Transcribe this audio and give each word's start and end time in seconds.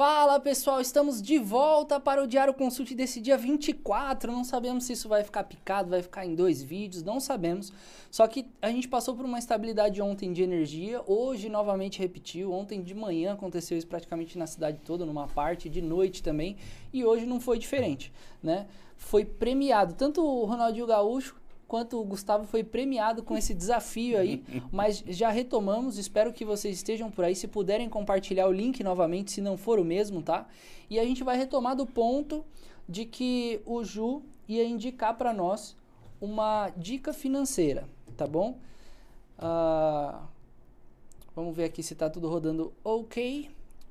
Fala 0.00 0.40
pessoal, 0.40 0.80
estamos 0.80 1.20
de 1.20 1.38
volta 1.38 2.00
para 2.00 2.22
o 2.24 2.26
Diário 2.26 2.54
Consult 2.54 2.94
desse 2.94 3.20
dia 3.20 3.36
24. 3.36 4.32
Não 4.32 4.44
sabemos 4.44 4.84
se 4.84 4.94
isso 4.94 5.10
vai 5.10 5.22
ficar 5.22 5.44
picado, 5.44 5.90
vai 5.90 6.00
ficar 6.00 6.24
em 6.24 6.34
dois 6.34 6.62
vídeos, 6.62 7.02
não 7.02 7.20
sabemos. 7.20 7.70
Só 8.10 8.26
que 8.26 8.46
a 8.62 8.70
gente 8.70 8.88
passou 8.88 9.14
por 9.14 9.26
uma 9.26 9.38
estabilidade 9.38 10.00
ontem 10.00 10.32
de 10.32 10.42
energia, 10.42 11.02
hoje 11.06 11.50
novamente 11.50 11.98
repetiu. 11.98 12.50
Ontem 12.50 12.82
de 12.82 12.94
manhã 12.94 13.34
aconteceu 13.34 13.76
isso 13.76 13.86
praticamente 13.86 14.38
na 14.38 14.46
cidade 14.46 14.80
toda, 14.82 15.04
numa 15.04 15.28
parte, 15.28 15.68
de 15.68 15.82
noite 15.82 16.22
também, 16.22 16.56
e 16.94 17.04
hoje 17.04 17.26
não 17.26 17.38
foi 17.38 17.58
diferente, 17.58 18.10
né? 18.42 18.68
Foi 18.96 19.22
premiado 19.22 19.92
tanto 19.92 20.24
o 20.24 20.46
Ronaldinho 20.46 20.86
Gaúcho 20.86 21.36
quanto 21.70 22.00
o 22.00 22.04
Gustavo 22.04 22.48
foi 22.48 22.64
premiado 22.64 23.22
com 23.22 23.38
esse 23.38 23.54
desafio 23.54 24.18
aí, 24.18 24.42
mas 24.72 25.04
já 25.06 25.30
retomamos, 25.30 25.98
espero 25.98 26.32
que 26.32 26.44
vocês 26.44 26.74
estejam 26.74 27.08
por 27.12 27.24
aí, 27.24 27.36
se 27.36 27.46
puderem 27.46 27.88
compartilhar 27.88 28.48
o 28.48 28.52
link 28.52 28.82
novamente, 28.82 29.30
se 29.30 29.40
não 29.40 29.56
for 29.56 29.78
o 29.78 29.84
mesmo, 29.84 30.20
tá? 30.20 30.48
E 30.90 30.98
a 30.98 31.04
gente 31.04 31.22
vai 31.22 31.36
retomar 31.36 31.76
do 31.76 31.86
ponto 31.86 32.44
de 32.88 33.04
que 33.04 33.62
o 33.64 33.84
Ju 33.84 34.20
ia 34.48 34.64
indicar 34.64 35.16
para 35.16 35.32
nós 35.32 35.76
uma 36.20 36.70
dica 36.70 37.12
financeira, 37.12 37.88
tá 38.16 38.26
bom? 38.26 38.58
Uh, 39.38 40.26
vamos 41.36 41.54
ver 41.54 41.66
aqui 41.66 41.84
se 41.84 41.94
tá 41.94 42.10
tudo 42.10 42.28
rodando 42.28 42.72
ok. 42.82 43.48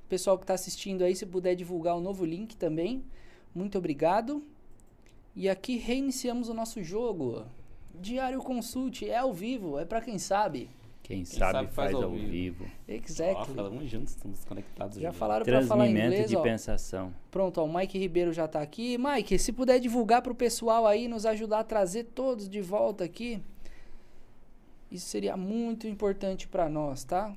Pessoal 0.10 0.38
que 0.38 0.44
está 0.44 0.54
assistindo 0.54 1.02
aí, 1.02 1.16
se 1.16 1.26
puder 1.26 1.56
divulgar 1.56 1.96
o 1.96 2.02
novo 2.02 2.26
link 2.26 2.58
também, 2.58 3.06
muito 3.56 3.78
obrigado. 3.78 4.44
E 5.34 5.48
aqui 5.48 5.78
reiniciamos 5.78 6.50
o 6.50 6.54
nosso 6.54 6.84
jogo. 6.84 7.46
Diário 8.00 8.40
Consult 8.40 9.04
é 9.04 9.18
ao 9.18 9.34
vivo, 9.34 9.78
é 9.80 9.86
para 9.86 10.02
quem 10.02 10.18
sabe. 10.18 10.70
Quem, 11.04 11.18
quem 11.18 11.26
sabe, 11.26 11.54
sabe, 11.54 11.74
faz, 11.74 11.94
ao, 11.96 12.04
ao 12.04 12.12
vivo. 12.12 12.30
vivo. 12.30 12.72
Exactly. 12.88 13.52
Oh, 13.52 13.56
falamos 13.56 13.90
juntos, 13.90 14.16
estamos 14.16 14.46
conectados. 14.46 15.00
Já 15.00 15.12
falaram 15.12 15.44
para 15.44 15.66
falar 15.66 15.88
inglês, 15.88 16.30
de 16.30 16.38
ó. 16.38 16.42
pensação. 16.42 17.14
Pronto, 17.32 17.60
ó, 17.60 17.66
o 17.66 17.74
Mike 17.74 17.98
Ribeiro 17.98 18.32
já 18.32 18.46
está 18.46 18.62
aqui. 18.62 18.98
Mike, 18.98 19.40
se 19.40 19.52
puder 19.52 19.80
divulgar 19.80 20.22
para 20.22 20.32
o 20.32 20.36
pessoal 20.36 20.86
aí, 20.86 21.08
nos 21.08 21.26
ajudar 21.26 21.60
a 21.60 21.64
trazer 21.64 22.04
todos 22.04 22.48
de 22.48 22.62
volta 22.62 23.04
aqui, 23.04 23.42
isso 24.92 25.08
seria 25.08 25.36
muito 25.36 25.88
importante 25.88 26.48
para 26.48 26.70
nós, 26.70 27.04
tá? 27.04 27.36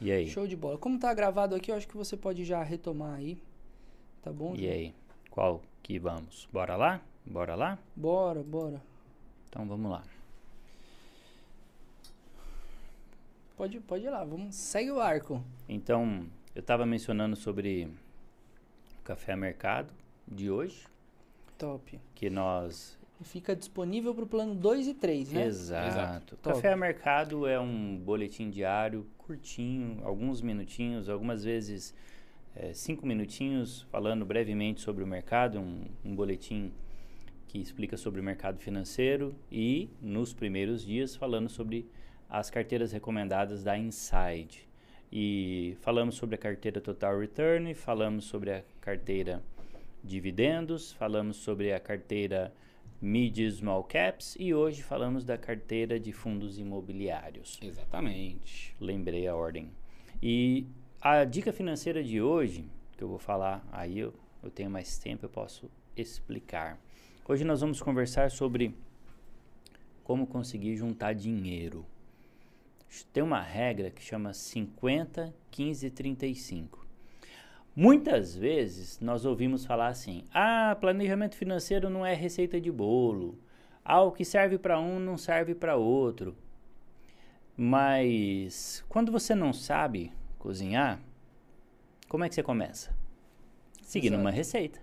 E 0.00 0.10
aí? 0.10 0.28
Show 0.28 0.46
de 0.46 0.56
bola. 0.56 0.76
Como 0.78 0.98
tá 0.98 1.12
gravado 1.14 1.54
aqui, 1.54 1.70
eu 1.70 1.76
acho 1.76 1.88
que 1.88 1.96
você 1.96 2.16
pode 2.16 2.44
já 2.44 2.62
retomar 2.62 3.14
aí. 3.14 3.38
Tá 4.20 4.32
bom? 4.32 4.54
E 4.56 4.68
aí? 4.68 4.94
Qual 5.30 5.62
que 5.86 6.00
vamos? 6.00 6.48
Bora 6.52 6.74
lá? 6.74 7.00
Bora 7.24 7.54
lá? 7.54 7.78
Bora, 7.94 8.42
bora. 8.42 8.82
Então 9.48 9.64
vamos 9.68 9.88
lá. 9.88 10.02
Pode, 13.56 13.78
pode 13.78 14.04
ir 14.04 14.10
lá, 14.10 14.24
vamos, 14.24 14.56
segue 14.56 14.90
o 14.90 15.00
arco. 15.00 15.40
Então, 15.68 16.26
eu 16.56 16.60
estava 16.60 16.84
mencionando 16.84 17.36
sobre 17.36 17.84
o 18.98 19.02
café 19.04 19.36
mercado 19.36 19.94
de 20.26 20.50
hoje. 20.50 20.88
Top. 21.56 22.00
Que 22.16 22.28
nós 22.28 22.98
fica 23.22 23.54
disponível 23.54 24.12
para 24.12 24.24
o 24.24 24.26
plano 24.26 24.56
2 24.56 24.88
e 24.88 24.94
3, 24.94 25.32
né? 25.34 25.46
Exato. 25.46 25.86
Exato. 25.86 26.36
Café 26.38 26.74
Mercado 26.74 27.46
é 27.46 27.60
um 27.60 27.96
boletim 27.96 28.50
diário 28.50 29.06
curtinho, 29.16 30.00
alguns 30.04 30.42
minutinhos, 30.42 31.08
algumas 31.08 31.44
vezes 31.44 31.94
é, 32.56 32.72
cinco 32.72 33.06
minutinhos 33.06 33.82
falando 33.90 34.24
brevemente 34.24 34.80
sobre 34.80 35.04
o 35.04 35.06
mercado, 35.06 35.60
um, 35.60 35.84
um 36.04 36.14
boletim 36.14 36.72
que 37.46 37.58
explica 37.58 37.96
sobre 37.96 38.20
o 38.20 38.24
mercado 38.24 38.58
financeiro 38.58 39.34
e, 39.52 39.88
nos 40.00 40.32
primeiros 40.32 40.84
dias, 40.84 41.14
falando 41.14 41.48
sobre 41.48 41.86
as 42.28 42.50
carteiras 42.50 42.92
recomendadas 42.92 43.62
da 43.62 43.78
Inside. 43.78 44.66
E 45.12 45.76
falamos 45.80 46.16
sobre 46.16 46.34
a 46.34 46.38
carteira 46.38 46.80
Total 46.80 47.18
Return, 47.18 47.72
falamos 47.74 48.24
sobre 48.24 48.50
a 48.52 48.64
carteira 48.80 49.42
dividendos, 50.02 50.92
falamos 50.92 51.36
sobre 51.36 51.72
a 51.72 51.78
carteira 51.78 52.52
Mid 53.00 53.38
Small 53.50 53.84
Caps 53.84 54.36
e 54.38 54.54
hoje 54.54 54.82
falamos 54.82 55.24
da 55.24 55.36
carteira 55.36 56.00
de 56.00 56.12
fundos 56.12 56.58
imobiliários. 56.58 57.58
Exatamente. 57.62 58.74
Lembrei 58.80 59.28
a 59.28 59.36
ordem. 59.36 59.70
E 60.22 60.66
a 61.08 61.24
dica 61.24 61.52
financeira 61.52 62.02
de 62.02 62.20
hoje, 62.20 62.68
que 62.96 63.04
eu 63.04 63.06
vou 63.06 63.18
falar 63.18 63.64
aí, 63.70 64.00
eu, 64.00 64.12
eu 64.42 64.50
tenho 64.50 64.68
mais 64.68 64.98
tempo, 64.98 65.24
eu 65.24 65.28
posso 65.28 65.70
explicar. 65.96 66.80
Hoje 67.28 67.44
nós 67.44 67.60
vamos 67.60 67.80
conversar 67.80 68.28
sobre 68.28 68.74
como 70.02 70.26
conseguir 70.26 70.74
juntar 70.74 71.12
dinheiro. 71.12 71.86
Tem 73.12 73.22
uma 73.22 73.40
regra 73.40 73.88
que 73.88 74.02
chama 74.02 74.32
50, 74.32 75.32
15, 75.52 75.90
35. 75.90 76.84
Muitas 77.74 78.34
vezes 78.34 78.98
nós 78.98 79.24
ouvimos 79.24 79.64
falar 79.64 79.88
assim: 79.88 80.24
ah, 80.34 80.76
planejamento 80.80 81.36
financeiro 81.36 81.88
não 81.88 82.04
é 82.04 82.14
receita 82.14 82.60
de 82.60 82.72
bolo. 82.72 83.38
Ah, 83.84 84.02
o 84.02 84.10
que 84.10 84.24
serve 84.24 84.58
para 84.58 84.80
um 84.80 84.98
não 84.98 85.16
serve 85.16 85.54
para 85.54 85.76
outro. 85.76 86.36
Mas 87.56 88.84
quando 88.88 89.12
você 89.12 89.36
não 89.36 89.52
sabe 89.52 90.12
cozinhar, 90.46 91.00
como 92.08 92.22
é 92.22 92.28
que 92.28 92.36
você 92.36 92.42
começa? 92.42 92.94
Seguindo 93.82 94.12
Exato. 94.12 94.20
uma 94.22 94.30
receita. 94.30 94.78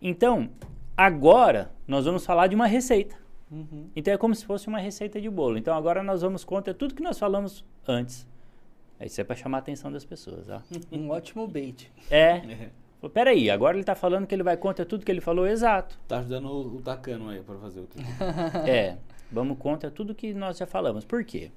Então, 0.00 0.48
agora 0.96 1.72
nós 1.86 2.04
vamos 2.04 2.24
falar 2.24 2.46
de 2.46 2.54
uma 2.54 2.68
receita. 2.68 3.16
Uhum. 3.50 3.90
Então 3.96 4.14
é 4.14 4.16
como 4.16 4.36
se 4.36 4.44
fosse 4.44 4.68
uma 4.68 4.78
receita 4.78 5.20
de 5.20 5.28
bolo. 5.28 5.58
Então 5.58 5.74
agora 5.74 6.00
nós 6.00 6.22
vamos 6.22 6.44
contar 6.44 6.74
tudo 6.74 6.94
que 6.94 7.02
nós 7.02 7.18
falamos 7.18 7.64
antes. 7.88 8.24
Isso 9.00 9.20
é 9.20 9.24
para 9.24 9.34
chamar 9.34 9.58
a 9.58 9.60
atenção 9.60 9.90
das 9.90 10.04
pessoas. 10.04 10.48
Ó. 10.48 10.62
Um 10.92 11.10
ótimo 11.10 11.48
bait. 11.48 11.90
É. 12.08 12.70
Falou, 13.00 13.12
peraí, 13.12 13.50
agora 13.50 13.76
ele 13.76 13.82
está 13.82 13.96
falando 13.96 14.28
que 14.28 14.34
ele 14.34 14.44
vai 14.44 14.56
contra 14.56 14.86
tudo 14.86 15.04
que 15.04 15.10
ele 15.10 15.20
falou, 15.20 15.46
exato. 15.46 15.98
Tá 16.08 16.18
ajudando 16.18 16.46
o, 16.46 16.76
o 16.76 16.82
Tacano 16.82 17.28
aí 17.28 17.42
para 17.42 17.58
fazer 17.58 17.80
o 17.80 17.86
que. 17.86 17.98
é, 18.68 18.96
vamos 19.30 19.58
contra 19.58 19.90
tudo 19.90 20.14
que 20.14 20.32
nós 20.32 20.56
já 20.56 20.66
falamos. 20.66 21.04
Por 21.04 21.24
quê? 21.24 21.50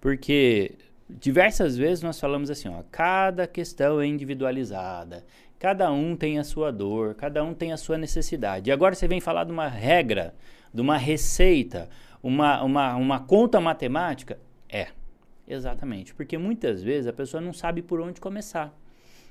Porque 0.00 0.74
diversas 1.20 1.76
vezes 1.76 2.02
nós 2.02 2.18
falamos 2.18 2.50
assim, 2.50 2.68
ó, 2.68 2.82
cada 2.90 3.46
questão 3.46 4.00
é 4.00 4.06
individualizada, 4.06 5.24
cada 5.58 5.90
um 5.92 6.16
tem 6.16 6.38
a 6.38 6.44
sua 6.44 6.70
dor, 6.72 7.14
cada 7.14 7.42
um 7.44 7.54
tem 7.54 7.72
a 7.72 7.76
sua 7.76 7.98
necessidade. 7.98 8.70
E 8.70 8.72
agora 8.72 8.94
você 8.94 9.06
vem 9.06 9.20
falar 9.20 9.44
de 9.44 9.52
uma 9.52 9.68
regra, 9.68 10.34
de 10.72 10.80
uma 10.80 10.96
receita, 10.96 11.88
uma, 12.22 12.62
uma, 12.62 12.96
uma 12.96 13.20
conta 13.20 13.60
matemática? 13.60 14.38
É, 14.68 14.88
exatamente. 15.46 16.14
Porque 16.14 16.38
muitas 16.38 16.82
vezes 16.82 17.06
a 17.06 17.12
pessoa 17.12 17.40
não 17.40 17.52
sabe 17.52 17.82
por 17.82 18.00
onde 18.00 18.20
começar. 18.20 18.72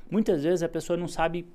Muitas 0.10 0.44
vezes 0.44 0.62
a 0.64 0.70
pessoa 0.70 0.98
não 0.98 1.08
sabe 1.08 1.46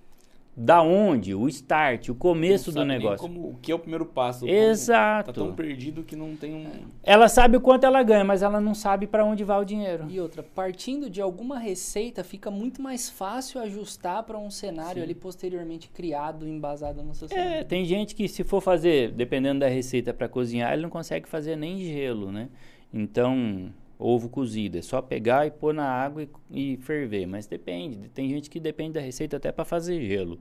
da 0.57 0.81
onde, 0.81 1.35
o 1.35 1.47
start, 1.49 2.09
o 2.09 2.15
começo 2.15 2.73
do 2.73 2.83
negócio. 2.83 3.19
Como, 3.19 3.51
o 3.51 3.59
que 3.61 3.71
é 3.71 3.75
o 3.75 3.79
primeiro 3.79 4.07
passo. 4.07 4.49
Exato. 4.49 5.31
Tá 5.31 5.33
tão 5.35 5.55
perdido 5.55 6.03
que 6.03 6.17
não 6.17 6.35
tem 6.35 6.55
um. 6.55 6.67
Ela 7.03 7.29
sabe 7.29 7.59
o 7.59 7.61
quanto 7.61 7.85
ela 7.85 8.03
ganha, 8.03 8.25
mas 8.25 8.43
ela 8.43 8.59
não 8.59 8.75
sabe 8.75 9.07
para 9.07 9.23
onde 9.23 9.45
vai 9.45 9.61
o 9.61 9.65
dinheiro. 9.67 10.07
E 10.09 10.19
outra, 10.19 10.43
partindo 10.43 11.11
de 11.11 11.21
alguma 11.21 11.59
receita, 11.59 12.25
fica 12.25 12.51
muito 12.51 12.81
mais 12.81 13.11
fácil 13.11 13.61
ajustar 13.61 14.23
para 14.23 14.39
um 14.39 14.51
cenário 14.51 14.97
Sim. 14.97 15.03
ali 15.03 15.15
posteriormente 15.15 15.91
criado, 15.91 16.49
embasado 16.49 17.03
no 17.03 17.15
seu 17.15 17.29
cenário. 17.29 17.53
É, 17.53 17.65
tem 17.65 17.85
gente 17.85 18.15
que 18.15 18.27
se 18.27 18.43
for 18.43 18.63
fazer, 18.63 19.13
dependendo 19.13 19.61
da 19.61 19.69
receita 19.69 20.15
para 20.15 20.27
cozinhar, 20.27 20.73
ele 20.73 20.83
não 20.83 20.91
consegue 20.91 21.29
fazer 21.29 21.55
nem 21.55 21.79
gelo, 21.79 22.33
né? 22.33 22.49
Então, 22.95 23.71
ovo 23.99 24.29
cozido. 24.29 24.79
É 24.79 24.83
só 24.83 25.01
pegar 25.01 25.47
e 25.47 25.51
pôr 25.51 25.73
na 25.75 25.87
água 25.87 26.23
e, 26.51 26.75
e, 26.75 26.77
ferver. 26.79 27.27
Mas 27.27 27.47
depende. 27.47 28.09
Tem 28.09 28.29
gente 28.29 28.51
que 28.51 28.61
depende 28.61 28.95
da 28.95 29.01
receita 29.01 29.37
até 29.37 29.51
para 29.51 29.65
fazer 29.65 30.01
gelo. 30.07 30.39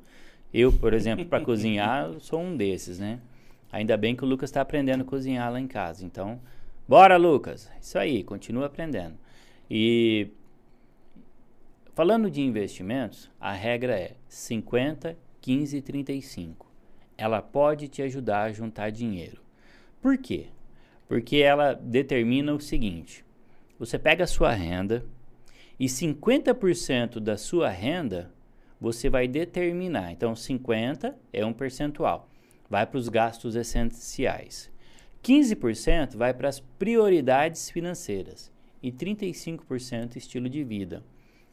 Eu, 0.53 0.71
por 0.71 0.93
exemplo, 0.93 1.25
para 1.25 1.43
cozinhar, 1.43 2.13
sou 2.19 2.39
um 2.39 2.55
desses, 2.55 2.99
né? 2.99 3.19
Ainda 3.71 3.97
bem 3.97 4.15
que 4.15 4.23
o 4.23 4.27
Lucas 4.27 4.49
está 4.49 4.61
aprendendo 4.61 5.01
a 5.01 5.05
cozinhar 5.05 5.51
lá 5.51 5.59
em 5.59 5.67
casa. 5.67 6.05
Então, 6.05 6.39
bora, 6.87 7.17
Lucas! 7.17 7.69
Isso 7.81 7.97
aí, 7.97 8.23
continua 8.23 8.67
aprendendo. 8.67 9.15
E 9.69 10.29
falando 11.93 12.29
de 12.29 12.41
investimentos, 12.41 13.29
a 13.39 13.51
regra 13.51 13.99
é 13.99 14.13
50, 14.29 15.17
15 15.41 15.77
e 15.77 15.81
35. 15.81 16.65
Ela 17.17 17.41
pode 17.41 17.87
te 17.87 18.01
ajudar 18.01 18.43
a 18.43 18.51
juntar 18.51 18.91
dinheiro. 18.91 19.41
Por 20.01 20.17
quê? 20.17 20.47
Porque 21.07 21.37
ela 21.37 21.73
determina 21.73 22.53
o 22.53 22.61
seguinte: 22.61 23.24
você 23.77 23.99
pega 23.99 24.23
a 24.23 24.27
sua 24.27 24.51
renda 24.51 25.05
e 25.79 25.85
50% 25.85 27.19
da 27.19 27.37
sua 27.37 27.69
renda 27.69 28.31
você 28.79 29.09
vai 29.09 29.27
determinar. 29.27 30.11
Então, 30.11 30.35
50 30.35 31.15
é 31.31 31.45
um 31.45 31.53
percentual, 31.53 32.29
vai 32.69 32.85
para 32.85 32.97
os 32.97 33.09
gastos 33.09 33.55
essenciais. 33.55 34.71
15% 35.23 36.15
vai 36.15 36.33
para 36.33 36.47
as 36.47 36.59
prioridades 36.59 37.69
financeiras 37.69 38.51
e 38.81 38.91
35% 38.91 40.15
estilo 40.15 40.47
de 40.47 40.63
vida. 40.63 41.03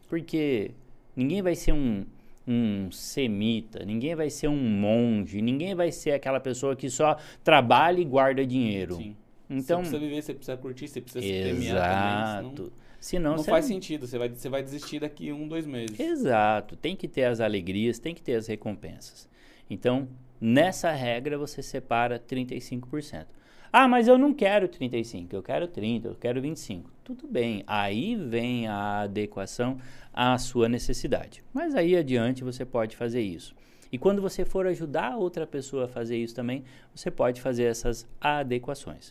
Porque 0.08 0.72
ninguém 1.16 1.40
vai 1.40 1.54
ser 1.54 1.72
um, 1.72 2.04
um 2.46 2.90
semita, 2.90 3.82
ninguém 3.84 4.14
vai 4.14 4.28
ser 4.28 4.48
um 4.48 4.58
monge, 4.58 5.40
ninguém 5.40 5.74
vai 5.74 5.90
ser 5.90 6.12
aquela 6.12 6.38
pessoa 6.38 6.76
que 6.76 6.90
só 6.90 7.16
trabalha 7.42 8.00
e 8.00 8.04
guarda 8.04 8.44
dinheiro. 8.44 8.96
Sim. 8.96 9.16
Então, 9.58 9.84
você 9.84 9.90
precisa 9.90 9.98
viver, 9.98 10.22
você 10.22 10.34
precisa 10.34 10.56
curtir, 10.56 10.88
você 10.88 11.00
precisa 11.00 11.24
exato. 11.24 11.48
se 11.48 11.50
premiar 11.50 12.42
também. 12.42 12.56
Senão... 12.56 12.72
Senão 13.02 13.34
Não 13.34 13.42
faz 13.42 13.64
sentido, 13.64 14.06
você 14.06 14.16
vai, 14.16 14.28
você 14.28 14.48
vai 14.48 14.62
desistir 14.62 15.00
daqui 15.00 15.32
um, 15.32 15.48
dois 15.48 15.66
meses. 15.66 15.98
Exato, 15.98 16.76
tem 16.76 16.94
que 16.94 17.08
ter 17.08 17.24
as 17.24 17.40
alegrias, 17.40 17.98
tem 17.98 18.14
que 18.14 18.22
ter 18.22 18.34
as 18.36 18.46
recompensas. 18.46 19.28
Então, 19.68 20.08
nessa 20.40 20.92
regra 20.92 21.36
você 21.36 21.64
separa 21.64 22.20
35%. 22.20 23.26
Ah, 23.72 23.88
mas 23.88 24.06
eu 24.06 24.16
não 24.16 24.32
quero 24.32 24.68
35, 24.68 25.34
eu 25.34 25.42
quero 25.42 25.66
30, 25.66 26.08
eu 26.08 26.14
quero 26.14 26.40
25. 26.40 26.92
Tudo 27.02 27.26
bem, 27.26 27.64
aí 27.66 28.14
vem 28.14 28.68
a 28.68 29.00
adequação 29.00 29.78
à 30.14 30.38
sua 30.38 30.68
necessidade. 30.68 31.42
Mas 31.52 31.74
aí 31.74 31.96
adiante 31.96 32.44
você 32.44 32.64
pode 32.64 32.94
fazer 32.96 33.22
isso. 33.22 33.52
E 33.90 33.98
quando 33.98 34.22
você 34.22 34.44
for 34.44 34.64
ajudar 34.68 35.16
outra 35.16 35.44
pessoa 35.44 35.86
a 35.86 35.88
fazer 35.88 36.18
isso 36.18 36.36
também, 36.36 36.62
você 36.94 37.10
pode 37.10 37.40
fazer 37.40 37.64
essas 37.64 38.06
adequações. 38.20 39.10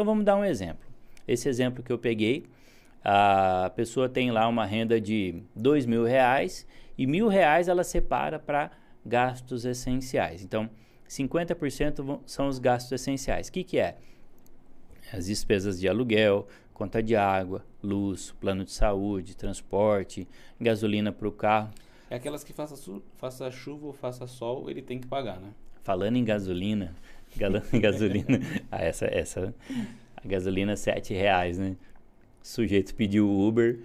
Então 0.00 0.06
vamos 0.14 0.24
dar 0.24 0.34
um 0.34 0.44
exemplo. 0.46 0.88
Esse 1.28 1.46
exemplo 1.46 1.82
que 1.84 1.92
eu 1.92 1.98
peguei, 1.98 2.46
a 3.04 3.70
pessoa 3.76 4.08
tem 4.08 4.30
lá 4.30 4.48
uma 4.48 4.64
renda 4.64 4.98
de 4.98 5.42
dois 5.54 5.84
mil 5.84 6.04
reais 6.04 6.66
e 6.96 7.06
mil 7.06 7.28
reais 7.28 7.68
ela 7.68 7.84
separa 7.84 8.38
para 8.38 8.70
gastos 9.04 9.66
essenciais. 9.66 10.42
Então, 10.42 10.70
50% 11.06 12.02
vão- 12.02 12.22
são 12.24 12.48
os 12.48 12.58
gastos 12.58 12.92
essenciais. 12.92 13.48
O 13.48 13.52
que, 13.52 13.62
que 13.62 13.78
é? 13.78 13.98
As 15.12 15.26
despesas 15.26 15.78
de 15.78 15.86
aluguel, 15.86 16.48
conta 16.72 17.02
de 17.02 17.14
água, 17.14 17.62
luz, 17.82 18.34
plano 18.40 18.64
de 18.64 18.72
saúde, 18.72 19.36
transporte, 19.36 20.26
gasolina 20.58 21.12
para 21.12 21.28
o 21.28 21.32
carro. 21.32 21.72
É 22.08 22.14
aquelas 22.16 22.42
que 22.42 22.54
faça, 22.54 22.74
faça 23.18 23.50
chuva 23.50 23.88
ou 23.88 23.92
faça 23.92 24.26
sol, 24.26 24.70
ele 24.70 24.80
tem 24.80 24.98
que 24.98 25.06
pagar, 25.06 25.38
né? 25.38 25.50
Falando 25.82 26.16
em 26.16 26.24
gasolina, 26.24 26.94
gasolina, 27.80 28.40
ah, 28.70 28.82
essa, 28.82 29.06
essa, 29.06 29.54
a 30.16 30.28
gasolina 30.28 30.76
sete 30.76 31.14
reais, 31.14 31.58
né? 31.58 31.76
O 32.42 32.46
sujeito 32.46 32.94
pediu 32.94 33.28
o 33.28 33.46
Uber, 33.46 33.78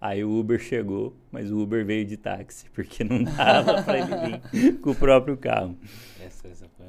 aí 0.00 0.24
o 0.24 0.38
Uber 0.38 0.58
chegou, 0.58 1.14
mas 1.30 1.50
o 1.50 1.58
Uber 1.58 1.84
veio 1.84 2.04
de 2.04 2.16
táxi, 2.16 2.66
porque 2.70 3.02
não 3.04 3.22
dava 3.24 3.82
para 3.82 3.98
ele 3.98 4.40
vir 4.52 4.78
com 4.80 4.90
o 4.90 4.94
próprio 4.94 5.36
carro. 5.36 5.76
Essa, 6.20 6.48
essa 6.48 6.66
foi. 6.76 6.86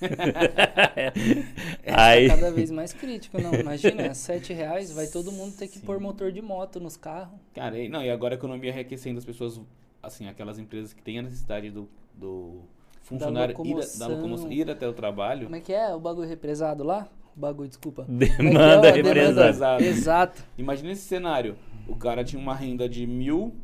aí, 1.86 2.28
Tá 2.28 2.36
cada 2.36 2.52
vez 2.52 2.70
mais 2.70 2.92
crítico, 2.92 3.40
não. 3.40 3.52
Imagina, 3.52 4.14
sete 4.14 4.52
reais, 4.52 4.92
vai 4.92 5.08
todo 5.08 5.32
mundo 5.32 5.56
ter 5.56 5.66
que 5.66 5.80
Sim. 5.80 5.86
pôr 5.86 5.98
motor 5.98 6.30
de 6.30 6.40
moto 6.40 6.78
nos 6.78 6.96
carros. 6.96 7.38
Cara, 7.54 7.76
e, 7.78 7.88
não, 7.88 8.04
e 8.04 8.10
agora 8.10 8.34
a 8.34 8.38
economia 8.38 8.72
reaquecendo 8.72 9.18
as 9.18 9.24
pessoas, 9.24 9.60
assim, 10.02 10.28
aquelas 10.28 10.58
empresas 10.58 10.92
que 10.92 11.02
têm 11.02 11.18
a 11.18 11.22
necessidade 11.22 11.70
do, 11.70 11.88
do 12.14 12.62
funcionário 13.08 13.54
ir, 13.64 13.74
a- 13.76 13.98
da 13.98 14.06
locomoção. 14.06 14.52
ir 14.52 14.70
até 14.70 14.86
o 14.88 14.92
trabalho. 14.92 15.44
Como 15.44 15.56
é 15.56 15.60
que 15.60 15.72
é 15.72 15.94
o 15.94 16.00
bagulho 16.00 16.28
represado 16.28 16.84
lá? 16.84 17.08
O 17.36 17.40
bagulho, 17.40 17.68
desculpa. 17.68 18.04
Como 18.08 18.18
demanda 18.18 18.88
é 18.88 18.90
é? 18.90 18.92
represada. 18.94 19.82
Exato. 19.84 20.42
Imagina 20.56 20.92
esse 20.92 21.02
cenário. 21.02 21.56
O 21.86 21.96
cara 21.96 22.22
tinha 22.22 22.40
uma 22.40 22.54
renda 22.54 22.86
de 22.88 23.06
mil, 23.06 23.54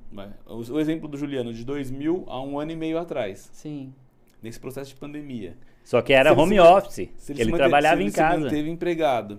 o 0.48 0.80
exemplo 0.80 1.06
do 1.06 1.16
Juliano, 1.18 1.52
de 1.52 1.62
dois 1.64 1.90
mil 1.90 2.24
há 2.26 2.40
um 2.40 2.58
ano 2.58 2.72
e 2.72 2.76
meio 2.76 2.98
atrás, 2.98 3.50
Sim. 3.52 3.92
nesse 4.42 4.58
processo 4.58 4.90
de 4.90 4.96
pandemia. 4.96 5.56
Só 5.84 6.00
que 6.00 6.14
era 6.14 6.30
Se 6.30 6.34
ele 6.34 6.40
home 6.42 6.54
se 6.54 6.60
office, 6.60 6.94
Se 6.94 7.32
ele, 7.32 7.44
se 7.44 7.50
manteve- 7.50 7.56
trabalhava 7.58 7.96
se 7.96 8.02
ele 8.02 8.08
em 8.08 8.12
casa. 8.12 8.36
Se 8.38 8.44
manteve 8.44 8.70
empregado. 8.70 9.38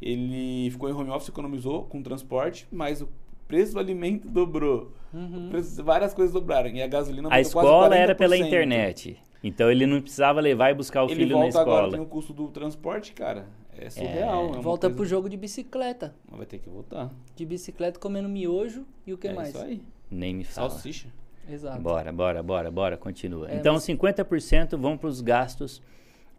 Ele 0.00 0.68
ficou 0.70 0.88
em 0.88 0.92
home 0.92 1.10
office, 1.10 1.28
economizou 1.28 1.84
com 1.84 2.02
transporte, 2.02 2.66
mas 2.70 3.00
o 3.02 3.08
preço 3.46 3.74
do 3.74 3.78
alimento 3.80 4.26
dobrou. 4.28 4.92
Uhum. 5.12 5.48
Preço- 5.50 5.82
várias 5.84 6.12
coisas 6.14 6.32
dobraram. 6.32 6.68
E 6.70 6.82
a 6.82 6.86
gasolina 6.86 7.28
A 7.32 7.40
escola 7.40 7.94
era 7.96 8.14
pela 8.14 8.36
40%. 8.36 8.46
internet. 8.46 9.22
Então 9.42 9.70
ele 9.70 9.86
não 9.86 10.00
precisava 10.00 10.40
levar 10.40 10.70
e 10.70 10.74
buscar 10.74 11.02
o 11.04 11.06
Ele 11.06 11.14
filho 11.16 11.36
na 11.36 11.42
volta 11.44 11.60
agora, 11.60 11.80
tem 11.82 11.88
escola. 11.90 12.02
o 12.02 12.06
custo 12.06 12.32
do 12.32 12.48
transporte, 12.48 13.12
cara. 13.12 13.46
É 13.78 13.88
surreal. 13.90 14.46
É, 14.46 14.48
uma 14.48 14.60
Volta 14.60 14.88
coisa- 14.88 14.96
pro 14.96 15.04
jogo 15.06 15.28
de 15.28 15.36
bicicleta. 15.36 16.12
Mas 16.28 16.36
Vai 16.38 16.46
ter 16.46 16.58
que 16.58 16.68
voltar. 16.68 17.12
De 17.36 17.46
bicicleta 17.46 18.00
comendo 18.00 18.28
miojo 18.28 18.84
e 19.06 19.12
o 19.12 19.18
que 19.18 19.28
é 19.28 19.32
mais? 19.32 19.50
isso 19.50 19.58
aí. 19.58 19.80
Nem 20.10 20.34
me 20.34 20.42
fala. 20.44 20.68
Salsicha. 20.70 21.08
Exato. 21.48 21.80
Bora, 21.80 22.12
bora, 22.12 22.42
bora, 22.42 22.70
bora, 22.70 22.96
continua. 22.96 23.48
É, 23.50 23.56
então, 23.56 23.74
mas- 23.74 23.84
50% 23.84 24.76
vão 24.76 24.98
para 24.98 25.08
os 25.08 25.20
gastos 25.20 25.80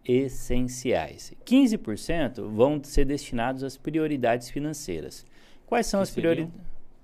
essenciais. 0.06 1.34
15% 1.46 2.48
vão 2.50 2.84
ser 2.84 3.06
destinados 3.06 3.64
às 3.64 3.78
prioridades 3.78 4.50
financeiras. 4.50 5.26
Quais 5.66 5.88
são 5.88 6.00
Que 6.00 6.04
as 6.04 6.12
prioridades? 6.12 6.54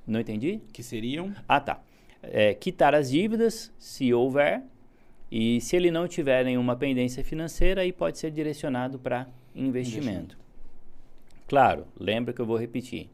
Não 0.06 0.20
entendi? 0.20 0.60
Que 0.74 0.84
seriam 0.84 1.34
Ah, 1.48 1.60
tá. 1.60 1.80
É, 2.22 2.54
quitar 2.54 2.94
as 2.96 3.10
dívidas, 3.10 3.72
se 3.80 4.14
houver, 4.14 4.64
e 5.38 5.60
se 5.60 5.76
ele 5.76 5.92
não 5.92 6.08
tiver 6.08 6.46
nenhuma 6.46 6.78
pendência 6.78 7.22
financeira, 7.22 7.82
aí 7.82 7.92
pode 7.92 8.18
ser 8.18 8.32
direcionado 8.32 8.98
para 8.98 9.28
investimento. 9.54 10.38
Claro, 11.46 11.86
lembra 12.00 12.34
que 12.34 12.40
eu 12.40 12.46
vou 12.46 12.56
repetir. 12.56 13.10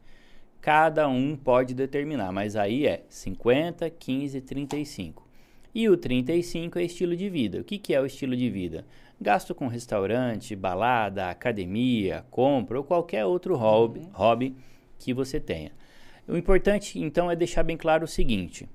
Cada 0.60 1.08
um 1.08 1.34
pode 1.34 1.74
determinar, 1.74 2.30
mas 2.30 2.54
aí 2.54 2.86
é 2.86 3.02
50, 3.08 3.90
15, 3.90 4.40
35. 4.40 5.28
E 5.74 5.88
o 5.88 5.96
35 5.96 6.78
é 6.78 6.84
estilo 6.84 7.16
de 7.16 7.28
vida. 7.28 7.58
O 7.58 7.64
que, 7.64 7.76
que 7.76 7.92
é 7.92 8.00
o 8.00 8.06
estilo 8.06 8.36
de 8.36 8.48
vida? 8.48 8.86
Gasto 9.20 9.52
com 9.52 9.66
restaurante, 9.66 10.54
balada, 10.54 11.28
academia, 11.28 12.24
compra 12.30 12.78
ou 12.78 12.84
qualquer 12.84 13.24
outro 13.24 13.56
hobby, 13.56 14.08
hobby 14.12 14.54
que 14.96 15.12
você 15.12 15.40
tenha. 15.40 15.72
O 16.28 16.36
importante, 16.36 17.00
então, 17.00 17.28
é 17.28 17.34
deixar 17.34 17.64
bem 17.64 17.76
claro 17.76 18.04
o 18.04 18.08
seguinte: 18.08 18.68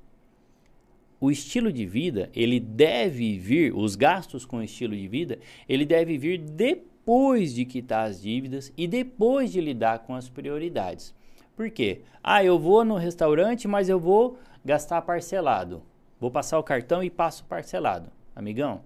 o 1.20 1.32
estilo 1.32 1.72
de 1.72 1.86
vida, 1.86 2.30
ele 2.34 2.60
deve 2.60 3.38
vir, 3.38 3.74
os 3.76 3.96
gastos 3.96 4.46
com 4.46 4.58
o 4.58 4.64
estilo 4.64 4.96
de 4.96 5.08
vida, 5.08 5.40
ele 5.68 5.86
deve 5.86 6.18
vir 6.18 6.38
depois 6.40 7.54
de 7.54 7.66
quitar 7.66 8.08
as 8.08 8.22
dívidas 8.22 8.72
e 8.78 8.88
depois 8.88 9.52
de 9.52 9.60
lidar 9.60 10.00
com 10.00 10.14
as 10.14 10.30
prioridades. 10.30 11.14
Por 11.56 11.72
quê? 11.72 12.02
Ah, 12.24 12.44
eu 12.44 12.60
vou 12.60 12.86
no 12.86 12.96
restaurante, 12.96 13.68
mas 13.68 13.90
eu 13.90 14.00
vou 14.00 14.38
gastar 14.64 15.02
parcelado. 15.02 15.82
Vou 16.20 16.30
passar 16.30 16.60
o 16.60 16.64
cartão 16.64 17.04
e 17.04 17.10
passo 17.10 17.44
parcelado. 17.46 18.12
Amigão, 18.36 18.82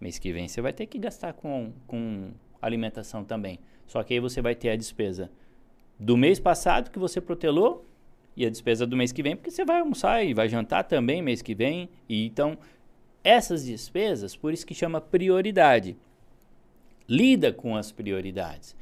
mês 0.00 0.18
que 0.18 0.32
vem 0.32 0.48
você 0.48 0.60
vai 0.60 0.72
ter 0.72 0.86
que 0.86 0.98
gastar 0.98 1.32
com, 1.32 1.72
com 1.86 2.32
alimentação 2.60 3.24
também. 3.24 3.60
Só 3.86 4.02
que 4.02 4.14
aí 4.14 4.20
você 4.20 4.42
vai 4.42 4.54
ter 4.54 4.70
a 4.70 4.76
despesa 4.76 5.30
do 5.98 6.16
mês 6.16 6.40
passado 6.40 6.90
que 6.90 6.98
você 6.98 7.20
protelou 7.20 7.86
e 8.36 8.44
a 8.44 8.50
despesa 8.50 8.86
do 8.86 8.96
mês 8.96 9.12
que 9.12 9.22
vem, 9.22 9.34
porque 9.34 9.50
você 9.50 9.64
vai 9.64 9.80
almoçar 9.80 10.22
e 10.22 10.34
vai 10.34 10.48
jantar 10.48 10.84
também 10.84 11.22
mês 11.22 11.40
que 11.40 11.54
vem. 11.54 11.88
E 12.08 12.26
então, 12.26 12.58
essas 13.24 13.64
despesas, 13.64 14.36
por 14.36 14.52
isso 14.52 14.66
que 14.66 14.74
chama 14.74 15.00
prioridade. 15.00 15.96
Lida 17.08 17.52
com 17.52 17.76
as 17.76 17.90
prioridades 17.90 18.76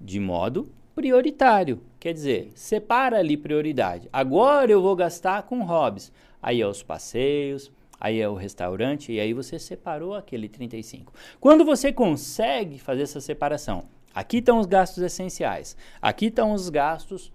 de 0.00 0.20
modo 0.20 0.70
prioritário. 0.94 1.82
Quer 1.98 2.12
dizer, 2.12 2.52
separa 2.54 3.18
ali 3.18 3.36
prioridade. 3.36 4.08
Agora 4.12 4.70
eu 4.70 4.80
vou 4.80 4.94
gastar 4.94 5.42
com 5.42 5.64
hobbies. 5.64 6.12
Aí 6.40 6.60
é 6.60 6.66
os 6.66 6.82
passeios, 6.82 7.72
aí 7.98 8.20
é 8.20 8.28
o 8.28 8.34
restaurante, 8.34 9.12
e 9.12 9.18
aí 9.18 9.32
você 9.32 9.58
separou 9.58 10.14
aquele 10.14 10.48
35. 10.48 11.12
Quando 11.40 11.64
você 11.64 11.92
consegue 11.92 12.78
fazer 12.78 13.02
essa 13.02 13.20
separação, 13.20 13.84
aqui 14.14 14.38
estão 14.38 14.58
os 14.58 14.66
gastos 14.66 15.02
essenciais, 15.02 15.76
aqui 16.02 16.26
estão 16.26 16.52
os 16.52 16.68
gastos 16.68 17.32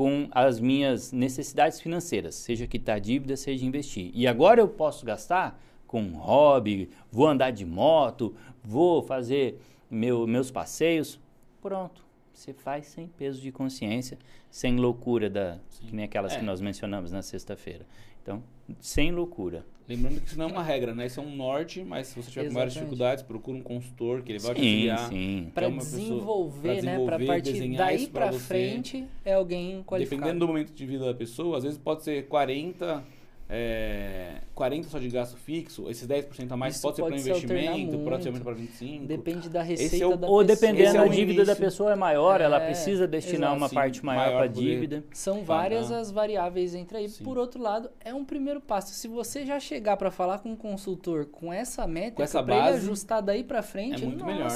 com 0.00 0.28
as 0.30 0.58
minhas 0.58 1.12
necessidades 1.12 1.78
financeiras, 1.78 2.34
seja 2.34 2.66
quitar 2.66 2.98
dívida, 2.98 3.36
seja 3.36 3.66
investir. 3.66 4.10
E 4.14 4.26
agora 4.26 4.58
eu 4.58 4.66
posso 4.66 5.04
gastar 5.04 5.62
com 5.86 6.00
um 6.00 6.16
hobby, 6.16 6.88
vou 7.12 7.26
andar 7.26 7.50
de 7.50 7.66
moto, 7.66 8.34
vou 8.64 9.02
fazer 9.02 9.60
meu, 9.90 10.26
meus 10.26 10.50
passeios. 10.50 11.20
Pronto. 11.60 12.02
Você 12.32 12.54
faz 12.54 12.86
sem 12.86 13.08
peso 13.08 13.42
de 13.42 13.52
consciência, 13.52 14.18
sem 14.50 14.78
loucura, 14.78 15.28
da, 15.28 15.58
que 15.82 15.94
nem 15.94 16.06
aquelas 16.06 16.32
É. 16.32 16.38
que 16.38 16.46
nós 16.46 16.62
mencionamos 16.62 17.12
na 17.12 17.20
sexta-feira. 17.20 17.84
Então, 18.22 18.42
sem 18.80 19.10
loucura. 19.12 19.64
Lembrando 19.88 20.20
que 20.20 20.28
isso 20.28 20.38
não 20.38 20.48
é 20.48 20.52
uma 20.52 20.62
regra, 20.62 20.94
né? 20.94 21.06
Isso 21.06 21.18
é 21.18 21.22
um 21.22 21.34
norte, 21.34 21.82
mas 21.82 22.06
se 22.06 22.14
você 22.22 22.30
tiver 22.30 22.46
com 22.46 22.54
várias 22.54 22.74
dificuldades, 22.74 23.24
procura 23.24 23.58
um 23.58 23.62
consultor 23.62 24.22
que 24.22 24.30
ele 24.30 24.38
vai 24.38 24.54
te 24.54 24.60
Sim, 24.60 24.66
auxiliar. 24.90 25.08
sim. 25.08 25.50
Pra 25.52 25.66
é 25.66 25.70
pessoa- 25.72 25.98
desenvolver, 26.00 26.68
né? 26.68 26.74
Pra 27.04 27.16
desenvolver, 27.16 27.26
partir 27.26 27.76
daí 27.76 28.06
você. 28.32 28.38
frente 28.38 29.04
é 29.24 29.32
alguém 29.34 29.82
qualificado. 29.82 30.20
Dependendo 30.20 30.38
do 30.38 30.46
momento 30.46 30.72
de 30.72 30.86
vida 30.86 31.04
da 31.06 31.14
pessoa, 31.14 31.56
às 31.58 31.64
vezes 31.64 31.76
pode 31.76 32.04
ser 32.04 32.28
40, 32.28 33.02
é, 33.52 34.34
40 34.54 34.88
só 34.88 34.98
de 34.98 35.08
gasto 35.08 35.36
fixo, 35.36 35.90
esses 35.90 36.06
10% 36.06 36.52
a 36.52 36.56
mais 36.56 36.74
Isso 36.76 36.82
pode 36.82 36.96
ser 36.96 37.02
para 37.02 37.16
investimento, 37.16 37.98
pode 37.98 38.22
ser 38.22 38.32
para 38.40 38.52
25. 38.54 39.06
Depende 39.06 39.48
da 39.48 39.62
Esse 39.62 39.82
receita 39.82 40.04
é 40.04 40.06
o- 40.06 40.16
da 40.16 40.28
Ou 40.28 40.44
dependendo, 40.44 40.96
é 40.98 41.00
a 41.00 41.08
dívida 41.08 41.44
da 41.44 41.56
pessoa 41.56 41.92
é 41.92 41.96
maior, 41.96 42.40
ela 42.40 42.62
É, 42.62 42.66
precisa 42.66 43.08
destinar 43.08 43.50
exato. 43.50 43.56
uma 43.56 43.68
Sim, 43.68 43.74
parte 43.74 44.04
maior 44.04 44.20
maior 44.26 44.38
para 44.38 44.48
poder- 44.50 44.60
dívida. 44.60 45.04
São 45.12 45.42
várias 45.42 45.88
Pagar. 45.88 46.00
as 46.00 46.10
variáveis 46.10 46.74
entre 46.74 46.98
aí. 46.98 47.08
Sim. 47.08 47.24
Por 47.24 47.36
outro 47.38 47.60
lado, 47.60 47.90
é 48.04 48.14
um 48.14 48.24
primeiro 48.24 48.60
passo. 48.60 48.94
Se 48.94 49.08
você 49.08 49.44
já 49.44 49.58
chegar 49.58 49.96
pra 49.96 50.10
falar 50.10 50.38
com 50.38 50.50
um 50.50 50.56
consultor 50.56 51.26
com 51.26 51.52
essa 51.52 51.86
essa 52.18 52.42
pra 52.42 52.54
ele 52.54 52.62
base, 52.64 52.78
ajustar 52.78 53.20
daí 53.22 53.42
pra 53.42 53.62
frente, 53.62 54.02
é 54.02 54.06
muito 54.06 54.24
melhor. 54.24 54.50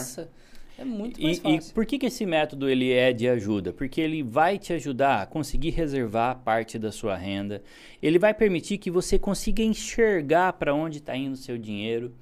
É 0.78 0.84
muito 0.84 1.20
E, 1.20 1.24
mais 1.24 1.38
e 1.38 1.40
fácil. 1.40 1.74
por 1.74 1.86
que, 1.86 1.98
que 1.98 2.06
esse 2.06 2.26
método 2.26 2.68
ele 2.68 2.92
é 2.92 3.12
de 3.12 3.28
ajuda? 3.28 3.72
Porque 3.72 4.00
ele 4.00 4.22
vai 4.22 4.58
te 4.58 4.72
ajudar 4.72 5.22
a 5.22 5.26
conseguir 5.26 5.70
reservar 5.70 6.38
parte 6.40 6.78
da 6.78 6.90
sua 6.90 7.16
renda. 7.16 7.62
Ele 8.02 8.18
vai 8.18 8.34
permitir 8.34 8.78
que 8.78 8.90
você 8.90 9.18
consiga 9.18 9.62
enxergar 9.62 10.52
para 10.54 10.74
onde 10.74 10.98
está 10.98 11.16
indo 11.16 11.34
o 11.34 11.36
seu 11.36 11.56
dinheiro. 11.56 12.14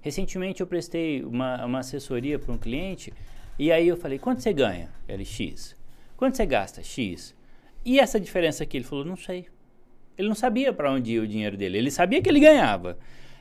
Recentemente 0.00 0.60
eu 0.60 0.66
prestei 0.66 1.22
uma, 1.24 1.64
uma 1.64 1.78
assessoria 1.80 2.38
para 2.38 2.52
um 2.52 2.58
cliente 2.58 3.12
e 3.58 3.72
aí 3.72 3.88
eu 3.88 3.96
falei, 3.96 4.18
quanto 4.18 4.42
você 4.42 4.52
ganha? 4.52 4.90
Ele, 5.08 5.24
X. 5.24 5.74
Quanto 6.16 6.36
você 6.36 6.44
gasta? 6.44 6.82
X. 6.82 7.34
E 7.84 7.98
essa 7.98 8.20
diferença 8.20 8.64
aqui? 8.64 8.76
Ele 8.76 8.84
falou, 8.84 9.04
não 9.04 9.16
sei. 9.16 9.46
Ele 10.16 10.28
não 10.28 10.34
sabia 10.34 10.72
para 10.72 10.92
onde 10.92 11.12
ia 11.12 11.22
o 11.22 11.26
dinheiro 11.26 11.56
dele. 11.56 11.78
Ele 11.78 11.90
sabia 11.90 12.20
que 12.22 12.28
ele 12.28 12.40
ganhava. 12.40 12.98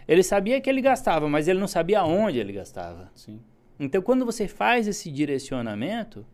Ele 0.07 0.23
sabia 0.23 0.59
que 0.59 0.69
ele 0.69 0.81
gastava, 0.81 1.29
mas 1.29 1.47
ele 1.47 1.59
não 1.59 1.67
sabia 1.67 2.03
onde 2.03 2.39
ele 2.39 2.51
gastava. 2.53 3.11
Sim. 3.15 3.39
Então, 3.79 4.01
quando 4.01 4.25
você 4.25 4.47
faz 4.47 4.87
esse 4.87 5.09
direcionamento, 5.11 6.25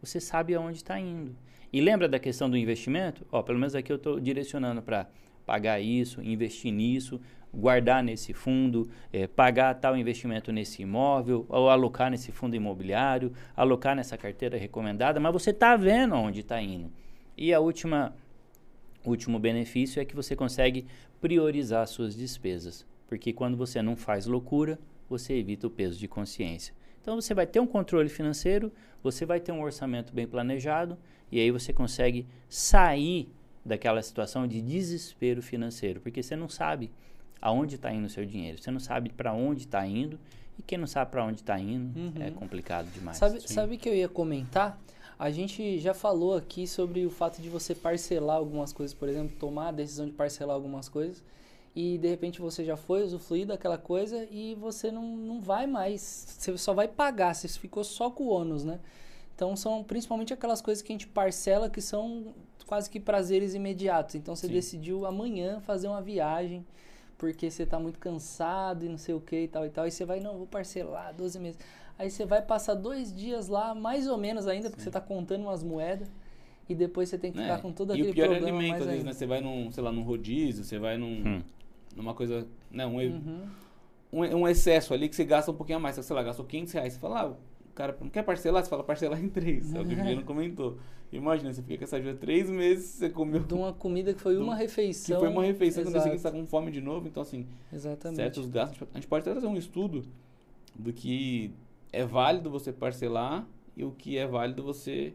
você 0.00 0.20
sabe 0.20 0.54
aonde 0.54 0.78
está 0.78 0.98
indo. 0.98 1.36
E 1.72 1.80
lembra 1.80 2.08
da 2.08 2.18
questão 2.18 2.48
do 2.48 2.56
investimento? 2.56 3.26
Ó, 3.30 3.42
pelo 3.42 3.58
menos 3.58 3.74
aqui 3.74 3.92
eu 3.92 3.96
estou 3.96 4.18
direcionando 4.18 4.80
para 4.82 5.06
pagar 5.44 5.80
isso, 5.80 6.22
investir 6.22 6.72
nisso, 6.72 7.20
guardar 7.52 8.02
nesse 8.02 8.32
fundo, 8.32 8.88
é, 9.12 9.26
pagar 9.26 9.74
tal 9.74 9.96
investimento 9.96 10.52
nesse 10.52 10.82
imóvel, 10.82 11.46
ou 11.48 11.70
alocar 11.70 12.10
nesse 12.10 12.32
fundo 12.32 12.56
imobiliário, 12.56 13.32
alocar 13.56 13.94
nessa 13.94 14.16
carteira 14.16 14.58
recomendada, 14.58 15.20
mas 15.20 15.32
você 15.32 15.50
está 15.50 15.76
vendo 15.76 16.14
aonde 16.14 16.40
está 16.40 16.60
indo. 16.60 16.92
E 17.36 17.52
a 17.52 17.60
última 17.60 18.14
último 19.04 19.38
benefício 19.38 20.02
é 20.02 20.04
que 20.04 20.16
você 20.16 20.34
consegue 20.34 20.84
priorizar 21.20 21.86
suas 21.86 22.16
despesas, 22.16 22.84
porque 23.06 23.32
quando 23.32 23.56
você 23.56 23.80
não 23.80 23.94
faz 23.94 24.26
loucura, 24.26 24.78
você 25.08 25.34
evita 25.34 25.66
o 25.68 25.70
peso 25.70 25.96
de 25.96 26.08
consciência. 26.08 26.74
Então 27.06 27.20
você 27.20 27.32
vai 27.34 27.46
ter 27.46 27.60
um 27.60 27.68
controle 27.68 28.08
financeiro, 28.08 28.72
você 29.00 29.24
vai 29.24 29.38
ter 29.38 29.52
um 29.52 29.62
orçamento 29.62 30.12
bem 30.12 30.26
planejado 30.26 30.98
e 31.30 31.38
aí 31.38 31.52
você 31.52 31.72
consegue 31.72 32.26
sair 32.48 33.28
daquela 33.64 34.02
situação 34.02 34.44
de 34.44 34.60
desespero 34.60 35.40
financeiro, 35.40 36.00
porque 36.00 36.20
você 36.20 36.34
não 36.34 36.48
sabe 36.48 36.90
aonde 37.40 37.76
está 37.76 37.92
indo 37.92 38.06
o 38.06 38.10
seu 38.10 38.26
dinheiro, 38.26 38.60
você 38.60 38.72
não 38.72 38.80
sabe 38.80 39.10
para 39.10 39.32
onde 39.32 39.60
está 39.66 39.86
indo 39.86 40.18
e 40.58 40.62
quem 40.64 40.78
não 40.78 40.88
sabe 40.88 41.12
para 41.12 41.24
onde 41.24 41.42
está 41.42 41.56
indo 41.60 41.96
Uhum. 41.96 42.12
é 42.20 42.32
complicado 42.32 42.90
demais. 42.92 43.18
Sabe, 43.18 43.40
sabe 43.40 43.76
que 43.76 43.88
eu 43.88 43.94
ia 43.94 44.08
comentar? 44.08 44.76
A 45.16 45.30
gente 45.30 45.78
já 45.78 45.94
falou 45.94 46.34
aqui 46.34 46.66
sobre 46.66 47.06
o 47.06 47.10
fato 47.10 47.40
de 47.40 47.48
você 47.48 47.72
parcelar 47.72 48.36
algumas 48.36 48.72
coisas, 48.72 48.92
por 48.92 49.08
exemplo, 49.08 49.36
tomar 49.38 49.68
a 49.68 49.72
decisão 49.72 50.06
de 50.06 50.12
parcelar 50.12 50.56
algumas 50.56 50.88
coisas 50.88 51.22
e 51.76 51.98
de 51.98 52.08
repente 52.08 52.40
você 52.40 52.64
já 52.64 52.74
foi 52.74 53.02
usufruir 53.04 53.46
daquela 53.46 53.76
coisa 53.76 54.26
e 54.30 54.54
você 54.54 54.90
não, 54.90 55.14
não 55.14 55.42
vai 55.42 55.66
mais, 55.66 56.00
você 56.38 56.56
só 56.56 56.72
vai 56.72 56.88
pagar, 56.88 57.34
você 57.34 57.46
ficou 57.48 57.84
só 57.84 58.10
com 58.10 58.24
o 58.24 58.28
ônus, 58.28 58.64
né? 58.64 58.80
Então 59.34 59.54
são 59.54 59.84
principalmente 59.84 60.32
aquelas 60.32 60.62
coisas 60.62 60.80
que 60.80 60.90
a 60.90 60.94
gente 60.94 61.06
parcela 61.06 61.68
que 61.68 61.82
são 61.82 62.34
quase 62.66 62.88
que 62.88 62.98
prazeres 62.98 63.52
imediatos. 63.52 64.14
Então 64.14 64.34
você 64.34 64.46
Sim. 64.46 64.54
decidiu 64.54 65.04
amanhã 65.04 65.60
fazer 65.60 65.88
uma 65.88 66.00
viagem 66.00 66.64
porque 67.18 67.50
você 67.50 67.64
está 67.64 67.78
muito 67.78 67.98
cansado 67.98 68.86
e 68.86 68.88
não 68.88 68.96
sei 68.96 69.14
o 69.14 69.20
que 69.20 69.42
e 69.42 69.48
tal 69.48 69.66
e 69.66 69.70
tal. 69.70 69.86
E 69.86 69.90
você 69.90 70.06
vai, 70.06 70.18
não, 70.18 70.38
vou 70.38 70.46
parcelar 70.46 71.14
12 71.14 71.38
meses. 71.38 71.58
Aí 71.98 72.10
você 72.10 72.24
vai 72.24 72.40
passar 72.40 72.74
dois 72.74 73.14
dias 73.14 73.48
lá, 73.48 73.74
mais 73.74 74.06
ou 74.06 74.16
menos 74.16 74.46
ainda, 74.46 74.70
porque 74.70 74.82
você 74.82 74.88
está 74.88 75.00
contando 75.00 75.42
umas 75.42 75.62
moedas. 75.62 76.10
E 76.68 76.74
depois 76.74 77.08
você 77.08 77.16
tem 77.16 77.30
que 77.30 77.38
ficar 77.38 77.58
É. 77.58 77.62
com 77.62 77.70
todo 77.72 77.90
e 77.90 77.92
aquele 77.92 78.10
o 78.10 78.14
pior 78.14 78.24
é 78.24 78.28
problema 78.28 78.58
alimento, 78.58 78.70
mais 78.70 78.82
às 78.82 78.88
vezes, 78.88 79.04
né? 79.04 79.12
Você 79.12 79.26
vai 79.26 79.40
num, 79.40 79.70
sei 79.70 79.82
lá, 79.82 79.92
num 79.92 80.02
rodízio, 80.02 80.64
você 80.64 80.78
vai 80.78 80.96
num, 80.98 81.22
Hum. 81.24 81.42
Numa 81.96 82.14
coisa, 82.14 82.46
né, 82.70 82.86
um, 82.86 82.96
Uhum. 82.98 83.46
um, 84.12 84.20
um 84.20 84.48
excesso 84.48 84.94
ali 84.94 85.08
que 85.08 85.16
você 85.16 85.24
gasta 85.24 85.50
um 85.50 85.54
pouquinho 85.54 85.78
a 85.78 85.80
mais. 85.80 85.96
Sei 85.96 86.14
lá, 86.14 86.22
gastou 86.22 86.44
500 86.46 86.72
reais. 86.74 86.92
Você 86.92 86.98
fala, 87.00 87.20
ah, 87.22 87.26
o 87.30 87.72
cara 87.74 87.96
não 88.00 88.08
quer 88.08 88.22
parcelar? 88.22 88.62
Você 88.62 88.70
fala, 88.70 88.84
parcelar 88.84 89.18
em 89.22 89.28
três. 89.28 89.74
É 89.74 89.80
o 89.80 89.84
que 89.84 89.94
o 89.94 89.96
Juliano 89.96 90.22
comentou. 90.24 90.78
Imagina, 91.12 91.52
você 91.52 91.62
fica 91.62 91.78
com 91.78 91.84
essa 91.84 91.96
ajuda 91.96 92.14
três 92.18 92.50
meses, 92.50 92.84
você 92.86 93.08
comeu... 93.08 93.40
De 93.40 93.54
uma 93.54 93.72
comida 93.72 94.12
que 94.12 94.20
foi 94.20 94.34
Do- 94.34 94.42
uma 94.42 94.56
Que 94.56 94.62
refeição. 94.62 95.20
foi 95.20 95.28
uma 95.28 95.44
refeição, 95.44 95.84
quando 95.84 96.00
você 96.02 96.10
está 96.10 96.30
com 96.32 96.44
fome 96.46 96.70
de 96.70 96.80
novo. 96.80 97.06
Então, 97.06 97.22
assim, 97.22 97.46
Exatamente. 97.72 98.16
certos 98.16 98.46
gastos... 98.48 98.88
A 98.92 98.98
gente 98.98 99.06
pode 99.06 99.22
até 99.22 99.30
trazer 99.32 99.46
um 99.46 99.56
estudo 99.56 100.04
do 100.74 100.92
que 100.92 101.52
é 101.92 102.04
válido 102.04 102.50
você 102.50 102.72
parcelar 102.72 103.46
e 103.76 103.84
o 103.84 103.92
que 103.92 104.18
é 104.18 104.26
válido 104.26 104.62
você 104.64 105.14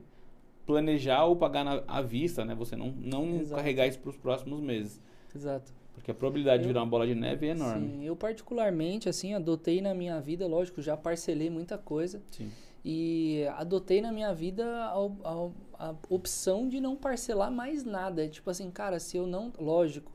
planejar 0.66 1.26
ou 1.26 1.36
pagar 1.36 1.64
na, 1.66 1.84
à 1.88 2.02
vista, 2.02 2.46
né? 2.46 2.56
Você 2.56 2.76
não, 2.76 2.92
não 2.98 3.36
Exato. 3.42 3.56
carregar 3.62 3.86
isso 3.88 4.00
para 4.00 4.10
os 4.12 4.18
próximos 4.18 4.62
meses. 4.62 5.02
Exato. 5.36 5.74
Porque 6.02 6.10
a 6.12 6.16
probabilidade 6.16 6.64
de 6.64 6.66
Eu- 6.66 6.70
virar 6.70 6.82
uma 6.82 6.90
bola 6.90 7.06
de 7.06 7.14
neve 7.14 7.46
é 7.48 7.52
enorme. 7.52 7.88
Sim, 7.90 8.04
eu 8.04 8.16
particularmente, 8.16 9.08
assim, 9.08 9.36
adotei 9.36 9.82
na 9.82 9.94
minha 9.94 10.20
vida, 10.20 10.48
lógico, 10.48 10.82
já 10.82 10.98
parcelei 10.98 11.48
muita 11.50 11.78
coisa. 11.78 12.22
Sim. 12.32 12.50
E 12.84 13.46
adotei 13.56 14.02
na 14.02 14.12
minha 14.12 14.34
vida 14.34 14.66
a, 14.66 14.96
a- 14.96 15.90
a 15.92 15.96
opção 16.10 16.68
de 16.68 16.82
não 16.82 16.96
parcelar 16.96 17.52
mais 17.52 17.84
nada. 17.84 18.28
Tipo 18.28 18.50
assim, 18.50 18.72
cara, 18.72 19.00
se 19.00 19.16
eu 19.18 19.28
não. 19.28 19.54
Lógico, 19.60 20.12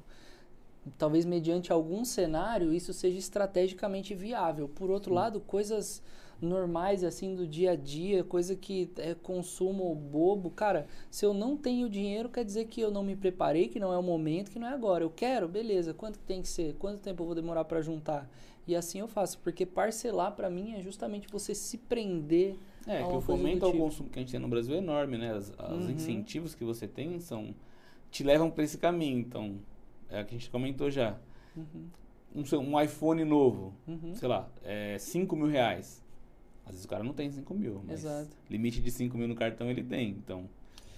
talvez 0.99 1.25
mediante 1.25 1.71
algum 1.73 2.05
cenário 2.05 2.73
isso 2.75 2.93
seja 2.93 3.19
estrategicamente 3.19 4.12
viável. 4.12 4.69
Por 4.69 4.90
outro 4.90 5.14
lado, 5.14 5.38
coisas 5.40 6.02
normais 6.40 7.02
assim 7.05 7.35
do 7.35 7.47
dia 7.47 7.73
a 7.73 7.76
dia, 7.76 8.23
coisa 8.25 8.55
que 8.57 8.90
é 8.99 9.14
consumo 9.14 9.95
bobo, 9.95 10.50
cara, 10.50 10.87
se 11.11 11.25
eu 11.25 11.33
não 11.35 11.57
tenho 11.57 11.88
dinheiro 11.88 12.28
quer 12.28 12.45
dizer 12.45 12.66
que 12.66 12.81
eu 12.81 12.90
não 12.90 13.02
me 13.02 13.16
preparei, 13.16 13.69
que 13.69 13.81
não 13.81 13.93
é 13.93 13.99
o 13.99 14.02
momento, 14.02 14.50
que 14.50 14.59
não 14.59 14.69
é 14.69 14.73
agora. 14.73 15.05
Eu 15.05 15.11
quero, 15.11 15.49
beleza, 15.49 15.95
quanto 15.95 16.19
que 16.19 16.25
tem 16.25 16.43
que 16.43 16.49
ser? 16.49 16.75
Quanto 16.78 17.00
tempo 17.00 17.23
eu 17.23 17.26
vou 17.26 17.35
demorar 17.35 17.64
para 17.64 17.81
juntar? 17.81 18.28
E 18.66 18.75
assim 18.75 18.99
eu 19.00 19.09
faço, 19.09 19.38
porque 19.38 19.64
parcelar 19.64 20.33
para 20.33 20.50
mim 20.50 20.75
é 20.75 20.83
justamente 20.83 21.28
você 21.28 21.55
se 21.55 21.78
prender 21.78 22.57
É, 22.87 23.05
que 23.05 23.16
o 23.16 23.21
fomento 23.21 23.64
ao 23.64 23.73
tipo. 23.73 23.83
consumo 23.85 24.09
que 24.09 24.19
a 24.19 24.23
gente 24.23 24.31
tem 24.31 24.40
no 24.40 24.49
Brasil 24.49 24.75
é 24.75 24.78
enorme, 24.78 25.19
né? 25.19 25.33
As- 25.33 25.50
Os 25.50 25.88
Uhum. 25.88 25.90
incentivos 25.90 26.55
que 26.55 26.64
você 26.64 26.87
tem 26.87 27.19
são 27.21 27.55
te 28.11 28.25
levam 28.25 28.50
para 28.50 28.64
esse 28.64 28.78
caminho. 28.78 29.19
Então, 29.21 29.59
é 30.11 30.23
o 30.23 30.26
que 30.26 30.35
a 30.35 30.38
gente 30.38 30.50
comentou 30.50 30.90
já. 30.90 31.19
Uhum, 31.57 31.90
Um, 32.35 32.43
um 32.75 32.81
iPhone 32.81 33.25
novo, 33.25 33.73
uhum. 33.88 34.14
sei 34.14 34.28
lá, 34.28 34.49
é 34.62 34.99
5 34.99 35.35
mil 35.37 35.47
reais. 35.47 36.02
Às 36.67 36.73
vezes 36.73 36.85
o 36.85 36.89
cara 36.89 37.05
não 37.05 37.13
tem 37.13 37.31
5 37.31 37.55
mil, 37.55 37.81
mas 37.87 38.01
Exato. 38.05 38.37
limite 38.51 38.83
de 38.83 38.91
5 38.91 39.17
mil 39.17 39.29
no 39.29 39.37
cartão 39.37 39.71
ele 39.71 39.85
tem. 39.85 40.11
Então, 40.11 40.49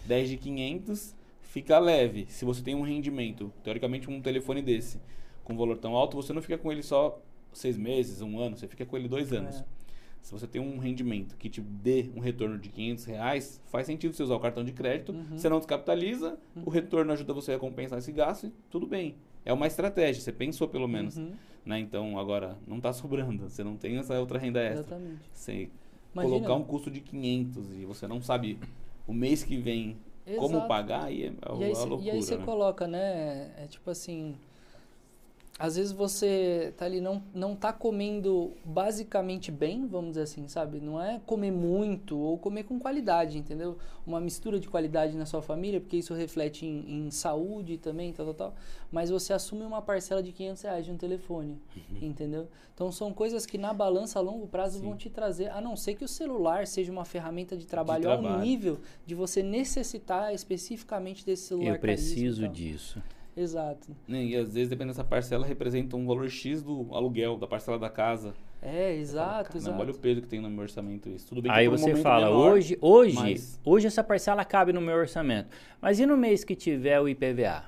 10 0.07 0.31
de 0.31 0.37
500 0.39 1.15
fica 1.43 1.79
leve. 1.79 2.27
Se 2.31 2.45
você 2.45 2.63
tem 2.63 2.75
um 2.75 2.83
rendimento, 2.83 3.53
teoricamente 3.63 4.11
um 4.11 4.21
telefone 4.21 4.63
desse, 4.63 4.99
com 5.45 5.57
valor 5.57 5.77
tão 5.77 5.95
alto, 5.95 6.17
você 6.17 6.33
não 6.33 6.41
fica 6.43 6.57
com 6.57 6.73
ele 6.73 6.83
só 6.83 7.23
seis 7.53 7.77
meses, 7.77 8.23
um 8.23 8.39
ano, 8.41 8.57
você 8.57 8.67
fica 8.67 8.85
com 8.87 8.97
ele 8.97 9.09
dois 9.09 9.33
anos. 9.33 9.57
É. 9.57 9.65
Se 10.23 10.33
você 10.33 10.47
tem 10.47 10.61
um 10.61 10.79
rendimento 10.79 11.37
que 11.37 11.49
te 11.49 11.61
dê 11.61 12.11
um 12.15 12.21
retorno 12.21 12.59
de 12.59 12.69
500 12.69 13.05
reais, 13.05 13.61
faz 13.67 13.87
sentido 13.87 14.15
você 14.15 14.23
usar 14.23 14.35
o 14.35 14.41
cartão 14.41 14.65
de 14.65 14.73
crédito. 14.73 15.13
Uhum. 15.13 15.39
Você 15.39 15.49
não 15.49 15.59
descapitaliza, 15.59 16.39
o 16.65 16.71
retorno 16.71 17.13
ajuda 17.13 17.33
você 17.33 17.53
a 17.53 17.59
compensar 17.59 17.99
esse 17.99 18.13
gasto 18.13 18.47
e 18.47 18.53
tudo 18.71 18.87
bem. 18.87 19.17
É 19.45 19.53
uma 19.53 19.67
estratégia, 19.67 20.21
você 20.23 20.33
pensou 20.33 20.69
pelo 20.69 20.87
menos. 20.89 21.17
Uhum, 21.17 21.33
Né? 21.65 21.79
Então, 21.81 22.19
agora, 22.19 22.57
não 22.67 22.79
está 22.79 22.93
sobrando. 22.95 23.49
Você 23.49 23.63
não 23.63 23.77
tem 23.77 23.99
essa 23.99 24.19
outra 24.19 24.39
renda 24.39 24.61
extra. 24.61 24.81
Exatamente. 24.97 25.21
Você 25.35 25.69
Imagina- 26.15 26.35
colocar 26.37 26.55
um 26.55 26.65
custo 26.65 26.91
de 26.91 27.01
500 27.01 27.71
e 27.73 27.85
você 27.85 28.07
não 28.09 28.23
sabe 28.23 28.59
o 29.07 29.13
mês 29.13 29.45
que 29.45 29.57
vem 29.59 29.99
como 30.39 30.55
Exato. 30.57 30.69
pagar, 30.69 31.05
aí 31.05 31.25
é, 31.25 31.27
é 31.27 31.31
E 31.61 31.65
aí, 31.65 31.73
uma 31.73 31.85
loucura. 31.85 32.03
e 32.03 32.11
aí 32.11 32.23
você 32.23 32.37
né? 32.39 32.45
coloca, 32.45 32.87
né? 32.87 33.53
É 33.59 33.67
tipo 33.69 33.91
assim. 33.91 34.35
Às 35.59 35.75
vezes 35.75 35.91
você 35.91 36.73
tá 36.77 36.85
ali, 36.85 37.01
não, 37.01 37.21
não 37.35 37.57
tá 37.57 37.73
comendo 37.73 38.53
basicamente 38.65 39.51
bem, 39.51 39.89
vamos 39.89 40.11
dizer 40.11 40.23
assim, 40.23 40.47
sabe? 40.47 40.81
Não 40.81 41.03
é 41.03 41.21
comer 41.27 41.51
muito 41.51 42.17
ou 42.17 42.39
comer 42.39 42.63
com 42.63 42.79
qualidade, 42.79 43.37
entendeu? 43.39 43.77
Uma 44.07 44.21
mistura 44.21 44.61
de 44.61 44.69
qualidade 44.69 45.17
na 45.17 45.27
sua 45.27 45.43
família, 45.43 45.81
porque 45.81 45.97
isso 45.97 46.15
reflete 46.15 46.65
em, 46.65 47.07
em 47.07 47.11
saúde 47.11 47.77
também, 47.77 48.13
tal, 48.13 48.27
tal, 48.27 48.35
tal. 48.35 48.55
Mas 48.93 49.11
você 49.11 49.33
assume 49.33 49.65
uma 49.65 49.83
parcela 49.83 50.23
de 50.23 50.31
500 50.31 50.63
reais 50.63 50.85
de 50.85 50.93
um 50.93 50.97
telefone, 50.97 51.61
entendeu? 52.01 52.47
Então 52.73 52.93
são 52.93 53.13
coisas 53.13 53.45
que 53.45 53.59
na 53.59 53.75
balança 53.75 54.21
a 54.21 54.23
longo 54.23 54.47
prazo 54.47 54.77
Uhum. 54.77 54.81
Sim. 54.83 54.89
vão 54.91 54.97
te 54.97 55.11
trazer, 55.11 55.51
a 55.51 55.61
não 55.61 55.75
ser 55.75 55.95
que 55.95 56.05
o 56.05 56.09
celular 56.09 56.67
seja 56.69 56.93
uma 56.93 57.05
ferramenta 57.05 57.57
de 57.57 57.67
trabalho, 57.67 58.09
ao 58.09 58.19
trabalho. 58.19 58.41
nível 58.45 58.79
de 59.05 59.15
você 59.15 59.43
necessitar 59.43 60.33
especificamente 60.33 61.27
desse 61.27 61.49
celular 61.49 61.75
Eu 61.75 61.81
preciso 61.81 62.43
caríssimo 62.43 62.47
tal. 62.47 63.18
Exato. 63.41 63.89
Né, 64.07 64.25
E 64.25 64.37
às 64.37 64.53
vezes, 64.55 64.69
dependendo 64.69 64.93
dessa 64.93 65.05
parcela, 65.05 65.47
representa 65.47 65.97
um 65.97 66.07
valor 66.07 66.29
X 66.29 66.63
do 66.63 66.89
aluguel, 66.93 67.37
da 67.37 67.47
parcela 67.47 67.79
da 67.79 67.89
casa. 67.89 68.35
É, 68.61 68.97
exato, 68.97 69.51
"Caramba, 69.51 69.57
exato. 69.59 69.81
Olha 69.81 69.91
o 69.93 69.95
peso 69.99 70.21
que 70.23 70.27
tem 70.27 70.41
no 70.41 70.51
meu 70.51 70.63
orçamento 70.63 71.09
isso. 71.09 71.29
Tudo 71.29 71.41
bem 71.43 71.53
que 71.53 71.57
Aí 71.59 71.69
um 71.69 71.71
você 71.71 71.87
momento 71.91 72.03
fala, 72.03 72.27
menor, 72.27 72.53
hoje, 72.53 72.77
hoje, 72.81 73.15
mas- 73.15 73.61
hoje 73.65 73.87
essa 73.87 74.03
parcela 74.03 74.45
cabe 74.45 74.73
no 74.73 74.81
meu 74.81 74.97
orçamento. 74.97 75.49
Mas 75.81 76.01
e 76.01 76.07
no 76.07 76.17
mês 76.17 76.43
que 76.43 76.57
tiver 76.57 77.01
o 77.01 77.09
IPVA? 77.09 77.65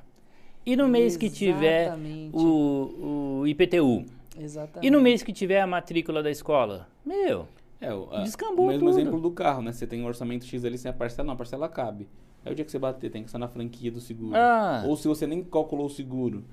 E 0.67 0.75
no 0.77 0.89
mês 0.89 1.17
que 1.17 1.31
tiver 1.31 1.83
Exatamente. 1.85 2.37
o, 2.37 3.41
o 3.43 3.47
IPTU? 3.47 4.05
Exatamente. 4.39 4.87
E 4.87 4.91
no 4.91 5.01
mês 5.01 5.23
que 5.23 5.33
tiver 5.33 5.61
a 5.61 5.67
matrícula 5.67 6.23
da 6.23 6.31
escola? 6.31 6.89
Meu, 7.07 7.47
É, 7.81 7.95
o, 7.95 8.09
a- 8.13 8.23
Descambou 8.23 8.67
o 8.67 8.69
mesmo 8.69 8.89
tudo. 8.89 8.99
exemplo 9.01 9.21
do 9.21 9.31
carro, 9.31 9.63
né? 9.63 9.73
Você 9.73 9.87
tem 9.87 10.03
um 10.03 10.07
orçamento 10.07 10.45
X 10.45 10.65
ali 10.65 10.77
sem 10.77 10.91
a 10.91 10.93
parcela, 10.93 11.27
não, 11.27 11.35
a 11.35 11.37
parcela 11.37 11.69
cabe. 11.69 12.07
Aí 12.45 12.53
o 12.53 12.55
dia 12.55 12.65
que 12.65 12.71
você 12.71 12.79
bater, 12.79 13.11
tem 13.11 13.23
que 13.23 13.29
estar 13.29 13.39
na 13.39 13.49
franquia 13.49 13.91
do 13.91 14.01
seguro. 14.01 14.35
Ah. 14.37 14.83
Ou 14.87 14.97
se 14.97 15.07
você 15.07 15.27
nem 15.27 15.43
calculou 15.45 15.87
o 15.87 15.91
seguro. 15.91 16.45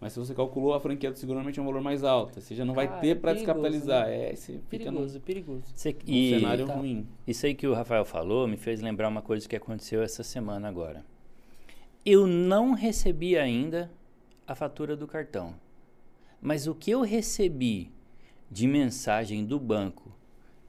Mas 0.00 0.12
se 0.12 0.18
você 0.18 0.34
calculou 0.34 0.74
a 0.74 0.80
franquia 0.80 1.10
do 1.10 1.18
seguro, 1.18 1.36
normalmente 1.36 1.58
é 1.58 1.62
um 1.62 1.66
valor 1.66 1.80
mais 1.80 2.04
alto. 2.04 2.40
Você 2.40 2.54
já 2.54 2.64
não 2.64 2.74
vai 2.74 2.86
ter 3.00 3.14
para 3.20 3.32
perigoso, 3.32 3.36
descapitalizar. 3.36 4.06
né? 4.06 4.16
É, 4.30 4.32
num, 4.32 4.58
Perigoso, 4.68 5.20
perigoso. 5.20 5.62
você, 5.74 5.92
num 5.92 5.98
e 6.14 6.30
cenário 6.30 6.66
Tá. 6.66 6.74
ruim. 6.74 7.06
isso 7.26 7.46
aí 7.46 7.54
que 7.54 7.66
o 7.66 7.72
Rafael 7.72 8.04
falou 8.04 8.46
me 8.46 8.56
fez 8.56 8.80
lembrar 8.82 9.08
uma 9.08 9.22
coisa 9.22 9.48
que 9.48 9.56
aconteceu 9.56 10.02
essa 10.02 10.22
semana 10.22 10.68
agora. 10.68 11.04
Eu 12.04 12.26
não 12.26 12.72
recebi 12.72 13.36
ainda 13.38 13.90
a 14.46 14.54
fatura 14.54 14.94
do 14.94 15.06
cartão. 15.06 15.54
Mas 16.40 16.66
o 16.66 16.74
que 16.74 16.90
eu 16.90 17.00
recebi 17.00 17.90
de 18.50 18.66
mensagem 18.66 19.44
do 19.44 19.58
banco 19.58 20.12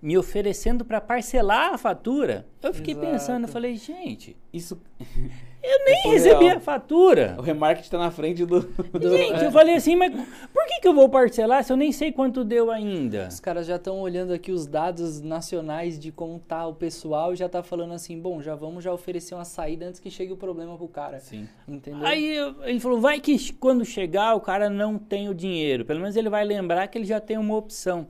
me 0.02 0.18
oferecendo 0.18 0.86
para 0.86 1.02
parcelar 1.02 1.74
a 1.74 1.78
fatura. 1.78 2.46
Eu 2.62 2.74
fiquei 2.74 2.94
Exato. 2.94 3.08
pensando, 3.12 3.44
eu 3.46 3.48
falei, 3.48 3.76
gente, 3.76 4.36
Isso. 4.54 4.80
eu 5.64 5.86
nem 5.86 5.96
É 6.06 6.10
recebi 6.10 6.34
surreal. 6.36 6.58
a 6.58 6.60
fatura. 6.60 7.36
O 7.40 7.42
remarketing 7.42 7.90
tá 7.90 7.98
na 7.98 8.12
frente 8.12 8.46
do. 8.46 8.60
Do- 8.94 9.18
Gente, 9.18 9.42
é. 9.44 9.48
eu 9.48 9.52
falei 9.54 9.74
assim, 9.76 9.96
mas 9.96 10.12
por 10.54 10.66
que, 10.68 10.80
que 10.82 10.88
eu 10.88 10.94
vou 10.94 11.10
parcelar 11.10 11.64
se 11.64 11.74
eu 11.74 11.78
nem 11.78 11.92
sei 11.92 12.12
quanto 12.12 12.44
deu 12.44 12.70
ainda? 12.70 13.28
Os 13.30 13.40
caras 13.40 13.66
já 13.66 13.78
estão 13.78 14.00
olhando 14.00 14.32
aqui 14.32 14.52
os 14.52 14.68
dados 14.68 15.22
nacionais 15.22 16.00
de 16.00 16.12
como 16.12 16.38
tá 16.40 16.68
o 16.68 16.76
pessoal 16.76 17.34
e 17.34 17.36
já 17.36 17.50
tá 17.50 17.64
falando 17.64 17.94
assim, 17.94 18.20
bom, 18.20 18.42
já 18.44 18.54
vamos 18.54 18.84
já 18.84 18.94
oferecer 18.94 19.34
uma 19.34 19.46
saída 19.46 19.88
antes 19.88 20.00
que 20.00 20.12
chegue 20.12 20.32
o 20.32 20.38
problema 20.38 20.78
pro 20.78 20.88
cara. 20.88 21.20
Sim. 21.20 21.48
Entendeu? 21.68 22.06
Aí 22.06 22.38
ele 22.64 22.80
falou, 22.80 23.00
vai 23.02 23.20
que 23.20 23.52
quando 23.54 23.84
chegar 23.84 24.36
o 24.36 24.40
cara 24.42 24.70
não 24.70 25.00
tem 25.00 25.30
o 25.30 25.34
dinheiro. 25.34 25.84
Pelo 25.84 26.00
menos 26.00 26.16
ele 26.16 26.30
vai 26.30 26.46
lembrar 26.46 26.88
que 26.88 26.98
ele 26.98 27.06
já 27.06 27.20
tem 27.20 27.38
uma 27.40 27.56
opção. 27.56 28.08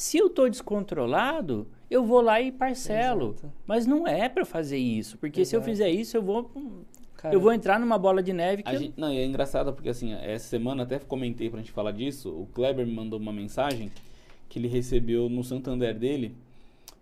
Se 0.00 0.16
eu 0.16 0.30
tô 0.30 0.48
descontrolado, 0.48 1.66
eu 1.90 2.02
vou 2.02 2.22
lá 2.22 2.40
e 2.40 2.50
parcelo. 2.50 3.32
Exato. 3.36 3.52
Mas 3.66 3.86
não 3.86 4.08
é 4.08 4.30
para 4.30 4.46
fazer 4.46 4.78
isso, 4.78 5.18
porque 5.18 5.44
se 5.44 5.54
eu 5.54 5.60
Exato. 5.60 5.70
fizer 5.70 5.90
isso, 5.90 6.16
eu 6.16 6.22
vou 6.22 6.50
Cara, 7.18 7.34
eu 7.34 7.38
vou 7.38 7.52
entrar 7.52 7.78
numa 7.78 7.98
bola 7.98 8.22
de 8.22 8.32
neve 8.32 8.62
que 8.62 8.68
A 8.70 8.72
eu- 8.72 8.80
gente- 8.80 8.94
não, 8.98 9.12
e 9.12 9.18
é 9.18 9.26
engraçado 9.26 9.74
porque 9.74 9.90
assim, 9.90 10.14
essa 10.14 10.48
semana 10.48 10.84
até 10.84 10.98
comentei 11.00 11.50
pra 11.50 11.58
gente 11.58 11.70
falar 11.70 11.92
disso. 11.92 12.30
O 12.30 12.46
Kleber 12.46 12.86
me 12.86 12.94
mandou 12.94 13.20
uma 13.20 13.30
mensagem 13.30 13.92
que 14.48 14.58
ele 14.58 14.68
recebeu 14.68 15.28
no 15.28 15.44
Santander 15.44 15.94
dele 15.94 16.34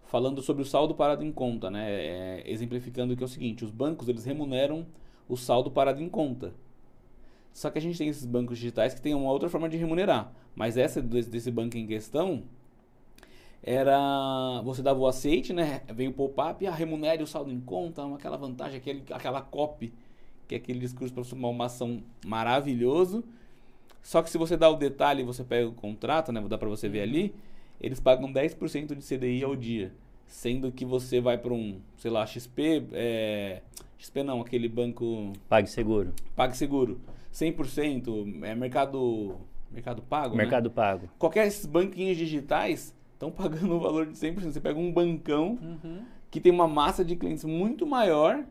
falando 0.07 0.43
sobre 0.43 0.63
o 0.63 0.67
saldo 0.67 0.93
parado 0.93 1.25
em 1.25 1.31
conta, 1.31 1.71
né? 1.71 1.87
É, 1.89 2.43
exemplificando 2.47 3.17
que 3.17 3.23
é 3.23 3.27
o 3.27 3.29
seguinte, 3.29 3.65
os 3.65 3.71
bancos 3.71 4.09
eles 4.09 4.25
remuneram 4.25 4.85
o 5.29 5.37
saldo 5.37 5.71
parado 5.71 6.03
em 6.03 6.09
conta. 6.09 6.53
Só 7.53 7.71
que 7.71 7.79
a 7.79 7.81
gente 7.81 7.97
tem 7.97 8.09
esses 8.09 8.27
bancos 8.27 8.59
digitais 8.59 8.93
que 8.93 9.01
tem 9.01 9.15
uma 9.15 9.31
outra 9.31 9.49
forma 9.49 9.69
de 9.69 9.77
remunerar. 9.77 10.33
Mas 10.57 10.77
essa 10.77 11.01
desse 11.01 11.53
banco 11.53 11.77
em 11.77 11.87
questão 11.87 12.43
era 13.63 14.61
você 14.63 14.83
dava 14.83 14.99
o 14.99 15.07
aceite, 15.07 15.53
né? 15.53 15.83
Veio 15.93 16.11
o 16.11 16.15
pop-up, 16.15 16.67
ah, 16.67 16.75
remunere 16.75 17.23
o 17.23 17.27
saldo 17.27 17.51
em 17.51 17.61
conta, 17.61 18.03
aquela 18.15 18.37
vantagem, 18.37 18.79
aquele, 18.79 19.03
aquela 19.11 19.41
copy, 19.41 19.93
que 20.47 20.55
é 20.55 20.59
aquele 20.59 20.79
discurso 20.79 21.13
para 21.13 21.25
tomar 21.25 21.49
uma 21.49 21.67
ação 21.67 22.03
maravilhoso. 22.25 23.25
Só 24.03 24.23
que 24.23 24.31
se 24.31 24.39
você 24.39 24.57
dá 24.57 24.69
o 24.71 24.77
detalhe 24.77 25.23
você 25.23 25.45
pega 25.45 25.69
o 25.69 25.73
contrato, 25.73 26.33
né? 26.33 26.41
Dá 26.49 26.57
para 26.57 26.69
você 26.69 26.89
ver 26.89 27.03
ali, 27.03 27.35
eles 27.81 28.01
pagam 28.01 28.33
10% 28.33 28.95
de 28.95 29.03
CDI 29.03 29.45
ao 29.45 29.55
dia. 29.55 29.93
Sendo 30.27 30.71
que 30.71 30.85
você 30.85 31.21
vai 31.21 31.39
para 31.39 31.53
um, 31.53 31.81
sei 31.97 32.11
lá, 32.11 32.27
XP, 32.27 32.87
é, 32.93 33.63
XP 33.99 34.23
não, 34.23 34.41
aquele 34.41 34.69
banco 34.69 35.33
pague 35.49 35.69
seguro. 35.69 36.13
PagSeguro, 36.37 37.01
100%, 37.33 38.45
é 38.45 38.55
mercado, 38.55 39.37
mercado 39.71 40.03
pago, 40.03 40.37
né? 40.37 40.43
Mercado 40.43 40.71
Pago. 40.71 41.09
Qualquer 41.19 41.47
esses 41.47 41.65
banquinhos 41.65 42.17
digitais 42.17 42.95
estão 43.19 43.31
pagando 43.31 43.75
o 43.77 43.81
valor 43.81 44.07
de 44.07 44.13
100%. 44.17 44.53
Você 44.53 44.61
pega 44.61 44.79
um 44.79 44.93
bancão 44.93 45.59
Uhum. 45.61 46.03
que 46.31 46.41
tem 46.41 46.53
uma 46.53 46.69
massa 46.69 47.05
de 47.05 47.17
clientes 47.17 47.45
muito 47.45 47.87
maior, 47.87 48.45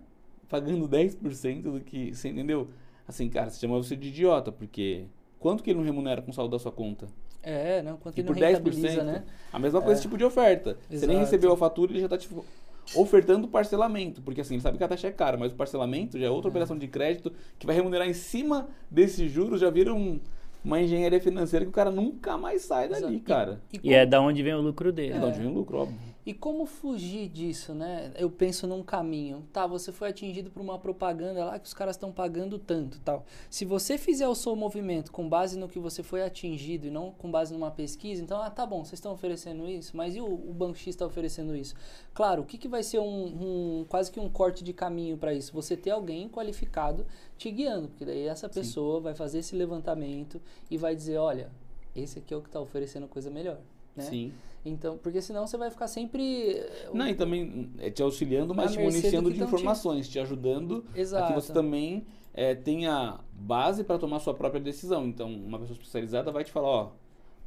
pagando 0.50 0.88
10% 0.88 1.62
do 1.71 1.79
que. 1.79 2.13
Você 2.13 2.29
entendeu? 2.29 2.67
Assim, 3.07 3.29
cara, 3.29 3.50
você 3.50 3.59
chama 3.59 3.77
você 3.77 3.95
de 3.95 4.09
idiota, 4.09 4.51
porque 4.51 5.05
quanto 5.39 5.63
que 5.63 5.69
ele 5.69 5.79
não 5.79 5.86
remunera 5.86 6.21
com 6.21 6.29
o 6.31 6.33
saldo 6.33 6.51
da 6.51 6.59
sua 6.59 6.71
conta? 6.71 7.07
É, 7.41 7.81
não, 7.81 7.95
quanto 7.95 8.17
E 8.17 8.19
ele 8.21 8.27
não 8.27 8.36
por 8.36 8.41
10%, 8.41 8.47
rentabiliza, 8.57 9.03
né? 9.03 9.24
a 9.53 9.57
mesma 9.59 9.81
coisa 9.81 10.00
É. 10.00 10.01
tipo 10.01 10.17
de 10.17 10.25
oferta. 10.25 10.77
Você 10.89 11.07
nem 11.07 11.15
Exato. 11.15 11.19
recebeu 11.31 11.53
a 11.53 11.57
fatura, 11.57 11.91
ele 11.93 12.00
já 12.01 12.07
está 12.07 12.17
te 12.17 12.27
ofertando 12.95 13.47
parcelamento, 13.47 14.21
porque 14.21 14.41
assim, 14.41 14.55
ele 14.55 14.62
sabe 14.62 14.77
que 14.77 14.83
a 14.83 14.88
taxa 14.88 15.07
é 15.07 15.12
cara, 15.12 15.38
mas 15.38 15.51
o 15.51 15.55
parcelamento 15.55 16.17
já 16.19 16.25
é 16.25 16.29
outra 16.29 16.50
operação 16.50 16.77
de 16.77 16.88
crédito 16.88 17.31
que 17.59 17.65
vai 17.65 17.75
remunerar 17.75 18.07
em 18.07 18.13
cima 18.13 18.67
desses 18.91 19.29
juros, 19.31 19.62
já 19.62 19.69
vira 19.69 19.93
um- 19.93 20.19
uma 20.67 20.81
engenharia 20.81 21.19
financeira 21.21 21.63
que 21.65 21.69
o 21.69 21.74
cara 21.74 21.89
nunca 21.89 22.38
mais 22.38 22.62
sai 22.63 22.89
dali, 22.89 23.05
Exato. 23.05 23.19
cara. 23.24 23.62
E, 23.71 23.77
E 23.77 23.79
como, 23.79 23.93
é 23.93 24.05
da 24.05 24.21
onde 24.21 24.43
vem 24.43 24.53
o 24.53 24.62
lucro 24.62 24.91
dele. 24.91 25.13
É, 25.13 25.19
de 25.19 25.25
onde 25.25 25.39
vem 25.39 25.47
o 25.47 25.53
lucro, 25.53 25.77
óbvio. 25.77 25.97
E 26.27 26.34
como 26.34 26.65
fugir 26.65 27.29
disso, 27.29 27.74
né? 27.74 28.12
Eu 28.17 28.29
penso 28.29 28.67
num 28.67 28.84
caminho. 28.84 29.48
Tá, 29.53 29.65
você 29.65 29.93
foi 29.93 30.10
atingido 30.10 30.51
por 30.51 30.62
uma 30.62 30.77
propaganda 30.77 31.46
lá 31.46 31.57
que 31.57 31.65
os 31.65 31.74
caras 31.74 31.96
estão 31.96 32.12
pagando 32.12 32.60
tanto 32.60 33.00
tal. 33.00 33.25
Se 33.50 33.63
você 33.63 33.98
fizer 33.98 34.27
o 34.27 34.36
seu 34.36 34.53
movimento 34.53 35.10
com 35.10 35.30
base 35.30 35.58
no 35.58 35.69
que 35.69 35.80
você 35.80 36.04
foi 36.04 36.21
atingido 36.21 36.86
e 36.88 36.91
não 36.91 37.12
com 37.12 37.32
base 37.32 37.54
numa 37.54 37.71
pesquisa, 37.71 38.21
então, 38.21 38.41
ah, 38.41 38.49
tá 38.49 38.65
bom, 38.65 38.84
vocês 38.84 38.99
estão 38.99 39.13
oferecendo 39.13 39.69
isso, 39.69 39.95
mas 39.95 40.17
e 40.17 40.19
o, 40.19 40.25
o 40.25 40.54
Banco 40.54 40.78
X 40.78 40.88
está 40.88 41.06
oferecendo 41.06 41.56
isso? 41.56 41.73
Claro, 42.13 42.41
o 42.41 42.45
que, 42.45 42.58
que 42.58 42.67
vai 42.67 42.84
ser 42.84 42.99
um, 42.99 43.80
um- 43.80 43.86
quase 43.88 44.12
que 44.12 44.19
um 44.19 44.30
corte 44.30 44.65
de 44.65 44.73
caminho 44.73 45.17
para 45.17 45.34
isso? 45.34 45.54
Você 45.54 45.78
ter 45.78 45.91
alguém 45.91 46.28
qualificado 46.28 47.06
te 47.38 47.49
guiando, 47.49 47.88
porque 47.88 48.04
daí 48.04 48.28
essa 48.28 48.49
pessoa 48.49 48.99
vai 48.99 49.15
fazer 49.15 49.39
esse 49.39 49.56
levantamento 49.56 50.41
e 50.69 50.78
vai 50.78 50.93
dizer, 50.93 51.19
olha, 51.19 51.49
esse 51.95 52.19
aqui 52.19 52.34
é 52.34 52.38
o 52.38 52.41
que 52.41 52.49
está 52.49 52.60
oferecendo 52.60 53.08
coisa 53.08 53.30
melhor. 53.30 53.60
Né? 53.97 54.03
Sim. 54.03 54.33
Então, 54.65 54.97
porque 54.97 55.21
senão 55.21 55.47
você 55.47 55.57
vai 55.57 55.69
ficar 55.71 55.88
sempre. 55.88 56.51
eh, 56.51 56.89
Não, 56.93 57.07
e 57.07 57.15
também 57.15 57.71
é 57.79 57.89
te 57.89 58.01
auxiliando, 58.03 58.53
mas 58.53 58.73
te 58.73 58.79
municiando 58.79 59.31
de 59.31 59.38
tão 59.39 59.47
te- 59.47 59.53
informações, 59.53 60.07
te 60.10 60.19
ajudando 60.19 60.86
a 60.93 60.99
Exato. 60.99 61.27
que 61.27 61.33
você 61.33 61.51
também 61.53 62.05
é, 62.33 62.53
tenha 62.53 63.19
base 63.33 63.83
para 63.83 63.97
tomar 63.97 64.19
sua 64.19 64.33
própria 64.33 64.62
decisão. 64.62 65.05
Então, 65.07 65.29
uma 65.33 65.57
pessoa 65.60 65.73
especializada 65.75 66.31
vai 66.31 66.43
te 66.43 66.51
falar, 66.51 66.67
ó, 66.67 66.91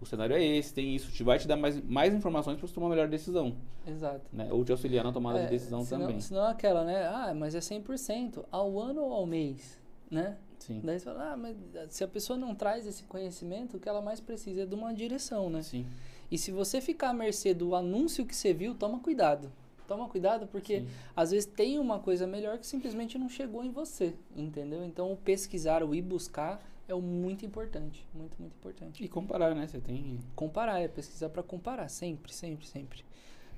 o 0.00 0.06
cenário 0.06 0.34
é 0.34 0.42
esse, 0.42 0.72
tem 0.72 0.96
isso, 0.96 1.12
te 1.12 1.22
vai 1.22 1.38
te 1.38 1.46
dar 1.46 1.56
mais, 1.56 1.78
mais 1.84 2.14
informações 2.14 2.56
para 2.56 2.66
você 2.66 2.74
tomar 2.74 2.86
a 2.86 2.90
melhor 2.90 3.06
decisão, 3.08 3.54
Exato. 3.86 4.22
né? 4.32 4.48
Ou 4.50 4.64
te 4.64 4.72
auxiliar 4.72 5.04
na 5.04 5.12
tomada 5.12 5.40
É, 5.40 5.44
de 5.44 5.50
decisão 5.50 5.84
senão, 5.84 6.06
também. 6.06 6.20
Senão 6.22 6.46
é 6.46 6.50
aquela, 6.50 6.84
né? 6.84 7.06
Ah, 7.06 7.34
mas 7.34 7.54
é 7.54 7.60
100% 7.60 8.44
ao 8.50 8.80
ano 8.80 9.02
ou 9.02 9.12
ao 9.12 9.26
mês, 9.26 9.78
né? 10.10 10.38
Sim. 10.58 10.80
Daí 10.82 10.98
você 10.98 11.04
fala, 11.04 11.32
ah, 11.32 11.36
mas 11.36 11.54
se 11.90 12.02
a 12.02 12.08
pessoa 12.08 12.38
não 12.38 12.54
traz 12.54 12.86
esse 12.86 13.02
conhecimento, 13.04 13.76
o 13.76 13.80
que 13.80 13.88
ela 13.88 14.00
mais 14.00 14.20
precisa 14.20 14.62
é 14.62 14.66
de 14.66 14.74
uma 14.74 14.92
direção, 14.94 15.50
né? 15.50 15.62
Sim. 15.62 15.86
E 16.30 16.38
se 16.38 16.50
você 16.50 16.80
ficar 16.80 17.10
à 17.10 17.14
mercê 17.14 17.52
do 17.52 17.74
anúncio 17.74 18.24
que 18.24 18.34
você 18.34 18.52
viu, 18.52 18.74
toma 18.74 19.00
cuidado. 19.00 19.50
Toma 19.88 20.08
cuidado 20.08 20.46
porque 20.46 20.80
Sim. 20.80 20.88
às 21.16 21.32
vezes 21.32 21.46
tem 21.46 21.78
uma 21.78 21.98
coisa 21.98 22.26
melhor 22.26 22.58
que 22.58 22.66
simplesmente 22.66 23.18
não 23.18 23.28
chegou 23.28 23.64
em 23.64 23.72
você, 23.72 24.14
entendeu? 24.36 24.84
Então 24.84 25.12
o 25.12 25.16
pesquisar, 25.16 25.82
o 25.82 25.92
ir 25.92 26.02
buscar 26.02 26.64
é 26.86 26.94
o 26.94 27.00
muito 27.00 27.44
importante, 27.44 28.06
muito, 28.14 28.36
muito 28.38 28.54
importante. 28.54 29.02
E 29.02 29.08
comparar, 29.08 29.54
né? 29.54 29.66
Você 29.66 29.80
tem. 29.80 30.18
Comparar, 30.36 30.80
é 30.80 30.88
pesquisar 30.88 31.28
para 31.28 31.42
comparar, 31.42 31.88
sempre, 31.88 32.32
sempre, 32.32 32.66
sempre. 32.66 33.04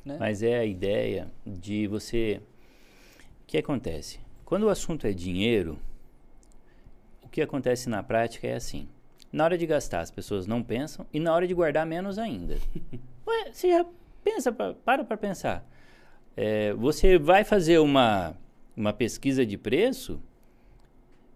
Né? 0.05 0.17
Mas 0.19 0.43
é 0.43 0.59
a 0.59 0.65
ideia 0.65 1.31
de 1.47 1.87
você. 1.87 2.41
O 3.43 3.47
que 3.47 3.59
acontece? 3.59 4.19
Quando 4.45 4.65
o 4.65 4.69
assunto 4.69 5.07
é 5.07 5.13
dinheiro, 5.13 5.79
o 7.23 7.29
que 7.29 7.43
acontece 7.43 7.89
na 7.89 8.03
prática 8.03 8.47
é 8.47 8.55
assim. 8.55 8.89
Na 9.33 9.45
hora 9.45 9.57
de 9.57 9.66
gastar, 9.66 10.01
as 10.01 10.11
pessoas 10.11 10.47
não 10.47 10.62
pensam, 10.62 11.07
e 11.12 11.18
na 11.18 11.33
hora 11.35 11.47
de 11.47 11.55
guardar, 11.55 11.87
menos 11.87 12.18
ainda. 12.18 12.59
Ué, 13.27 13.51
você 13.53 13.71
já 13.71 13.87
pensa, 14.23 14.53
pra- 14.53 14.75
para 14.75 15.05
para 15.05 15.16
pensar. 15.16 15.66
É, 16.37 16.73
você 16.75 17.18
vai 17.18 17.42
fazer 17.45 17.79
uma, 17.79 18.37
uma 18.77 18.92
pesquisa 18.92 19.45
de 19.47 19.57
preço, 19.57 20.21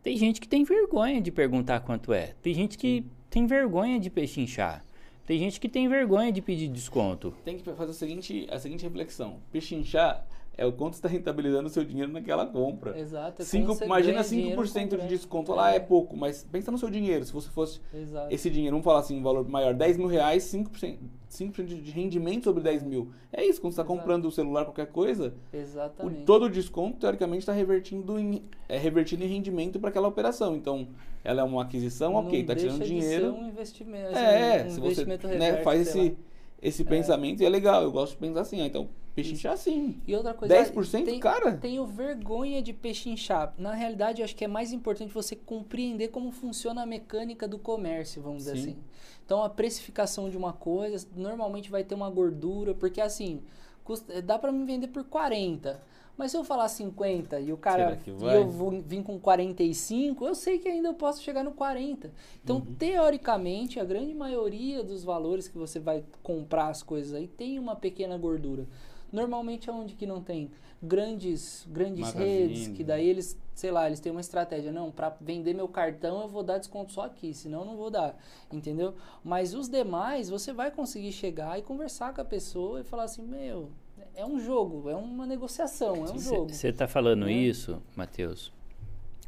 tem 0.03 0.17
gente 0.17 0.41
que 0.41 0.49
tem 0.49 0.63
vergonha 0.63 1.21
de 1.21 1.33
perguntar 1.33 1.81
quanto 1.81 2.13
é. 2.13 2.35
Tem 2.43 2.55
gente 2.55 2.77
que 2.79 3.05
tem 3.31 3.47
vergonha 3.47 3.99
de 3.99 4.09
pechinchar. 4.11 4.85
Tem 5.27 5.39
gente 5.39 5.59
que 5.59 5.69
tem 5.69 5.89
vergonha 5.89 6.31
de 6.31 6.41
pedir 6.41 6.69
desconto. 6.69 7.35
Tem 7.45 7.57
que 7.59 7.65
fazer 7.65 7.91
a 7.91 7.95
seguinte, 7.95 8.47
a 8.51 8.59
seguinte 8.61 8.85
reflexão. 8.85 9.41
Pechinchar 9.51 10.25
é 10.59 10.65
o 10.65 10.73
quanto 10.73 10.95
você 10.95 10.99
está 10.99 11.09
rentabilizando 11.09 11.67
o 11.67 11.71
seu 11.71 11.85
dinheiro 11.85 12.11
naquela 12.11 12.47
compra. 12.47 12.99
Exato. 12.99 13.43
é 13.43 13.45
Cinco, 13.45 13.75
você 13.75 13.85
imagina 13.85 14.15
ganha 14.23 14.25
dinheiro 14.25 14.63
5% 14.63 15.01
de 15.01 15.09
desconto 15.09 15.53
lá, 15.53 15.75
é 15.75 15.79
pouco, 15.79 16.17
mas 16.17 16.45
pensa 16.51 16.71
no 16.73 16.79
seu 16.79 16.89
dinheiro. 16.89 17.25
Se 17.27 17.33
você 17.33 17.51
fosse 17.51 17.81
Exato. 17.93 18.35
esse 18.35 18.49
dinheiro, 18.49 18.75
vamos 18.75 18.85
falar 18.85 19.01
assim, 19.01 19.19
um 19.19 19.23
valor 19.23 19.47
maior, 19.47 19.75
10 19.75 19.99
mil 19.99 20.07
reais, 20.07 20.45
5%, 20.45 20.97
5 21.29 21.63
de 21.63 21.91
rendimento 21.91 22.45
sobre 22.45 22.63
10 22.63 22.85
mil. 22.85 23.11
É 23.31 23.45
isso, 23.45 23.61
quando 23.61 23.75
você 23.75 23.83
está 23.83 23.85
comprando 23.85 24.25
o 24.25 24.31
celular, 24.31 24.65
qualquer 24.65 24.87
coisa, 24.87 25.35
o, 25.53 25.57
Exatamente. 25.57 26.23
todo 26.23 26.47
o 26.47 26.51
desconto, 26.51 26.99
teoricamente, 27.01 27.41
está 27.41 27.53
revertindo 27.53 28.19
em, 28.19 28.43
é, 28.67 28.79
revertindo 28.79 29.25
em 29.25 29.29
rendimento 29.29 29.79
para 29.79 29.91
aquela 29.91 30.09
operação. 30.09 30.57
Então, 30.57 30.89
ela 31.23 31.43
é 31.43 31.45
uma 31.45 31.63
aquisição, 31.63 32.13
Não 32.13 32.21
ok, 32.27 32.41
está 32.41 32.55
tirando 32.55 32.81
de 32.81 32.87
dinheiro. 32.87 33.35
ser 33.35 33.41
um 33.41 33.49
investimento. 33.49 34.17
É, 34.17 34.65
um 34.65 34.71
se 34.71 34.81
você 34.81 34.87
investimento 35.03 35.27
né, 35.27 35.35
reverso, 35.35 35.65
faz 35.65 35.89
sei 35.89 36.01
lá. 36.01 36.07
esse, 36.07 36.17
esse 36.63 36.85
pensamento 36.85 37.43
e 37.43 37.45
é 37.45 37.49
legal, 37.51 37.83
eu 37.83 37.93
gosto 37.93 38.13
de 38.13 38.19
pensar 38.19 38.41
assim, 38.41 38.63
então, 38.63 38.89
pechinchar 39.17 39.55
assim. 39.55 39.99
E 40.07 40.15
outra 40.15 40.35
coisa, 40.35 40.55
10%, 40.55 41.05
tem, 41.07 41.19
cara? 41.19 41.57
Tenho 41.57 41.87
vergonha 41.87 42.61
de 42.61 42.75
pechinchar. 42.75 43.55
Na 43.57 43.73
realidade, 43.73 44.21
eu 44.21 44.25
acho 44.27 44.37
que 44.37 44.45
é 44.45 44.49
mais 44.49 44.73
importante 44.73 45.13
você 45.13 45.35
compreender 45.35 46.09
como 46.09 46.31
funciona 46.31 46.83
a 46.83 46.87
mecânica 46.87 47.49
do 47.49 47.59
comércio, 47.59 48.21
vamos 48.21 48.45
dizer 48.45 48.57
Sim. 48.59 48.63
assim. 48.63 48.77
Então, 49.25 49.43
a 49.43 49.49
precificação 49.49 50.29
de 50.29 50.37
uma 50.37 50.53
coisa 50.53 51.09
normalmente 51.17 51.71
vai 51.71 51.83
ter 51.83 51.95
uma 51.95 52.11
gordura, 52.11 52.75
porque 52.75 53.01
assim, 53.01 53.41
custa- 53.83 54.21
dá 54.21 54.39
pra 54.39 54.53
me 54.53 54.65
vender 54.67 54.89
por 54.89 55.03
40. 55.05 55.81
Mas 56.19 56.31
se 56.31 56.37
eu 56.39 56.45
falar 56.45 56.69
50 56.69 57.39
e 57.41 57.53
o 57.53 57.59
cara 57.59 57.99
e 58.07 58.25
eu 58.35 58.49
vou 58.51 58.71
vir 58.81 59.03
com 59.03 59.19
45, 59.21 60.25
eu 60.27 60.35
sei 60.35 60.59
que 60.59 60.67
ainda 60.67 60.89
eu 60.89 60.95
posso 60.95 61.23
chegar 61.23 61.43
no 61.45 61.53
40. 61.53 62.11
Então, 62.43 62.57
Uhum. 62.57 62.75
teoricamente, 62.79 63.79
a 63.79 63.85
grande 63.85 64.15
maioria 64.15 64.83
dos 64.83 65.05
valores 65.05 65.47
que 65.47 65.59
você 65.59 65.79
vai 65.79 66.03
comprar 66.23 66.69
as 66.69 66.83
coisas 66.83 67.13
aí 67.13 67.27
tem 67.29 67.59
uma 67.59 67.77
pequena 67.77 68.17
gordura. 68.17 68.67
Normalmente 69.13 69.71
aonde 69.71 69.95
que 69.95 70.07
não 70.07 70.23
tem 70.23 70.51
grandes 70.83 71.67
grandes 71.71 72.01
Magazine, 72.01 72.29
redes 72.29 72.69
que 72.69 72.83
né? 72.83 72.89
daí 72.89 73.09
eles, 73.09 73.39
sei 73.55 73.71
lá, 73.71 73.87
eles 73.87 74.01
têm 74.01 74.13
uma 74.13 74.21
estratégia, 74.21 74.71
não, 74.71 74.91
para 74.91 75.17
vender 75.21 75.55
meu 75.55 75.69
cartão 75.69 76.21
eu 76.23 76.29
vou 76.29 76.43
dar 76.43 76.59
desconto 76.59 76.93
só 76.93 77.03
aqui, 77.03 77.33
senão 77.33 77.61
eu 77.61 77.65
não 77.65 77.77
vou 77.77 77.91
dar, 77.91 78.17
entendeu? 78.53 78.95
Mas 79.25 79.55
os 79.55 79.69
demais 79.69 80.29
você 80.29 80.53
vai 80.53 80.71
conseguir 80.71 81.13
chegar 81.13 81.59
e 81.59 81.63
conversar 81.63 82.13
com 82.13 82.21
a 82.21 82.25
pessoa 82.25 82.81
e 82.81 82.85
falar 82.85 83.05
assim, 83.05 83.23
meu, 83.23 83.71
é 84.15 84.25
um 84.25 84.39
jogo, 84.39 84.89
é 84.89 84.95
uma 84.95 85.27
negociação, 85.27 85.97
é 86.07 86.13
um 86.13 86.19
jogo. 86.19 86.53
Você 86.53 86.69
está 86.69 86.87
falando 86.87 87.27
né? 87.27 87.33
isso, 87.33 87.83
Matheus? 87.95 88.53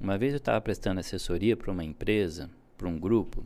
Uma 0.00 0.16
vez 0.16 0.32
eu 0.32 0.38
estava 0.38 0.60
prestando 0.60 1.00
assessoria 1.00 1.56
para 1.56 1.70
uma 1.70 1.84
empresa, 1.84 2.50
para 2.76 2.88
um 2.88 2.98
grupo, 2.98 3.44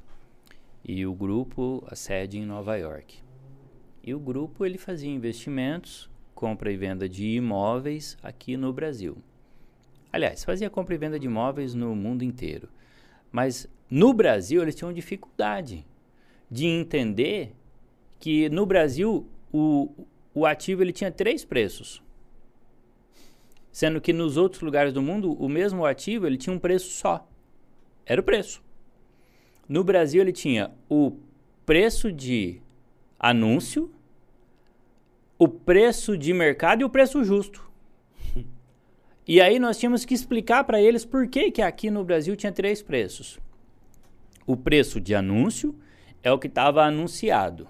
e 0.84 1.06
o 1.06 1.14
grupo, 1.14 1.82
a 1.86 1.94
sede 1.94 2.38
em 2.38 2.44
Nova 2.44 2.76
York. 2.76 3.18
E 4.02 4.12
o 4.14 4.20
grupo 4.20 4.66
ele 4.66 4.76
fazia 4.76 5.10
investimentos, 5.10 6.10
compra 6.42 6.72
e 6.72 6.76
venda 6.76 7.08
de 7.08 7.24
imóveis 7.36 8.18
aqui 8.20 8.56
no 8.56 8.72
Brasil. 8.72 9.16
Aliás, 10.12 10.42
fazia 10.42 10.68
compra 10.68 10.92
e 10.92 10.98
venda 10.98 11.16
de 11.16 11.26
imóveis 11.26 11.72
no 11.72 11.94
mundo 11.94 12.24
inteiro. 12.24 12.68
Mas 13.30 13.68
no 13.88 14.12
Brasil 14.12 14.60
eles 14.60 14.74
tinham 14.74 14.92
dificuldade 14.92 15.86
de 16.50 16.66
entender 16.66 17.54
que 18.18 18.48
no 18.48 18.66
Brasil 18.66 19.24
o, 19.52 19.88
o 20.34 20.44
ativo 20.44 20.82
ele 20.82 20.92
tinha 20.92 21.12
três 21.12 21.44
preços. 21.44 22.02
Sendo 23.70 24.00
que 24.00 24.12
nos 24.12 24.36
outros 24.36 24.62
lugares 24.62 24.92
do 24.92 25.00
mundo, 25.00 25.34
o 25.34 25.48
mesmo 25.48 25.86
ativo 25.86 26.26
ele 26.26 26.36
tinha 26.36 26.56
um 26.56 26.58
preço 26.58 26.90
só. 26.90 27.24
Era 28.04 28.20
o 28.20 28.24
preço. 28.24 28.60
No 29.68 29.84
Brasil, 29.84 30.20
ele 30.20 30.32
tinha 30.32 30.72
o 30.90 31.16
preço 31.64 32.10
de 32.10 32.60
anúncio, 33.16 33.92
o 35.42 35.48
preço 35.48 36.16
de 36.16 36.32
mercado 36.32 36.82
e 36.82 36.84
o 36.84 36.88
preço 36.88 37.24
justo. 37.24 37.68
E 39.26 39.40
aí 39.40 39.58
nós 39.58 39.76
tínhamos 39.76 40.04
que 40.04 40.14
explicar 40.14 40.62
para 40.62 40.80
eles 40.80 41.04
por 41.04 41.26
que, 41.26 41.50
que 41.50 41.60
aqui 41.60 41.90
no 41.90 42.04
Brasil 42.04 42.36
tinha 42.36 42.52
três 42.52 42.80
preços. 42.80 43.40
O 44.46 44.56
preço 44.56 45.00
de 45.00 45.16
anúncio 45.16 45.74
é 46.22 46.30
o 46.30 46.38
que 46.38 46.46
estava 46.46 46.84
anunciado. 46.84 47.66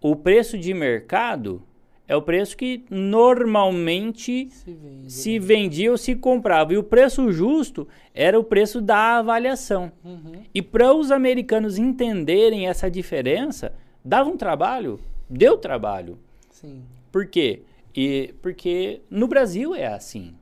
O 0.00 0.16
preço 0.16 0.56
de 0.56 0.72
mercado 0.72 1.62
é 2.06 2.16
o 2.16 2.22
preço 2.22 2.56
que 2.56 2.82
normalmente 2.88 4.48
Se 4.50 4.72
vende. 4.72 5.12
se 5.12 5.38
vendia 5.38 5.90
ou 5.90 5.98
se 5.98 6.16
comprava. 6.16 6.72
E 6.72 6.78
o 6.78 6.82
preço 6.82 7.30
justo 7.30 7.86
era 8.14 8.40
o 8.40 8.44
preço 8.44 8.80
da 8.80 9.18
avaliação. 9.18 9.92
Uhum. 10.02 10.42
E 10.54 10.62
para 10.62 10.94
os 10.94 11.10
americanos 11.10 11.76
entenderem 11.76 12.66
essa 12.66 12.90
diferença, 12.90 13.74
dava 14.02 14.30
um 14.30 14.38
trabalho, 14.38 14.98
deu 15.28 15.58
trabalho. 15.58 16.18
Sim. 16.60 16.82
Por 17.12 17.26
quê? 17.26 17.62
E, 17.94 18.34
porque 18.42 19.00
no 19.10 19.26
Brasil 19.28 19.74
é 19.74 19.86
assim. 19.86 20.34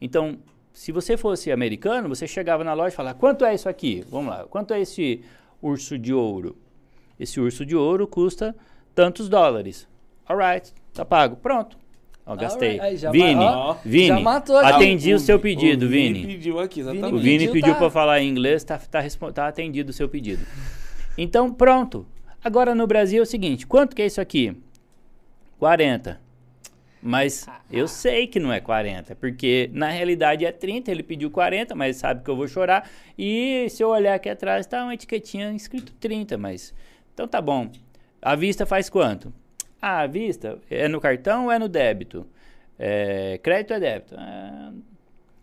Então, 0.00 0.38
se 0.72 0.92
você 0.92 1.16
fosse 1.16 1.50
americano, 1.50 2.08
você 2.08 2.26
chegava 2.26 2.62
na 2.62 2.74
loja 2.74 2.92
e 2.92 2.96
falava: 2.96 3.18
quanto 3.18 3.44
é 3.44 3.54
isso 3.54 3.68
aqui? 3.68 4.04
Vamos 4.10 4.28
lá, 4.30 4.44
quanto 4.44 4.74
é 4.74 4.80
esse 4.80 5.22
urso 5.62 5.98
de 5.98 6.12
ouro? 6.12 6.56
Esse 7.18 7.40
urso 7.40 7.64
de 7.64 7.74
ouro 7.74 8.06
custa 8.06 8.54
tantos 8.94 9.28
dólares. 9.28 9.88
Alright, 10.28 10.74
tá 10.92 11.04
pago. 11.04 11.36
Pronto. 11.36 11.78
Ó, 12.26 12.36
gastei. 12.36 12.78
Alright, 12.78 12.86
aí 12.86 12.96
já 12.96 13.10
Vini, 13.10 13.34
ma- 13.36 13.56
ó, 13.56 13.76
Vini, 13.84 14.08
já 14.08 14.20
matou 14.20 14.56
atendi 14.58 15.12
o, 15.14 15.16
O 15.16 15.20
seu 15.20 15.38
pedido, 15.38 15.86
o 15.86 15.88
Vini. 15.88 16.26
pediu 16.26 16.58
aqui, 16.58 16.80
exatamente. 16.80 17.14
O 17.14 17.18
Vini 17.18 17.38
pediu, 17.46 17.52
pediu 17.52 17.72
tá. 17.72 17.78
para 17.78 17.90
falar 17.90 18.20
em 18.20 18.28
inglês, 18.28 18.62
tá, 18.64 18.76
tá, 18.78 19.00
tá 19.32 19.48
atendido 19.48 19.90
o 19.90 19.92
seu 19.94 20.08
pedido. 20.08 20.44
Então, 21.16 21.50
pronto. 21.52 22.04
Agora 22.44 22.74
no 22.74 22.86
Brasil 22.86 23.20
é 23.20 23.22
o 23.22 23.26
seguinte: 23.26 23.66
quanto 23.66 23.96
que 23.96 24.02
é 24.02 24.06
isso 24.06 24.20
aqui? 24.20 24.54
40. 25.58 26.20
Mas 27.02 27.46
eu 27.70 27.86
sei 27.86 28.26
que 28.26 28.40
não 28.40 28.52
é 28.52 28.60
40, 28.60 29.14
porque 29.14 29.70
na 29.72 29.88
realidade 29.90 30.44
é 30.44 30.50
30, 30.50 30.90
ele 30.90 31.02
pediu 31.02 31.30
40, 31.30 31.74
mas 31.74 31.96
sabe 31.96 32.24
que 32.24 32.30
eu 32.30 32.34
vou 32.34 32.48
chorar. 32.48 32.90
E 33.16 33.68
se 33.70 33.82
eu 33.82 33.90
olhar 33.90 34.14
aqui 34.14 34.28
atrás, 34.28 34.66
tá 34.66 34.82
uma 34.82 34.94
etiquetinha 34.94 35.52
escrito 35.52 35.92
30, 36.00 36.36
mas. 36.36 36.74
Então 37.14 37.28
tá 37.28 37.40
bom. 37.40 37.70
A 38.20 38.34
vista 38.34 38.66
faz 38.66 38.90
quanto? 38.90 39.32
Ah, 39.80 40.00
a 40.00 40.06
vista 40.06 40.58
é 40.68 40.88
no 40.88 41.00
cartão 41.00 41.44
ou 41.44 41.52
é 41.52 41.58
no 41.58 41.68
débito? 41.68 42.26
É, 42.78 43.38
crédito 43.42 43.70
ou 43.70 43.76
é 43.76 43.80
débito? 43.80 44.14
Ah, 44.18 44.72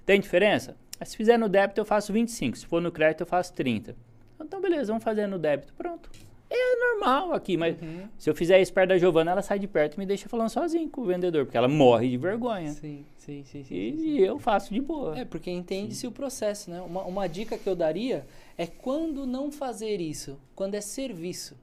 tem 0.06 0.20
diferença? 0.20 0.76
Ah, 1.00 1.06
Se 1.06 1.16
fizer 1.16 1.38
no 1.38 1.48
débito, 1.48 1.80
eu 1.80 1.86
faço 1.86 2.12
25. 2.12 2.58
Se 2.58 2.66
for 2.66 2.82
no 2.82 2.92
crédito, 2.92 3.22
eu 3.22 3.28
faço 3.28 3.54
30. 3.54 3.96
Então, 4.42 4.60
beleza, 4.60 4.88
vamos 4.92 5.04
fazer 5.04 5.28
no 5.28 5.40
débito. 5.40 5.74
Pronto. 5.76 6.10
É 6.56 6.76
normal 6.76 7.34
aqui, 7.34 7.58
mas 7.58 7.76
Uhum. 7.82 8.08
se 8.18 8.30
eu 8.30 8.36
fizer 8.36 8.62
isso 8.62 8.72
perto 8.72 8.90
da 8.90 8.98
Giovana, 8.98 9.32
ela 9.32 9.42
sai 9.42 9.58
de 9.58 9.68
perto 9.68 9.96
e 9.96 10.00
me 10.00 10.06
deixa 10.06 10.30
falando 10.30 10.50
sozinho 10.50 10.88
com 10.90 11.02
o 11.02 11.06
vendedor, 11.06 11.46
porque 11.46 11.58
ela 11.58 11.68
morre 11.68 12.10
de 12.10 12.18
vergonha. 12.18 12.72
Sim, 12.72 13.04
sim, 13.18 13.44
sim, 13.44 13.64
sim, 13.64 13.64
sim, 13.64 13.76
E, 13.76 13.98
sim. 13.98 14.20
eu 14.20 14.38
faço 14.38 14.72
de 14.74 14.80
boa. 14.80 15.18
É, 15.18 15.26
porque 15.26 15.50
entende-se 15.50 16.06
o 16.06 16.12
processo, 16.12 16.70
né? 16.70 16.80
Uma, 16.82 17.04
uma 17.04 17.28
dica 17.28 17.58
que 17.58 17.68
eu 17.68 17.76
daria 17.76 18.26
é 18.58 18.68
quando 18.68 19.26
não 19.26 19.52
fazer 19.52 20.00
isso, 20.00 20.38
quando 20.56 20.76
é 20.76 20.82
serviço. 20.82 21.58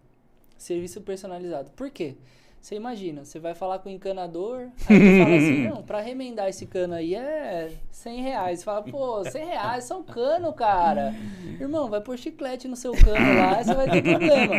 Serviço 0.59 1.00
personalizado. 1.00 1.70
Por 1.70 1.88
quê? 1.90 2.16
Você 2.61 2.75
imagina, 2.75 3.25
você 3.25 3.38
vai 3.38 3.55
falar 3.55 3.79
com 3.79 3.88
o 3.88 3.92
encanador, 3.92 4.68
aí 4.87 4.96
ele 4.96 5.25
fala 5.25 5.37
assim, 5.37 5.62
não, 5.68 5.83
pra 5.83 6.01
remendar 6.03 6.46
esse 6.49 6.66
cano 6.66 6.92
aí 6.92 7.14
é 7.14 7.73
100 7.90 8.20
reais. 8.20 8.59
Você 8.59 8.64
fala, 8.66 8.83
pô, 8.83 9.25
100 9.25 9.46
reais 9.46 9.85
só 9.85 9.99
o 9.99 10.05
cano, 10.05 10.53
cara. 10.53 11.14
Irmão, 11.59 11.88
vai 11.88 12.03
pôr 12.03 12.18
chiclete 12.18 12.68
no 12.68 12.77
seu 12.77 12.92
cano 12.92 13.38
lá, 13.38 13.62
você 13.64 13.75
vai 13.75 13.90
ter 13.90 14.03
problema. 14.03 14.57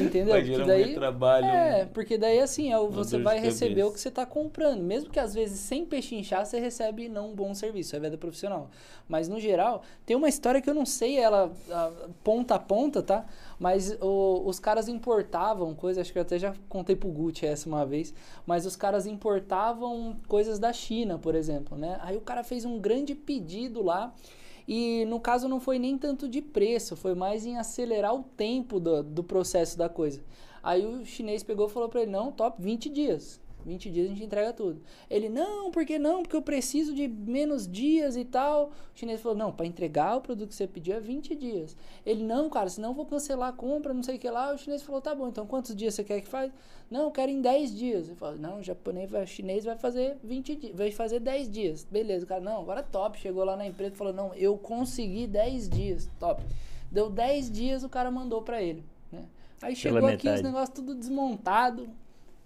Entendeu? 0.00 0.32
Vai 0.34 0.42
Porque 0.42 0.64
daí, 0.64 0.94
trabalho. 0.94 1.46
é, 1.46 1.84
porque 1.92 2.16
daí 2.18 2.40
assim, 2.40 2.72
é, 2.72 2.78
o- 2.78 2.88
você 2.88 3.18
vai 3.18 3.38
receber 3.38 3.82
o 3.82 3.86
cabeça. 3.88 3.94
que 3.94 4.00
você 4.00 4.08
está 4.08 4.24
comprando. 4.24 4.82
Mesmo 4.82 5.10
que 5.10 5.20
às 5.20 5.34
vezes 5.34 5.60
sem 5.60 5.84
pechinchar 5.84 6.46
você 6.46 6.58
recebe 6.58 7.10
não 7.10 7.30
um 7.30 7.34
bom 7.34 7.52
serviço, 7.54 7.94
é 7.94 8.00
venda 8.00 8.16
profissional. 8.16 8.70
Mas 9.06 9.28
no 9.28 9.38
geral, 9.38 9.82
tem 10.06 10.16
uma 10.16 10.30
história 10.30 10.62
que 10.62 10.70
eu 10.70 10.74
não 10.74 10.86
sei 10.86 11.18
ela 11.18 11.52
ah, 11.70 11.90
ponta 12.24 12.54
a 12.54 12.58
ponta, 12.58 13.02
tá? 13.02 13.26
Mas 13.58 13.96
o- 14.00 14.42
os 14.46 14.58
caras 14.58 14.88
importavam 14.88 15.74
coisas, 15.74 16.00
acho 16.02 16.12
que 16.12 16.18
eu 16.18 16.22
até 16.22 16.38
já 16.38 16.54
contei 16.68 16.96
pro 16.96 17.08
Gucci 17.08 17.46
essa 17.46 17.68
uma 17.68 17.84
vez, 17.86 18.12
mas 18.46 18.66
os 18.66 18.76
caras 18.76 19.06
importavam 19.06 20.16
coisas 20.28 20.58
da 20.58 20.72
China, 20.72 21.18
por 21.18 21.34
exemplo, 21.34 21.76
né? 21.76 21.98
Aí 22.02 22.16
o 22.16 22.20
cara 22.20 22.42
fez 22.44 22.64
um 22.64 22.78
grande 22.78 23.14
pedido 23.14 23.82
lá. 23.82 24.14
E 24.66 25.04
no 25.06 25.20
caso 25.20 25.46
não 25.46 25.60
foi 25.60 25.78
nem 25.78 25.98
tanto 25.98 26.26
de 26.26 26.40
preço, 26.40 26.96
foi 26.96 27.14
mais 27.14 27.44
em 27.44 27.58
acelerar 27.58 28.14
o 28.14 28.22
tempo 28.22 28.80
do, 28.80 29.02
do 29.02 29.22
processo 29.22 29.76
da 29.76 29.88
coisa. 29.90 30.22
Aí 30.62 30.86
o 30.86 31.04
chinês 31.04 31.42
pegou 31.42 31.66
e 31.66 31.70
falou 31.70 31.88
pra 31.88 32.00
ele: 32.02 32.10
não, 32.10 32.32
top, 32.32 32.60
20 32.62 32.88
dias. 32.88 33.38
20 33.64 33.90
dias 33.90 34.06
a 34.06 34.08
gente 34.10 34.24
entrega 34.24 34.52
tudo. 34.52 34.80
Ele, 35.10 35.28
não, 35.28 35.70
por 35.70 35.84
que 35.84 35.98
não? 35.98 36.22
Porque 36.22 36.36
eu 36.36 36.42
preciso 36.42 36.94
de 36.94 37.08
menos 37.08 37.66
dias 37.66 38.16
e 38.16 38.24
tal. 38.24 38.66
O 38.66 38.98
chinês 38.98 39.20
falou: 39.20 39.36
não, 39.36 39.52
para 39.52 39.66
entregar 39.66 40.16
o 40.16 40.20
produto 40.20 40.50
que 40.50 40.54
você 40.54 40.66
pediu 40.66 40.94
é 40.94 41.00
20 41.00 41.34
dias. 41.34 41.76
Ele, 42.04 42.22
não, 42.22 42.50
cara, 42.50 42.68
senão 42.68 42.90
eu 42.90 42.94
vou 42.94 43.06
cancelar 43.06 43.48
a 43.48 43.52
compra, 43.52 43.94
não 43.94 44.02
sei 44.02 44.16
o 44.16 44.18
que 44.18 44.28
lá. 44.28 44.52
O 44.52 44.58
chinês 44.58 44.82
falou: 44.82 45.00
tá 45.00 45.14
bom, 45.14 45.28
então 45.28 45.46
quantos 45.46 45.74
dias 45.74 45.94
você 45.94 46.04
quer 46.04 46.20
que 46.20 46.28
faz? 46.28 46.52
Não, 46.90 47.04
eu 47.04 47.10
quero 47.10 47.30
em 47.30 47.40
10 47.40 47.74
dias. 47.74 48.06
Ele 48.08 48.16
falou: 48.16 48.38
não, 48.38 48.58
o 48.58 48.62
japonês, 48.62 49.10
vai, 49.10 49.24
o 49.24 49.26
chinês 49.26 49.64
vai 49.64 49.76
fazer 49.76 50.16
20 50.22 50.56
dias, 50.56 50.76
vai 50.76 50.90
fazer 50.90 51.20
10 51.20 51.50
dias. 51.50 51.86
Beleza, 51.90 52.24
o 52.24 52.28
cara, 52.28 52.40
não, 52.40 52.60
agora 52.60 52.82
top. 52.82 53.18
Chegou 53.18 53.44
lá 53.44 53.56
na 53.56 53.66
empresa 53.66 53.94
e 53.94 53.96
falou: 53.96 54.12
não, 54.12 54.34
eu 54.34 54.56
consegui 54.58 55.26
10 55.26 55.68
dias, 55.68 56.10
top. 56.20 56.42
Deu 56.90 57.10
10 57.10 57.50
dias, 57.50 57.82
o 57.82 57.88
cara 57.88 58.10
mandou 58.10 58.42
pra 58.42 58.62
ele, 58.62 58.84
né? 59.10 59.24
Aí 59.60 59.74
chegou 59.74 60.06
aqui 60.06 60.28
os 60.28 60.42
negócios 60.42 60.74
tudo 60.74 60.94
desmontado, 60.94 61.88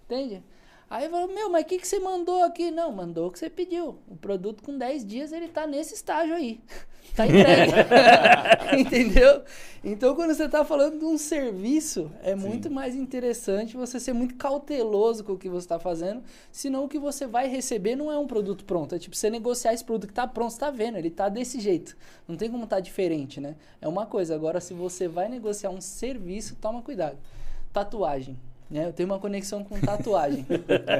entende? 0.05 0.41
Aí 0.89 1.07
falou, 1.07 1.27
meu, 1.27 1.49
mas 1.49 1.63
o 1.63 1.65
que, 1.67 1.77
que 1.77 1.87
você 1.87 1.99
mandou 1.99 2.43
aqui? 2.43 2.71
Não, 2.71 2.91
mandou 2.91 3.27
o 3.27 3.31
que 3.31 3.37
você 3.37 3.49
pediu. 3.49 3.99
O 4.07 4.15
produto 4.15 4.63
com 4.63 4.75
10 4.75 5.05
dias, 5.05 5.31
ele 5.31 5.47
tá 5.47 5.67
nesse 5.67 5.93
estágio 5.93 6.35
aí. 6.35 6.59
Tá 7.15 7.25
entregue. 7.25 7.73
Entendeu? 8.79 9.41
Então, 9.83 10.15
quando 10.15 10.33
você 10.33 10.47
tá 10.47 10.63
falando 10.63 10.99
de 10.99 11.05
um 11.05 11.17
serviço, 11.17 12.09
é 12.21 12.35
muito 12.35 12.69
mais 12.69 12.95
interessante 12.95 13.75
você 13.75 13.99
ser 13.99 14.13
muito 14.13 14.35
cauteloso 14.35 15.23
com 15.23 15.33
o 15.33 15.37
que 15.37 15.49
você 15.49 15.67
tá 15.67 15.79
fazendo, 15.79 16.21
senão 16.51 16.85
o 16.85 16.87
que 16.87 16.99
você 16.99 17.25
vai 17.25 17.47
receber 17.47 17.95
não 17.95 18.11
é 18.11 18.17
um 18.17 18.27
produto 18.27 18.63
pronto. 18.63 18.93
É 18.93 18.99
tipo, 18.99 19.15
você 19.15 19.29
negociar 19.29 19.73
esse 19.73 19.83
produto 19.83 20.07
que 20.07 20.13
tá 20.13 20.27
pronto, 20.27 20.51
você 20.51 20.59
tá 20.59 20.69
vendo, 20.69 20.97
ele 20.97 21.09
tá 21.09 21.27
desse 21.27 21.59
jeito. 21.59 21.97
Não 22.27 22.37
tem 22.37 22.49
como 22.49 22.67
tá 22.67 22.79
diferente, 22.79 23.41
né? 23.41 23.55
É 23.81 23.87
uma 23.87 24.05
coisa. 24.05 24.35
Agora, 24.35 24.61
se 24.61 24.73
você 24.73 25.07
vai 25.07 25.27
negociar 25.27 25.71
um 25.71 25.81
serviço, 25.81 26.55
toma 26.61 26.81
cuidado. 26.81 27.17
Tatuagem. 27.73 28.37
Né? 28.69 28.85
Eu 28.85 28.93
tenho 28.93 29.09
uma 29.09 29.19
conexão 29.19 29.63
com 29.63 29.79
tatuagem. 29.79 30.45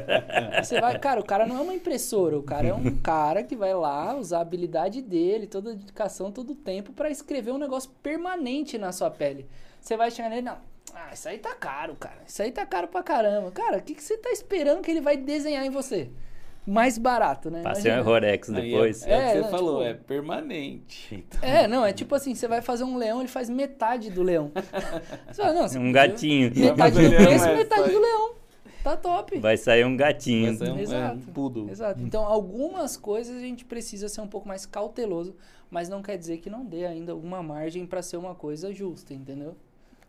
Você 0.64 0.82
vai, 0.82 0.98
cara, 0.98 1.20
o 1.20 1.26
cara 1.26 1.46
não 1.46 1.58
é 1.58 1.62
uma 1.62 1.74
impressora, 1.74 2.38
o 2.38 2.44
cara 2.44 2.68
é 2.68 2.74
um 2.74 2.96
cara 2.98 3.44
que 3.44 3.56
vai 3.56 3.74
lá 3.74 4.16
usar 4.16 4.40
a 4.40 4.42
habilidade 4.42 5.02
dele, 5.02 5.46
toda 5.46 5.72
a 5.72 5.76
dedicação, 5.76 6.32
todo 6.32 6.54
o 6.54 6.56
tempo 6.56 6.92
pra 6.94 7.12
escrever 7.12 7.52
um 7.52 7.60
negócio 7.60 7.92
permanente 8.02 8.78
na 8.78 8.92
sua 8.92 9.12
pele. 9.12 9.48
Você 9.80 9.96
vai 9.96 10.10
chegar 10.10 10.30
nele, 10.30 10.42
não. 10.42 10.58
Ah, 10.94 11.14
isso 11.14 11.30
aí 11.30 11.38
tá 11.38 11.54
caro, 11.54 11.96
cara. 11.96 12.22
Isso 12.26 12.42
aí 12.42 12.52
tá 12.52 12.66
caro 12.66 12.88
pra 12.88 13.04
caramba. 13.04 13.52
Cara, 13.52 13.78
o 13.78 13.82
que, 13.82 13.94
que 13.94 14.04
você 14.04 14.18
tá 14.18 14.32
esperando 14.32 14.82
que 14.82 14.90
ele 14.90 15.02
vai 15.02 15.16
desenhar 15.16 15.64
em 15.64 15.70
você? 15.70 16.10
Mais 16.66 16.98
barato, 16.98 17.50
né? 17.50 17.62
Passei 17.64 17.92
um 17.92 17.96
Imagina. 17.96 18.12
Rorex 18.12 18.50
Aí 18.50 18.72
depois. 18.72 19.08
É, 19.08 19.12
é 19.12 19.16
o 19.16 19.20
que 19.20 19.26
É, 19.26 19.32
você 19.34 19.42
não, 19.42 19.50
falou, 19.50 19.78
tipo- 19.78 19.90
é 19.90 19.94
permanente. 19.94 21.16
Então, 21.28 21.40
É, 21.50 21.68
não, 21.68 21.86
é 21.86 21.94
tipo 21.94 22.14
assim, 22.14 22.36
você 22.36 22.48
vai 22.48 22.62
fazer 22.62 22.84
um 22.84 22.96
leão, 22.98 23.20
ele 23.22 23.30
faz 23.30 23.50
metade 23.50 24.10
do 24.12 24.22
leão. 24.22 24.52
Você 25.32 25.42
fala, 25.42 25.54
não, 25.54 25.68
você 25.68 25.80
Um 25.80 25.92
gatinho. 25.92 26.52
Metade 26.56 27.02
do 27.02 27.16
preço, 27.16 27.46
é 27.46 27.56
metade 27.56 27.92
do 27.92 28.00
leão. 28.00 28.34
Tá 28.84 28.96
top. 28.96 29.40
Vai 29.40 29.58
sair 29.58 29.84
um 29.86 29.96
gatinho. 29.98 30.58
Vai 30.58 30.68
sair 30.68 30.72
um, 30.72 30.78
é, 30.80 30.82
Exato. 30.84 31.16
um 31.18 31.22
poodle. 31.34 31.70
Exato. 31.70 32.02
Então, 32.02 32.24
algumas 32.26 32.96
coisas 32.96 33.36
a 33.36 33.40
gente 33.42 33.66
precisa 33.66 34.08
ser 34.08 34.22
um 34.22 34.28
pouco 34.28 34.48
mais 34.48 34.66
cauteloso, 34.66 35.36
mas 35.70 35.90
não 35.90 36.02
quer 36.02 36.18
dizer 36.18 36.38
que 36.38 36.50
não 36.50 36.66
dê 36.66 36.86
ainda 36.86 37.12
alguma 37.12 37.42
margem 37.44 37.86
para 37.86 38.02
ser 38.02 38.18
uma 38.18 38.34
coisa 38.36 38.72
justa, 38.74 39.14
entendeu? 39.14 39.56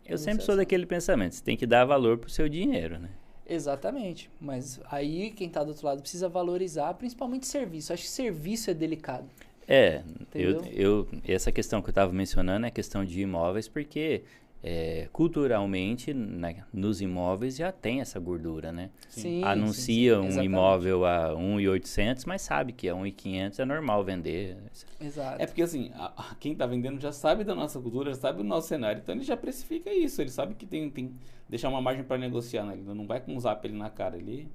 Eu 0.07 0.19
sempre 0.19 0.43
é 0.43 0.47
sou 0.47 0.53
assim. 0.53 0.61
daquele 0.61 0.87
pensamento, 0.87 1.35
você 1.35 1.43
tem 1.43 1.57
que 1.57 1.67
dar 1.67 1.85
valor 1.85 2.19
pro 2.19 2.31
seu 2.31 2.49
dinheiro, 2.49 2.99
né? 2.99 3.09
Exatamente. 3.51 4.31
Mas 4.41 4.81
aí 4.91 5.31
quem 5.31 5.49
tá 5.49 5.63
do 5.65 5.71
outro 5.71 5.87
lado 5.87 6.01
precisa 6.01 6.29
valorizar, 6.29 6.95
principalmente 6.95 7.47
serviço. 7.47 7.93
Acho 7.93 8.05
que 8.05 8.09
serviço 8.09 8.71
é 8.71 8.75
delicado. 8.75 9.29
É, 9.67 10.03
eu, 10.35 10.51
Entendeu? 10.51 10.73
eu, 10.73 11.09
essa 11.27 11.53
questão 11.53 11.81
que 11.83 11.89
eu 11.89 11.93
estava 11.93 12.13
mencionando 12.13 12.65
é 12.67 12.69
a 12.69 12.73
questão 12.73 13.05
de 13.05 13.21
imóveis, 13.21 13.69
porque 13.69 14.23
é, 14.63 15.09
culturalmente 15.13 16.13
né, 16.13 16.65
nos 16.73 17.01
imóveis 17.01 17.57
já 17.57 17.71
tem 17.73 18.01
essa 18.01 18.19
gordura, 18.19 18.73
né? 18.73 18.91
Sim. 19.09 19.43
Anuncia 19.45 20.15
sim, 20.17 20.21
sim. 20.21 20.25
um 20.25 20.27
Exatamente. 20.27 20.47
imóvel 20.47 21.05
a 21.07 21.35
1.800, 21.35 22.25
mas 22.27 22.43
sabe 22.43 22.73
que 22.73 22.89
a 22.89 22.95
1.500 22.95 23.59
é 23.61 23.65
normal 23.65 24.05
vender. 24.05 24.57
Exato. 25.01 25.41
É 25.41 25.47
porque 25.47 25.63
assim, 25.63 25.91
a- 25.95 26.35
quem 26.39 26.55
tá 26.55 26.67
vendendo 26.67 27.01
já 27.01 27.13
sabe 27.13 27.45
da 27.45 27.55
nossa 27.55 27.81
cultura, 27.81 28.11
já 28.13 28.21
sabe 28.21 28.39
do 28.39 28.45
nosso 28.45 28.69
cenário, 28.69 29.01
então 29.03 29.15
ele 29.15 29.25
já 29.25 29.37
precifica 29.37 29.93
isso, 29.93 30.21
ele 30.21 30.31
sabe 30.31 30.55
que 30.55 30.67
tem, 30.67 30.91
tem 30.91 31.13
deixar 31.51 31.69
uma 31.69 31.83
margem 31.83 32.05
para 32.05 32.17
negociar, 32.17 32.65
né? 32.65 32.75
Ele 32.75 32.95
não 32.95 33.07
vai 33.07 33.21
com 33.21 33.35
um 33.35 33.41
zap 33.41 33.67
ele 33.67 33.77
na 33.77 33.91
cara, 33.91 34.17
ele 34.17 34.49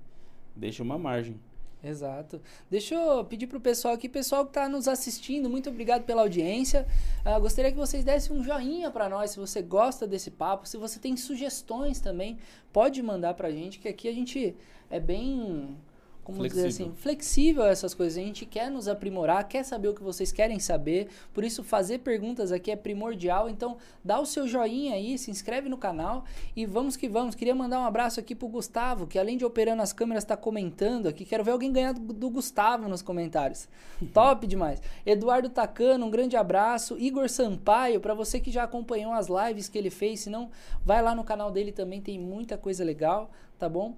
deixa 0.55 0.81
uma 0.81 0.97
margem. 0.97 1.38
Exato. 1.84 2.41
Deixa 2.71 2.95
eu 2.95 3.23
pedir 3.25 3.45
pro 3.45 3.60
pessoal 3.60 3.93
aqui, 3.93 4.10
pessoal 4.10 4.43
que 4.45 4.49
está 4.49 4.67
nos 4.67 4.88
assistindo, 4.88 5.49
muito 5.49 5.69
obrigado 5.69 6.03
pela 6.03 6.21
audiência. 6.21 6.88
Ah, 7.23 7.38
gostaria 7.38 7.69
que 7.69 7.77
vocês 7.77 8.03
dessem 8.03 8.36
um 8.36 8.43
joinha 8.43 8.89
para 8.89 9.08
nós 9.08 9.31
se 9.31 9.39
você 9.39 9.62
gosta 9.62 10.08
desse 10.08 10.31
papo, 10.31 10.67
se 10.67 10.77
você 10.77 10.99
tem 10.99 11.15
sugestões 11.15 11.99
também, 11.99 12.39
pode 12.73 13.03
mandar 13.03 13.36
pra 13.36 13.51
gente, 13.51 13.77
que 13.77 13.88
aqui 13.88 14.08
a 14.08 14.13
gente 14.13 14.55
é 14.89 14.99
bem, 14.99 15.77
como 16.26 16.42
dizer 16.42 16.62
Flexível. 16.62 16.88
assim, 16.88 17.02
flexível 17.02 17.64
a 17.64 17.70
essas 17.70 17.94
coisas. 17.94 18.18
A 18.18 18.26
gente 18.26 18.48
quer 18.48 18.72
nos 18.72 18.88
aprimorar, 18.88 19.48
quer 19.48 19.64
saber 19.64 19.90
o 19.90 19.94
que 19.94 20.02
vocês 20.02 20.32
querem 20.32 20.60
saber, 20.60 21.08
por 21.32 21.44
isso 21.44 21.64
fazer 21.64 22.00
perguntas 22.00 22.52
aqui 22.52 22.72
é 22.72 22.76
primordial. 22.76 23.48
Então, 23.48 23.78
dá 24.04 24.20
o 24.20 24.26
seu 24.26 24.48
joinha 24.48 24.96
aí, 24.96 25.20
se 25.20 25.30
inscreve 25.30 25.70
no 25.70 25.78
canal 25.78 26.26
e 26.56 26.66
vamos 26.66 26.98
que 26.98 27.08
vamos. 27.08 27.36
Queria 27.36 27.54
mandar 27.54 27.80
um 27.80 27.86
abraço 27.86 28.20
aqui 28.20 28.34
pro 28.34 28.48
Gustavo, 28.48 29.06
que 29.06 29.20
além 29.20 29.38
de 29.38 29.46
operando 29.46 29.84
as 29.84 29.94
câmeras, 29.94 30.24
está 30.24 30.36
comentando 30.36 31.08
aqui. 31.08 31.26
Quero 31.26 31.44
ver 31.44 31.52
alguém 31.52 31.72
ganhar 31.72 31.94
do, 31.94 32.12
do 32.12 32.30
Gustavo 32.32 32.90
nos 32.90 33.04
comentários. 33.04 33.70
Top 34.12 34.48
demais. 34.48 34.82
Eduardo 35.06 35.48
Tacano, 35.48 36.08
um 36.08 36.10
grande 36.10 36.36
abraço. 36.36 36.98
Igor 36.98 37.30
Sampaio, 37.30 38.02
para 38.02 38.16
você 38.16 38.40
que 38.40 38.50
já 38.50 38.64
acompanhou 38.64 39.14
as 39.14 39.28
lives 39.28 39.70
que 39.70 39.78
ele 39.78 39.92
fez, 39.92 40.22
se 40.22 40.30
não, 40.32 40.50
vai 40.84 41.04
lá 41.04 41.14
no 41.14 41.24
canal 41.24 41.52
dele 41.52 41.72
também, 41.72 42.02
tem 42.02 42.20
muita 42.20 42.58
coisa 42.58 42.84
legal, 42.84 43.30
tá 43.60 43.70
bom? 43.70 43.96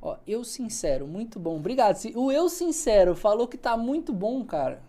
Ó, 0.00 0.16
eu 0.26 0.44
sincero, 0.44 1.06
muito 1.06 1.38
bom. 1.40 1.56
Obrigado. 1.56 1.96
Se- 1.96 2.12
O 2.14 2.30
eu 2.30 2.48
sincero 2.48 3.14
falou 3.16 3.48
que 3.48 3.56
tá 3.56 3.76
muito 3.76 4.12
bom, 4.12 4.44
cara. 4.44 4.80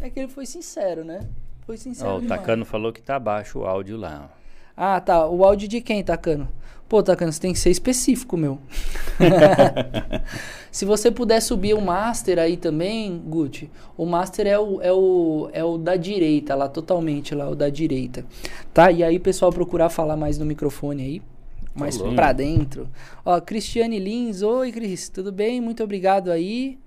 É 0.00 0.10
que 0.10 0.18
ele 0.20 0.28
foi 0.28 0.44
sincero, 0.46 1.04
né? 1.04 1.20
Foi 1.66 1.76
sincero. 1.76 2.10
Ó, 2.10 2.16
o. 2.18 2.26
Tacano 2.26 2.64
falou 2.64 2.92
que 2.92 3.00
tá 3.02 3.18
baixo 3.18 3.60
o 3.60 3.64
áudio 3.64 3.96
lá. 3.96 4.28
Ah, 4.76 5.00
tá. 5.00 5.26
O 5.28 5.44
áudio 5.44 5.68
de 5.68 5.80
quem, 5.80 6.02
Tacano? 6.02 6.48
Pô, 6.88 7.00
Tacano, 7.02 7.32
você 7.32 7.40
tem 7.40 7.52
que 7.52 7.58
ser 7.60 7.70
específico, 7.70 8.36
meu. 8.36 8.58
Se 10.72 10.84
você 10.84 11.10
puder 11.10 11.40
subir 11.40 11.74
o 11.74 11.80
Master 11.80 12.38
aí 12.38 12.56
também, 12.56 13.18
Gucci, 13.26 13.70
o 13.96 14.06
Master 14.06 14.46
é 14.46 14.58
o, 14.58 14.80
é, 14.80 14.92
o, 14.92 15.50
é 15.52 15.64
o 15.64 15.76
da 15.76 15.96
direita, 15.96 16.54
lá, 16.54 16.68
totalmente 16.68 17.34
lá, 17.34 17.48
o 17.48 17.54
da 17.56 17.68
direita. 17.68 18.24
Tá? 18.72 18.90
E 18.90 19.02
aí, 19.02 19.18
pessoal, 19.18 19.52
procurar 19.52 19.88
falar 19.88 20.16
mais 20.16 20.38
no 20.38 20.44
microfone 20.44 21.02
aí. 21.02 21.22
Mais 21.74 21.96
Falou. 21.96 22.14
pra 22.14 22.32
dentro. 22.32 22.88
Ó, 23.24 23.40
Cristiane 23.40 23.98
Lins, 23.98 24.42
oi, 24.42 24.72
Cris, 24.72 25.08
tudo 25.08 25.30
bem? 25.30 25.60
Muito 25.60 25.82
obrigado 25.82 26.30
aí. 26.30 26.78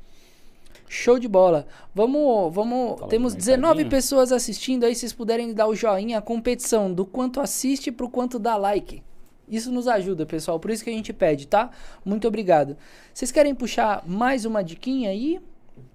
Show 0.87 1.17
de 1.17 1.27
bola. 1.27 1.65
Vamos, 1.95 2.53
vamos. 2.53 2.99
Fala 2.99 3.09
temos 3.09 3.33
do 3.33 3.37
19 3.37 3.61
mercadinho. 3.61 3.89
pessoas 3.89 4.31
assistindo 4.31 4.83
aí. 4.83 4.93
Se 4.93 5.01
vocês 5.01 5.13
puderem 5.13 5.53
dar 5.53 5.67
o 5.67 5.75
joinha, 5.75 6.19
a 6.19 6.21
competição 6.21 6.93
do 6.93 7.05
quanto 7.05 7.41
assiste 7.41 7.91
pro 7.91 8.09
quanto 8.09 8.37
dá 8.37 8.55
like. 8.55 9.01
Isso 9.47 9.71
nos 9.71 9.87
ajuda, 9.87 10.25
pessoal. 10.25 10.59
Por 10.59 10.71
isso 10.71 10.83
que 10.83 10.89
a 10.89 10.93
gente 10.93 11.11
pede, 11.11 11.47
tá? 11.47 11.71
Muito 12.05 12.27
obrigado. 12.27 12.77
Vocês 13.13 13.31
querem 13.31 13.55
puxar 13.55 14.03
mais 14.05 14.45
uma 14.45 14.63
diquinha 14.63 15.09
aí? 15.09 15.39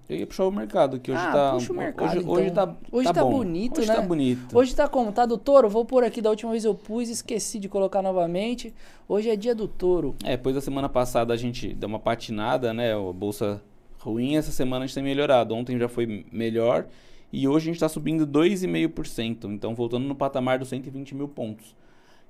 Eu 0.09 0.17
ia 0.17 0.27
puxar 0.27 0.47
o 0.47 0.51
mercado, 0.51 0.99
que 0.99 1.11
hoje 1.13 1.21
Ah, 1.21 1.33
tá. 1.33 1.53
puxa 1.53 1.73
o 1.73 1.77
mercado, 1.77 2.17
hoje, 2.19 2.27
hoje 2.27 2.47
então. 2.49 2.67
tá. 2.67 2.77
Hoje 2.91 3.13
tá 3.13 3.23
bom. 3.23 3.31
bonito, 3.31 3.79
hoje 3.79 3.89
né? 3.89 3.95
tá 3.95 4.03
bonito. 4.03 4.59
Hoje 4.59 4.75
tá 4.75 4.89
como? 4.89 5.13
Tá 5.13 5.27
do 5.27 5.37
touro? 5.37 5.69
Vou 5.69 5.85
pôr 5.85 6.03
aqui. 6.03 6.23
Da 6.23 6.31
última 6.31 6.51
vez 6.53 6.65
eu 6.65 6.75
pus, 6.75 7.11
esqueci 7.11 7.59
de 7.59 7.69
colocar 7.69 8.01
novamente. 8.01 8.75
Hoje 9.07 9.29
é 9.29 9.37
dia 9.37 9.55
do 9.55 9.69
touro. 9.69 10.15
É, 10.25 10.31
depois 10.31 10.55
da 10.55 10.63
semana 10.63 10.89
passada 10.89 11.35
a 11.35 11.37
gente 11.37 11.75
deu 11.75 11.89
uma 11.91 11.99
patinada, 11.99 12.73
né? 12.73 12.95
A 12.95 13.13
bolsa 13.13 13.63
ruim, 13.99 14.37
essa 14.37 14.51
semana 14.51 14.85
a 14.85 14.87
gente 14.87 14.95
tem 14.95 15.05
melhorado. 15.05 15.55
Ontem 15.55 15.79
já 15.79 15.89
foi 15.89 16.25
melhor 16.33 16.87
e 17.31 17.47
hoje 17.47 17.65
a 17.65 17.67
gente 17.67 17.77
está 17.77 17.89
subindo 17.89 18.27
2,5%. 18.27 19.45
Então, 19.53 19.75
voltando 19.75 20.07
no 20.07 20.15
patamar 20.15 20.59
dos 20.59 20.69
120 20.69 21.15
mil 21.15 21.29
pontos. 21.29 21.77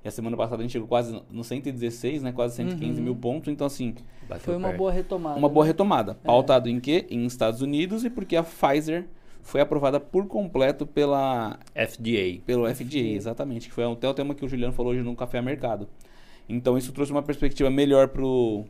E 0.03 0.07
a 0.07 0.11
semana 0.11 0.37
passada 0.37 0.61
a 0.61 0.63
gente 0.63 0.71
chegou 0.71 0.87
quase 0.87 1.21
no 1.29 1.43
116, 1.43 2.23
né? 2.23 2.31
Quase 2.31 2.55
115 2.55 2.99
Uhum. 2.99 3.03
mil 3.03 3.15
pontos. 3.15 3.51
Então, 3.51 3.67
assim, 3.67 3.93
Bateu 4.27 4.45
Foi 4.45 4.55
uma 4.55 4.69
perto. 4.69 4.77
boa 4.77 4.91
retomada. 4.91 5.37
uma 5.37 5.49
boa 5.49 5.65
né? 5.65 5.71
retomada. 5.71 6.15
Pautado 6.15 6.69
em 6.69 6.79
quê? 6.79 7.05
Em 7.09 7.25
Estados 7.25 7.61
Unidos 7.61 8.05
e 8.05 8.09
porque 8.09 8.35
a 8.35 8.43
Pfizer 8.43 9.07
foi 9.41 9.59
aprovada 9.59 9.99
por 9.99 10.27
completo 10.27 10.85
pela 10.85 11.57
FDA. 11.73 12.39
pelo 12.45 12.67
FDA, 12.67 12.99
exatamente, 13.15 13.67
que 13.67 13.73
foi 13.73 13.83
até 13.91 14.07
o 14.07 14.13
tema 14.13 14.35
que 14.35 14.45
o 14.45 14.47
Juliano 14.47 14.71
falou 14.73 14.91
hoje 14.93 15.01
no 15.01 15.15
Café 15.15 15.41
Mercado. 15.41 15.87
Então 16.47 16.77
isso 16.77 16.91
trouxe 16.93 17.11
uma 17.11 17.21
perspectiva 17.23 17.69
melhor 17.69 18.07
pro, 18.09 18.65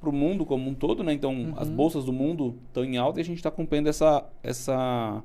pro 0.00 0.12
mundo 0.12 0.44
como 0.46 0.68
um 0.68 0.74
todo, 0.74 1.04
né? 1.04 1.12
Então 1.12 1.52
as 1.56 1.68
bolsas 1.68 2.04
do 2.04 2.12
mundo 2.12 2.56
estão 2.68 2.84
em 2.84 2.96
alta 2.96 3.20
e 3.20 3.22
a 3.22 3.24
gente 3.24 3.36
está 3.36 3.48
acompanhando 3.50 3.88
essa, 3.88 4.24
essa 4.42 5.22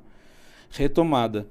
retomada. 0.70 1.46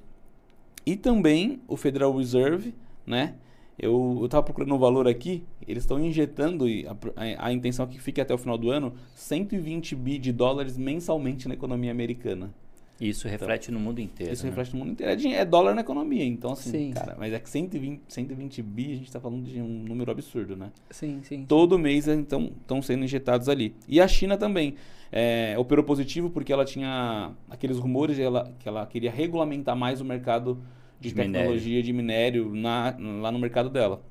E 0.86 0.96
também 0.96 1.60
o 1.68 1.76
Federal 1.76 2.16
Reserve, 2.16 2.74
né? 3.06 3.36
Eu, 3.80 4.20
eu 4.22 4.28
tava 4.28 4.44
procurando 4.44 4.74
um 4.74 4.78
valor 4.80 5.08
aqui, 5.08 5.44
eles 5.68 5.84
estão 5.84 6.00
injetando, 6.00 6.68
e 6.68 6.88
a, 6.88 6.96
a, 7.16 7.48
a 7.48 7.54
intenção 7.54 7.86
é 7.86 7.90
que 7.90 8.00
fique 8.00 8.20
até 8.20 8.34
o 8.34 8.38
final 8.38 8.58
do 8.58 8.72
ano, 8.72 8.94
120 9.16 9.96
bi 9.96 10.18
de 10.18 10.32
dólares 10.32 10.78
mensalmente 10.78 11.48
na 11.48 11.54
economia 11.54 11.92
americana. 11.92 12.52
Isso 13.00 13.28
reflete 13.28 13.72
no 13.72 13.80
mundo 13.80 14.02
inteiro. 14.02 14.34
Isso 14.34 14.44
né? 14.44 14.50
reflete 14.50 14.74
no 14.74 14.80
mundo 14.80 14.92
inteiro. 14.92 15.28
É, 15.28 15.34
é 15.34 15.46
dólar 15.46 15.76
na 15.76 15.82
economia. 15.82 16.26
Então, 16.26 16.54
assim, 16.54 16.72
Sim. 16.72 16.92
cara, 16.92 17.16
mas 17.18 17.32
é 17.32 17.40
que 17.40 17.50
120, 17.50 18.02
120 18.08 18.64
bi, 18.64 18.94
a 18.94 18.96
gente 18.96 19.12
tá 19.12 19.20
falando 19.20 19.44
de 19.44 19.62
um 19.62 19.84
número 19.84 20.10
absurdo, 20.10 20.56
né? 20.56 20.72
Sim, 20.90 21.20
sim. 21.24 21.46
Todo 21.46 21.78
mês 21.78 22.08
então 22.08 22.52
estão 22.60 22.82
sendo 22.82 23.06
injetados 23.06 23.50
ali. 23.50 23.76
E 23.88 24.02
a 24.02 24.08
China 24.08 24.36
também 24.36 24.76
é, 25.12 25.56
operou 25.60 25.86
positivo 25.86 26.30
porque 26.30 26.52
ela 26.52 26.66
tinha 26.66 27.32
aqueles 27.50 27.78
rumores 27.78 28.16
de 28.16 28.24
ela, 28.24 28.52
que 28.60 28.68
ela 28.68 28.86
queria 28.88 29.12
regulamentar 29.12 29.76
mais 29.76 30.02
o 30.02 30.06
mercado 30.06 30.58
de, 31.00 31.10
De 31.10 31.16
tecnologia 31.16 31.82
de 31.84 31.94
minério 31.94 32.54
na, 32.54 32.96
lá 33.22 33.32
no 33.32 33.40
mercado 33.40 33.70
dela. 33.70 34.02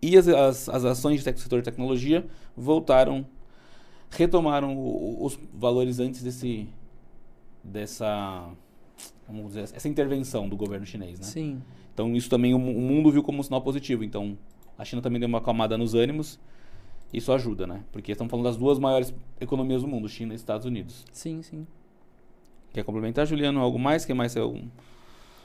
E 0.00 0.16
as, 0.16 0.28
as, 0.28 0.68
as 0.68 0.84
ações 0.84 1.22
tec- 1.22 1.38
setor 1.38 1.60
de 1.60 1.64
tecnologia 1.64 2.26
voltaram, 2.56 3.24
retomaram 4.10 4.76
os 5.22 5.38
valores 5.54 5.98
antes 6.00 6.22
desse 6.22 6.68
dessa 7.64 8.50
vamos 9.26 9.48
dizer, 9.48 9.62
essa 9.62 9.88
intervenção 9.88 10.48
do 10.48 10.56
governo 10.56 10.84
chinês, 10.84 11.18
né? 11.20 11.24
Sim. 11.24 11.62
Então 11.94 12.14
isso 12.16 12.28
também 12.28 12.52
o, 12.54 12.58
mu- 12.58 12.76
o 12.76 12.80
mundo 12.80 13.10
viu 13.10 13.22
como 13.22 13.38
um 13.38 13.42
sinal 13.42 13.62
positivo. 13.62 14.02
Então 14.04 14.36
a 14.76 14.84
China 14.84 15.00
também 15.00 15.20
deu 15.20 15.28
uma 15.28 15.38
acalmada 15.38 15.78
nos 15.78 15.94
ânimos. 15.94 16.38
Isso 17.12 17.30
ajuda, 17.32 17.66
né? 17.66 17.84
Porque 17.92 18.12
estamos 18.12 18.30
falando 18.30 18.46
das 18.46 18.56
duas 18.56 18.78
maiores 18.78 19.14
economias 19.40 19.82
do 19.82 19.88
mundo, 19.88 20.08
China 20.08 20.32
e 20.32 20.36
Estados 20.36 20.66
Unidos. 20.66 21.04
Sim, 21.12 21.42
sim. 21.42 21.66
Quer 22.72 22.84
complementar, 22.84 23.26
Juliano? 23.26 23.60
Algo 23.60 23.78
mais? 23.78 24.04
Quer 24.04 24.14
mais? 24.14 24.34
Algum... 24.36 24.66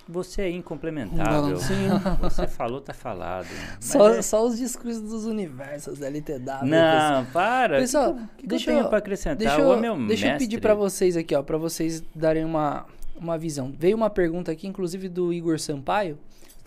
Você 0.10 0.44
é 0.44 0.50
incomplementável. 0.50 1.50
Não, 1.50 1.58
sim. 1.58 1.88
Você 2.22 2.48
falou, 2.48 2.80
tá 2.82 2.94
falado. 2.94 3.48
Só, 3.80 4.10
é- 4.10 4.22
só 4.22 4.46
os 4.46 4.58
discursos 4.58 5.02
dos 5.02 5.26
universos 5.26 6.00
da 6.00 6.08
LTW. 6.08 6.66
Não, 6.66 7.26
para. 7.26 7.80
Pessoal, 7.80 8.14
que, 8.16 8.44
que, 8.44 8.48
deixa 8.48 8.72
eu 8.72 8.80
eu- 8.80 8.90
pra 8.90 9.00
acrescentar? 9.00 9.38
Deixa 9.38 9.60
eu, 9.60 9.74
é 9.74 10.08
deixa 10.08 10.28
eu 10.34 10.38
pedir 10.38 10.60
pra 10.62 10.74
vocês 10.74 11.18
aqui, 11.18 11.36
ó, 11.36 11.44
para 11.44 11.58
vocês 11.58 12.04
darem 12.16 12.46
uma, 12.46 12.86
uma 13.20 13.38
visão. 13.38 13.74
Veio 13.78 13.98
uma 13.98 14.10
pergunta 14.10 14.52
aqui, 14.52 14.68
inclusive 14.68 15.10
do 15.10 15.34
Igor 15.34 15.60
Sampaio. 15.60 16.18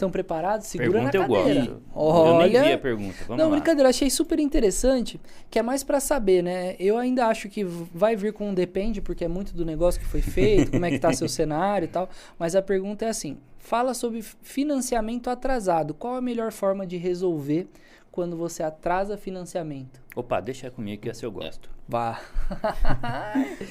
Estão 0.00 0.10
preparados? 0.10 0.66
Segura 0.66 0.92
Pergunta 0.92 1.18
na 1.18 1.24
eu 1.24 1.28
cadeira. 1.28 1.60
gosto. 1.60 2.28
Eu 2.28 2.38
nem 2.38 2.48
vi 2.48 2.56
Olha, 2.56 2.74
a 2.74 2.78
pergunta. 2.78 3.16
Vamos 3.28 3.42
não, 3.42 3.50
lá. 3.50 3.56
brincadeira, 3.56 3.90
achei 3.90 4.08
super 4.08 4.40
interessante, 4.40 5.20
que 5.50 5.58
é 5.58 5.62
mais 5.62 5.84
pra 5.84 6.00
saber, 6.00 6.42
né? 6.42 6.74
Eu 6.78 6.96
ainda 6.96 7.26
acho 7.26 7.50
que 7.50 7.62
vai 7.64 8.16
vir 8.16 8.32
com 8.32 8.48
um 8.48 8.54
depende, 8.54 9.02
porque 9.02 9.26
é 9.26 9.28
muito 9.28 9.54
do 9.54 9.62
negócio 9.62 10.00
que 10.00 10.06
foi 10.06 10.22
feito, 10.22 10.70
como 10.70 10.86
é 10.86 10.90
que 10.90 10.98
tá 10.98 11.12
seu 11.12 11.28
cenário 11.28 11.84
e 11.84 11.88
tal, 11.88 12.08
mas 12.38 12.56
a 12.56 12.62
pergunta 12.62 13.04
é 13.04 13.10
assim: 13.10 13.36
fala 13.58 13.92
sobre 13.92 14.22
financiamento 14.22 15.28
atrasado. 15.28 15.92
Qual 15.92 16.14
a 16.14 16.22
melhor 16.22 16.50
forma 16.50 16.86
de 16.86 16.96
resolver 16.96 17.68
quando 18.10 18.38
você 18.38 18.62
atrasa 18.62 19.18
financiamento? 19.18 20.00
Opa, 20.16 20.40
deixa 20.40 20.70
comigo 20.70 21.02
que 21.02 21.10
esse 21.10 21.26
eu 21.26 21.30
gosto. 21.30 21.70
Vá. 21.86 22.18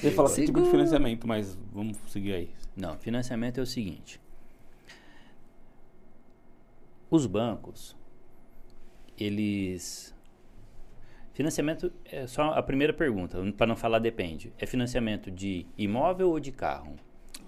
Eu 0.00 0.10
ia 0.10 0.14
falar 0.14 0.30
que 0.30 0.46
tipo 0.46 0.62
de 0.62 0.70
financiamento, 0.70 1.26
mas 1.26 1.58
vamos 1.72 1.96
seguir 2.06 2.34
aí. 2.34 2.50
Não, 2.76 2.96
financiamento 2.98 3.58
é 3.58 3.62
o 3.64 3.66
seguinte. 3.66 4.20
Os 7.10 7.26
bancos, 7.26 7.96
eles 9.18 10.14
Financiamento 11.32 11.90
é 12.04 12.26
só 12.26 12.50
a 12.52 12.62
primeira 12.62 12.92
pergunta, 12.92 13.38
para 13.56 13.66
não 13.66 13.76
falar 13.76 13.98
depende. 13.98 14.52
É 14.58 14.66
financiamento 14.66 15.30
de 15.30 15.64
imóvel 15.78 16.28
ou 16.30 16.40
de 16.40 16.52
carro? 16.52 16.96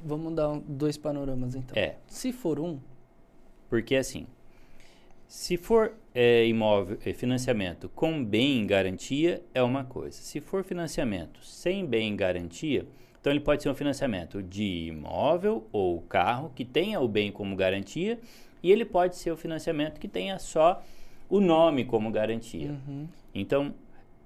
Vamos 0.04 0.32
dar 0.34 0.48
um- 0.50 0.60
dois 0.60 0.96
panoramas 0.96 1.54
então. 1.54 1.76
É. 1.76 1.96
Se 2.06 2.32
for 2.32 2.58
um, 2.58 2.78
Porque 3.68 3.94
assim, 3.96 4.26
se 5.26 5.56
for 5.56 5.94
é, 6.14 6.46
imóvel, 6.46 6.98
é, 7.04 7.12
financiamento 7.12 7.88
com 7.90 8.24
bem 8.24 8.60
em 8.60 8.66
garantia, 8.66 9.42
é 9.54 9.62
uma 9.62 9.84
coisa. 9.84 10.16
Se 10.16 10.40
for 10.40 10.62
financiamento 10.64 11.42
sem 11.44 11.84
bem 11.86 12.08
em 12.12 12.16
garantia, 12.16 12.86
então 13.20 13.32
ele 13.32 13.40
pode 13.40 13.62
ser 13.62 13.68
um 13.70 13.74
financiamento 13.74 14.42
de 14.42 14.86
imóvel 14.88 15.66
ou 15.72 16.00
carro 16.02 16.50
que 16.54 16.64
tenha 16.64 17.00
o 17.00 17.08
bem 17.08 17.30
como 17.32 17.56
garantia, 17.56 18.18
e 18.62 18.70
ele 18.70 18.84
pode 18.84 19.16
ser 19.16 19.30
o 19.30 19.36
financiamento 19.36 19.98
que 19.98 20.08
tenha 20.08 20.38
só 20.38 20.82
o 21.28 21.40
nome 21.40 21.84
como 21.84 22.10
garantia. 22.10 22.78
uhum, 22.86 23.08
Então, 23.34 23.74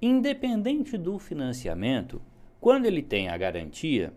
independente 0.01 0.99
do 0.99 1.19
financiamento, 1.19 2.21
quando 2.61 2.87
ele 2.87 3.03
tem 3.03 3.29
a 3.29 3.37
garantia, 3.37 4.13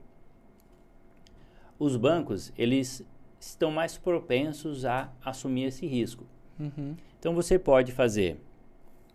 os 1.78 1.96
bancos 1.96 2.52
eles 2.58 3.06
estão 3.40 3.72
mais 3.72 3.98
propensos 3.98 4.86
a 4.86 5.12
assumir 5.24 5.66
esse 5.66 5.86
risco. 5.86 6.26
uhum, 6.60 6.96
Então 7.18 7.34
você 7.34 7.58
pode 7.58 7.92
fazer 7.92 8.42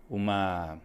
uma 0.09 0.79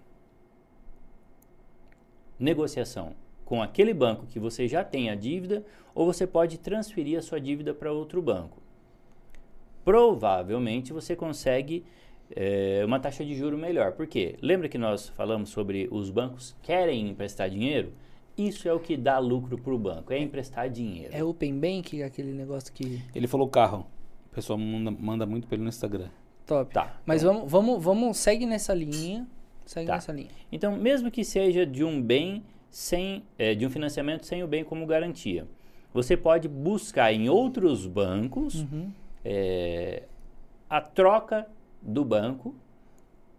negociação 2.38 3.14
com 3.46 3.62
aquele 3.62 3.94
banco 3.94 4.26
que 4.28 4.40
você 4.40 4.68
já 4.68 4.84
tem 4.84 5.10
a 5.10 5.16
dívida, 5.16 5.66
ou 5.96 6.06
você 6.06 6.28
pode 6.28 6.58
transferir 6.60 7.18
a 7.18 7.22
sua 7.22 7.40
dívida 7.40 7.74
para 7.74 7.92
outro 7.92 8.22
banco. 8.22 8.62
Provavelmente 9.90 10.94
você 10.94 11.16
consegue 11.16 11.84
eh, 12.36 12.84
uma 12.86 13.00
taxa 13.00 13.26
de 13.26 13.34
juro 13.34 13.58
melhor. 13.58 13.94
Por 13.94 14.06
quê? 14.06 14.36
Lembra 14.40 14.70
que 14.70 14.78
nós 14.78 15.10
falamos 15.10 15.50
sobre 15.50 15.88
os 15.90 16.12
bancos 16.12 16.56
querem 16.62 17.10
emprestar 17.10 17.50
dinheiro? 17.50 17.92
Isso 18.38 18.70
é 18.70 18.74
o 18.74 18.80
que 18.80 18.96
dá 18.96 19.18
lucro 19.18 19.58
para 19.58 19.74
o 19.74 19.80
banco, 19.80 20.14
é 20.14 20.20
emprestar 20.20 20.70
dinheiro. 20.70 21.10
é 21.12 21.24
Open 21.24 21.60
Bank, 21.60 22.04
aquele 22.04 22.34
negócio 22.34 22.72
que 22.72 23.02
Ele 23.16 23.26
falou 23.26 23.48
carro. 23.48 23.88
O 24.32 24.36
pessoal 24.36 24.60
manda, 24.60 24.92
manda 24.92 25.26
muito 25.26 25.48
pra 25.48 25.56
ele 25.56 25.64
no 25.64 25.70
Instagram. 25.70 26.10
top. 26.46 26.72
Tá. 26.72 27.02
Mas 27.04 27.24
vamos, 27.24 27.52
vamos, 27.52 27.84
vamos, 27.84 28.18
segue 28.18 28.46
nessa 28.46 28.76
linha, 28.76 29.26
segue 29.66 29.88
Tá. 29.88 29.96
nessa 29.96 30.12
linha. 30.12 30.30
Então, 30.52 30.78
mesmo 30.78 31.10
que 31.10 31.24
seja 31.24 31.66
de 31.66 31.84
um 31.84 32.00
bem 32.00 32.44
sem, 32.70 33.24
eh, 33.40 33.56
de 33.56 33.66
um 33.66 33.72
financiamento 33.72 34.28
sem 34.28 34.44
o 34.44 34.48
bem 34.48 34.64
como 34.64 34.86
garantia, 34.86 35.48
você 35.92 36.16
pode 36.16 36.48
buscar 36.48 37.12
em 37.12 37.28
outros 37.28 37.88
bancos 37.88 38.54
Uhum. 38.62 38.92
Eh, 39.24 40.04
a 40.70 40.82
troca 40.82 41.48
do 41.82 42.04
banco 42.06 42.56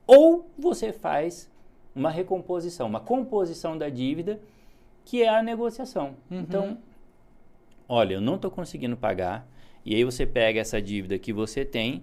ou 0.06 0.50
você 0.58 0.92
faz 0.92 1.50
uma 1.94 2.10
recomposição, 2.10 2.86
uma 2.86 3.00
composição 3.00 3.76
da 3.76 3.88
dívida, 3.88 4.40
que 5.04 5.22
é 5.22 5.28
a 5.28 5.42
negociação. 5.42 6.16
Uhum. 6.30 6.40
Então, 6.40 6.78
olha, 7.88 8.14
eu 8.14 8.20
não 8.20 8.36
estou 8.36 8.50
conseguindo 8.50 8.96
pagar, 8.96 9.46
e 9.84 9.94
aí 9.94 10.04
você 10.04 10.26
pega 10.26 10.60
essa 10.60 10.80
dívida 10.80 11.18
que 11.18 11.32
você 11.32 11.64
tem 11.64 12.02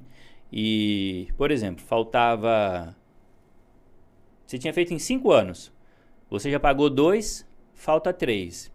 e, 0.52 1.28
por 1.38 1.52
exemplo, 1.52 1.84
faltava. 1.84 2.96
Você 4.46 4.58
tinha 4.58 4.74
feito 4.74 4.94
em 4.94 5.00
cinco 5.00 5.32
anos, 5.32 5.72
você 6.30 6.50
já 6.50 6.60
pagou 6.60 6.90
dois, 6.90 7.46
falta 7.74 8.14
três. 8.14 8.72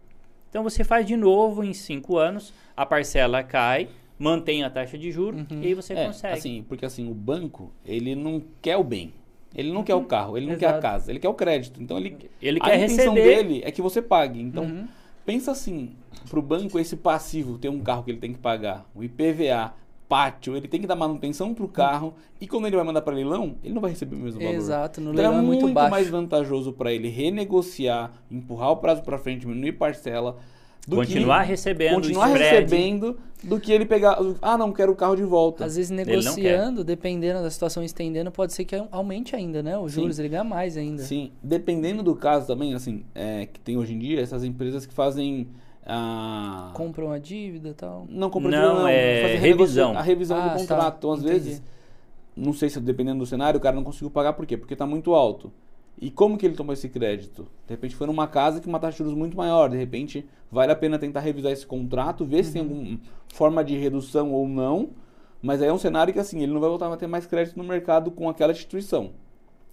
Então 0.51 0.63
você 0.63 0.85
faz 0.85 1.07
de 1.07 1.17
novo 1.17 1.65
em 1.65 1.73
cinco 1.73 2.19
anos, 2.19 2.53
a 2.77 2.85
parcela 2.85 3.43
cai, 3.43 3.89
mantém 4.19 4.63
a 4.63 4.71
taxa 4.71 4.97
de 4.99 5.11
juros 5.11 5.45
e 5.51 5.67
aí 5.67 5.75
você 5.75 5.93
é, 5.95 6.07
consegue. 6.07 6.35
assim, 6.39 6.65
porque 6.69 6.85
assim, 6.87 7.11
o 7.11 7.15
banco, 7.15 7.73
ele 7.85 8.15
não 8.15 8.43
quer 8.61 8.77
o 8.77 8.85
bem. 8.85 9.13
Ele 9.55 9.71
não 9.71 9.83
quer 9.85 9.95
o 9.95 10.05
carro, 10.05 10.37
ele 10.39 10.47
não 10.47 10.57
quer 10.57 10.67
a 10.67 10.71
Exato. 10.71 10.83
casa, 10.83 11.11
ele 11.13 11.19
quer 11.19 11.29
o 11.29 11.35
crédito. 11.35 11.83
Então 11.83 11.99
ele, 11.99 12.17
Ele 12.41 12.59
a 12.63 12.65
quer 12.65 12.77
intenção 12.77 13.13
receber. 13.15 13.37
dele 13.45 13.63
é 13.65 13.71
que 13.71 13.83
você 13.83 14.01
pague. 14.01 14.41
Então, 14.41 14.65
Uhum. 14.65 14.89
pensa 15.27 15.51
assim, 15.51 15.91
pro 16.31 16.41
banco 16.41 16.79
esse 16.79 16.97
passivo 16.97 17.59
ter 17.59 17.69
um 17.69 17.81
carro 17.81 18.03
que 18.03 18.11
ele 18.11 18.19
tem 18.19 18.33
que 18.33 18.39
pagar, 18.39 18.87
o 18.95 19.05
IPVA, 19.05 19.75
pátio, 20.09 20.57
ele 20.57 20.69
tem 20.69 20.81
que 20.81 20.87
dar 20.87 20.97
manutenção 20.97 21.53
pro 21.55 21.67
carro 21.69 22.15
e 22.41 22.47
quando 22.47 22.67
ele 22.67 22.77
vai 22.77 22.85
mandar 22.85 23.01
para 23.03 23.15
leilão, 23.15 23.57
ele 23.65 23.73
não 23.75 23.81
vai 23.81 23.91
receber 23.91 24.15
o 24.15 24.19
mesmo 24.19 24.41
valor. 24.41 24.55
Exato, 24.55 25.01
no 25.01 25.11
Então 25.11 25.17
leilão 25.23 25.37
é 25.37 25.43
é 25.43 25.47
muito, 25.47 25.63
muito 25.63 25.75
baixo. 25.75 25.91
mais 25.91 26.09
vantajoso 26.09 26.73
para 26.73 26.93
ele 26.93 27.09
renegociar, 27.09 28.11
empurrar 28.31 28.71
o 28.73 28.77
prazo 28.77 29.03
para 29.03 29.19
frente, 29.19 29.41
diminuir 29.41 29.73
parcela, 29.73 30.39
do 30.87 30.97
Continuar 30.97 31.43
que 31.43 31.49
recebendo 31.51 31.93
o 31.93 31.95
continuar 31.97 32.29
spread. 32.31 32.55
recebendo 32.55 33.19
do 33.45 33.61
que 33.61 33.73
ele 33.73 33.85
pegar, 33.85 34.19
ah, 34.41 34.57
não 34.59 34.73
quero 34.73 34.93
o 34.93 34.97
carro 34.97 35.15
de 35.17 35.23
volta. 35.23 35.65
Às 35.65 35.77
vezes 35.77 35.91
negociando, 35.91 36.83
dependendo 36.85 37.43
da 37.43 37.51
situação 37.51 37.83
estendendo, 37.83 38.31
pode 38.31 38.53
ser 38.53 38.65
que 38.65 38.75
aumente 38.91 39.35
ainda, 39.37 39.63
né? 39.63 39.77
Os 39.79 39.93
Sim. 39.93 40.01
juros, 40.03 40.19
ele 40.19 40.29
ganha 40.29 40.45
mais 40.45 40.77
ainda. 40.77 41.03
Sim, 41.03 41.33
dependendo 41.43 42.03
do 42.03 42.15
caso 42.17 42.47
também, 42.47 42.75
assim, 42.75 43.05
é, 43.15 43.47
que 43.47 43.59
tem 43.61 43.77
hoje 43.77 43.95
em 43.95 43.99
dia 43.99 44.21
essas 44.21 44.43
empresas 44.45 44.85
que 44.87 44.93
fazem 44.95 45.49
a 45.85 46.71
Compram 46.75 47.11
a 47.11 47.19
dívida 47.19 47.71
e 47.71 47.75
tal. 47.75 48.07
não 48.09 48.31
compra 48.31 48.51
Não, 48.51 48.61
dívida, 48.61 48.81
não, 48.81 48.89
é 48.89 49.23
fazem 49.23 49.39
revisão. 49.41 49.97
A 49.99 50.03
revisão 50.03 50.37
Ah, 50.39 50.41
do 50.41 50.51
tá, 50.51 50.57
contrato. 50.59 50.97
Então, 50.99 51.13
às 51.13 51.21
entendi. 51.21 51.33
vezes, 51.39 51.63
não 52.37 52.53
sei 52.53 52.69
se 52.71 52.81
dependendo 52.81 53.19
do 53.19 53.27
cenário, 53.27 53.59
o 53.59 53.61
cara 53.63 53.75
não 53.77 53.85
conseguiu 53.85 54.11
pagar 54.11 54.33
por 54.33 54.47
quê? 54.47 54.57
Porque 54.57 54.75
está 54.75 54.87
muito 54.87 55.15
alto. 55.15 55.53
E 56.01 56.11
como 56.11 56.37
que 56.37 56.45
ele 56.45 56.57
tomou 56.57 56.73
esse 56.73 56.89
crédito? 56.89 57.47
De 57.67 57.75
repente 57.75 57.95
foi 57.95 58.07
numa 58.07 58.27
casa 58.27 58.61
que 58.61 58.67
uma 58.69 58.81
taxa 58.81 58.93
de 58.93 58.99
juros 58.99 59.15
muito 59.15 59.37
maior. 59.37 59.69
De 59.69 59.77
repente, 59.77 60.27
vale 60.51 60.73
a 60.73 60.77
pena 60.77 60.99
tentar 60.99 61.21
revisar 61.21 61.53
esse 61.53 61.67
contrato, 61.67 62.25
ver 62.25 62.45
se 62.45 62.53
tem 62.53 62.63
Uhum. 62.63 62.69
alguma 62.69 63.01
forma 63.33 63.65
de 63.65 63.77
redução 63.77 64.33
ou 64.33 64.49
não. 64.49 64.91
Mas 65.41 65.63
aí 65.63 65.69
é 65.69 65.73
um 65.73 65.79
cenário 65.79 66.13
que 66.13 66.19
assim, 66.19 66.41
ele 66.43 66.53
não 66.53 66.61
vai 66.61 66.69
voltar 66.69 66.93
a 66.93 66.97
ter 66.97 67.07
mais 67.07 67.27
crédito 67.27 67.57
no 67.57 67.65
mercado 67.65 68.11
com 68.11 68.29
aquela 68.29 68.53
instituição. 68.53 69.11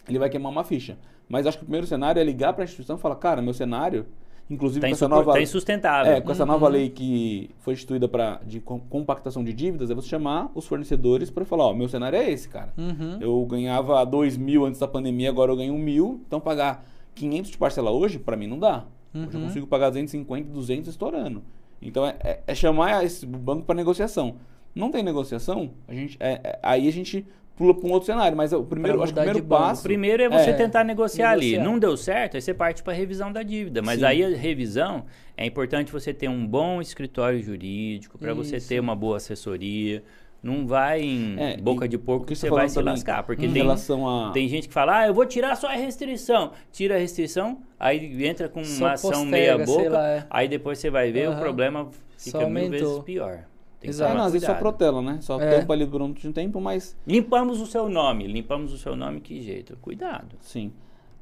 Ele 0.08 0.20
vai 0.20 0.30
queimar 0.30 0.52
uma 0.52 0.64
ficha. 0.64 0.98
Mas 1.28 1.46
acho 1.46 1.58
que 1.58 1.64
o 1.64 1.66
primeiro 1.66 1.86
cenário 1.88 2.20
é 2.20 2.24
ligar 2.24 2.54
para 2.54 2.64
a 2.64 2.66
instituição 2.66 2.96
e 2.96 3.00
falar, 3.00 3.16
cara, 3.16 3.42
meu 3.42 3.54
cenário, 3.54 4.06
inclusive 4.50 4.82
Tá, 4.82 4.88
com 4.88 4.94
essa 4.94 5.08
nova 5.08 5.34
tá 5.34 5.42
insustentável. 5.42 6.12
é, 6.14 6.22
com 6.22 6.32
essa 6.32 6.44
Uhum. 6.44 6.52
nova 6.52 6.68
lei 6.68 6.90
que 6.90 7.50
foi 7.60 7.74
instituída 7.74 8.08
para 8.08 8.42
de 8.46 8.60
com- 8.60 8.80
compactação 8.80 9.44
de 9.44 9.54
dívidas, 9.54 9.92
é 9.92 9.96
você 9.96 10.08
chamar 10.08 10.52
os 10.56 10.66
fornecedores 10.66 11.30
para 11.30 11.46
falar, 11.46 11.66
ó, 11.68 11.74
meu 11.74 11.88
cenário 11.88 12.18
é 12.18 12.30
esse, 12.32 12.50
cara. 12.50 12.74
Uhum. 12.78 13.18
Eu 13.20 13.46
ganhava 13.46 14.04
2 14.06 14.38
mil 14.38 14.66
antes 14.66 14.80
da 14.80 14.88
pandemia, 14.88 15.30
agora 15.30 15.52
eu 15.52 15.56
ganho 15.58 15.74
1 15.74 15.78
mil. 15.78 16.22
Então 16.28 16.40
pagar 16.40 16.86
500 17.16 17.52
de 17.52 17.58
parcela 17.58 17.92
hoje, 17.92 18.18
para 18.20 18.36
mim 18.36 18.48
não 18.48 18.58
dá. 18.60 18.86
Hoje 19.14 19.28
eu 19.34 19.40
Uhum. 19.40 19.48
consigo 19.48 19.68
pagar 19.68 19.90
250, 19.90 20.50
200 20.52 20.90
estourando. 20.90 21.42
Então 21.82 22.06
é, 22.06 22.16
é- 22.24 22.40
é 22.48 22.56
chamar 22.56 23.04
esse 23.06 23.26
banco 23.26 23.64
para 23.64 23.76
negociação. 23.76 24.36
Não 24.76 24.92
tem 24.92 25.02
negociação, 25.04 25.72
a 25.88 25.94
gente, 25.94 26.16
é- 26.20 26.40
é- 26.44 26.60
aí 26.62 26.88
a 26.88 26.92
gente 26.92 27.26
pula 27.60 27.74
para 27.74 27.88
um 27.88 27.92
outro 27.92 28.06
cenário. 28.06 28.36
Mas 28.36 28.54
o 28.54 28.64
primeiro, 28.64 29.04
acho 29.04 29.14
que 29.14 29.20
o 29.20 29.24
primeiro 29.24 29.48
passo... 29.48 29.82
O 29.82 29.84
primeiro 29.84 30.24
é 30.24 30.30
você 30.30 30.52
É, 30.52 30.54
tentar 30.54 30.86
negociar, 30.86 31.32
ali. 31.32 31.52
negociar. 31.52 31.64
Não 31.70 31.78
deu 31.78 31.98
certo, 31.98 32.36
aí 32.36 32.42
você 32.42 32.54
parte 32.54 32.82
para 32.82 32.94
revisão 32.94 33.32
da 33.32 33.44
dívida. 33.44 33.82
Mas 33.82 34.00
Sim. 34.00 34.06
aí 34.06 34.24
a 34.24 34.30
revisão 34.30 35.06
é 35.36 35.46
importante 35.46 35.92
você 35.92 36.14
ter 36.14 36.30
um 36.30 36.48
bom 36.48 36.82
escritório 36.82 37.42
jurídico 37.44 38.18
para 38.18 38.34
você 38.34 38.60
ter 38.60 38.80
uma 38.80 38.96
boa 38.96 39.18
assessoria. 39.18 40.02
Não 40.42 40.66
vai 40.66 41.02
em 41.02 41.36
É, 41.38 41.58
boca 41.58 41.86
de 41.86 41.98
porco 41.98 42.24
o 42.24 42.26
que 42.26 42.34
que 42.34 42.40
você 42.40 42.50
vai 42.50 42.70
se 42.70 42.76
também 42.76 42.94
lascar. 42.94 43.24
Porque 43.24 43.46
em 43.46 43.52
tem, 43.52 43.62
relação 43.62 44.08
a... 44.08 44.32
tem 44.32 44.48
gente 44.48 44.70
que 44.70 44.74
fala, 44.74 45.00
ah, 45.00 45.08
eu 45.08 45.14
vou 45.14 45.26
tirar 45.26 45.54
só 45.58 45.68
a 45.68 45.74
restrição. 45.74 46.54
Tira 46.72 46.96
a 46.96 46.98
restrição, 46.98 47.62
aí 47.78 48.26
entra 48.26 48.48
com 48.48 48.64
Só 48.64 48.86
uma 48.86 48.94
ação 48.94 49.12
posterga, 49.12 49.32
meia 49.32 49.58
boca, 49.66 49.90
lá, 49.90 50.08
é. 50.08 50.26
aí 50.30 50.48
depois 50.48 50.80
você 50.80 50.90
vai 50.90 51.12
ver 51.12 51.28
o 51.28 51.32
Aham. 51.34 51.40
problema 51.42 51.90
fica 52.18 52.40
Só 52.40 52.50
mil 52.50 52.70
vezes 52.70 53.00
pior. 53.00 53.44
Tem 53.80 53.90
Exato. 53.90 54.12
É, 54.12 54.18
não, 54.18 54.26
às 54.26 54.34
vezes 54.34 54.46
só 54.46 54.54
protela, 54.56 55.02
né? 55.02 55.20
Só 55.22 55.40
É. 55.40 55.60
tampa 55.60 55.74
ali 55.74 55.86
durante 55.86 56.28
um 56.28 56.34
tempo, 56.34 56.60
mas 56.60 56.98
Limpamos 57.08 57.62
o 57.62 57.66
seu 57.66 57.88
nome, 57.88 58.28
limpamos 58.28 58.74
o 58.74 58.78
seu 58.78 58.96
nome, 58.96 59.22
que 59.22 59.42
jeito? 59.42 59.78
Cuidado. 59.78 60.36
Sim. 60.42 60.74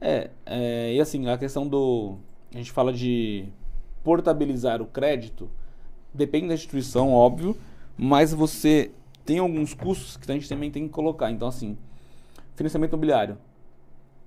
É, 0.01 0.31
é, 0.45 0.93
e 0.93 0.99
assim, 0.99 1.27
a 1.29 1.37
questão 1.37 1.67
do. 1.67 2.17
A 2.53 2.57
gente 2.57 2.71
fala 2.71 2.91
de 2.91 3.45
portabilizar 4.03 4.81
o 4.81 4.85
crédito, 4.85 5.49
depende 6.13 6.47
da 6.47 6.53
instituição, 6.53 7.11
óbvio, 7.11 7.55
mas 7.97 8.33
você 8.33 8.91
tem 9.25 9.39
alguns 9.39 9.73
custos 9.73 10.17
que 10.17 10.31
a 10.31 10.33
gente 10.33 10.47
também 10.47 10.71
tem 10.71 10.87
que 10.87 10.93
colocar. 10.93 11.29
Então, 11.29 11.47
assim, 11.47 11.77
financiamento 12.55 12.91
imobiliário. 12.93 13.37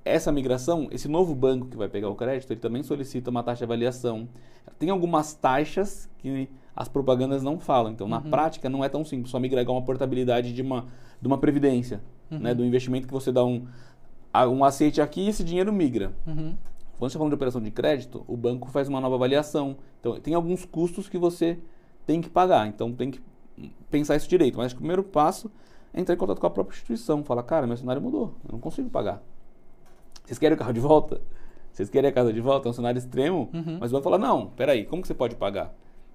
Essa 0.04 0.32
migração, 0.32 0.88
esse 0.90 1.08
novo 1.08 1.34
banco 1.34 1.66
que 1.66 1.76
vai 1.76 1.88
pegar 1.88 2.08
o 2.08 2.14
crédito, 2.14 2.50
ele 2.52 2.60
também 2.60 2.82
solicita 2.82 3.30
uma 3.30 3.42
taxa 3.42 3.58
de 3.58 3.64
avaliação. 3.64 4.28
Tem 4.78 4.88
algumas 4.88 5.34
taxas 5.34 6.08
que 6.18 6.48
as 6.74 6.88
propagandas 6.88 7.42
não 7.42 7.58
falam. 7.60 7.92
Então, 7.92 8.08
na 8.08 8.20
prática, 8.30 8.68
não 8.70 8.82
é 8.82 8.88
tão 8.88 9.04
simples 9.04 9.30
só 9.30 9.38
migrar 9.38 9.68
uma 9.68 9.82
portabilidade 9.82 10.54
de 10.54 10.62
uma, 10.62 10.86
de 11.20 11.26
uma 11.26 11.36
previdência, 11.36 12.00
né? 12.30 12.54
Do 12.54 12.64
investimento 12.64 13.06
que 13.06 13.12
você 13.12 13.30
dá 13.30 13.44
um, 13.44 13.66
a- 14.32 14.48
um 14.48 14.64
aceite 14.64 15.00
aqui 15.02 15.20
e 15.22 15.28
esse 15.28 15.44
dinheiro 15.44 15.70
migra. 15.72 16.12
Uhum. 16.26 16.54
Quando 16.98 17.00
você 17.00 17.06
está 17.08 17.18
falando 17.18 17.30
de 17.32 17.34
operação 17.34 17.60
de 17.60 17.70
crédito, 17.70 18.24
o 18.26 18.36
banco 18.36 18.70
faz 18.70 18.88
uma 18.88 19.00
nova 19.00 19.16
avaliação. 19.16 19.76
Então, 20.00 20.18
tem 20.20 20.34
alguns 20.34 20.64
custos 20.64 21.08
que 21.08 21.18
você 21.18 21.58
tem 22.06 22.20
que 22.22 22.30
pagar. 22.30 22.66
Então, 22.68 22.92
tem 22.92 23.10
que 23.10 23.20
pensar 23.90 24.16
isso 24.16 24.28
direito. 24.28 24.56
Mas 24.56 24.72
o 24.72 24.76
primeiro 24.76 25.02
passo 25.02 25.50
é 25.92 26.00
entrar 26.00 26.14
em 26.14 26.18
contato 26.18 26.40
com 26.40 26.46
a 26.46 26.50
própria 26.50 26.74
instituição. 26.74 27.22
Falar, 27.24 27.42
cara, 27.42 27.66
meu 27.66 27.76
cenário 27.76 28.00
mudou. 28.00 28.34
Eu 28.46 28.52
não 28.52 28.58
consigo 28.60 28.88
pagar. 28.88 29.22
Vocês 30.24 30.38
querem 30.38 30.54
o 30.54 30.58
carro 30.58 30.72
de 30.72 30.80
volta? 30.80 31.20
Vocês 31.72 31.88
querem 31.88 32.10
a 32.10 32.12
casa 32.12 32.32
de 32.32 32.40
volta? 32.40 32.68
É 32.68 32.70
um 32.70 32.72
cenário 32.72 32.98
extremo. 32.98 33.48
Uhum. 33.52 33.78
Mas 33.80 33.90
o 33.90 33.94
banco 33.94 34.04
fala, 34.04 34.18
não, 34.18 34.46
peraí, 34.48 34.84
como 34.84 35.02
que 35.02 35.08
você 35.08 35.14
pode 35.14 35.36
pagar? 35.36 35.74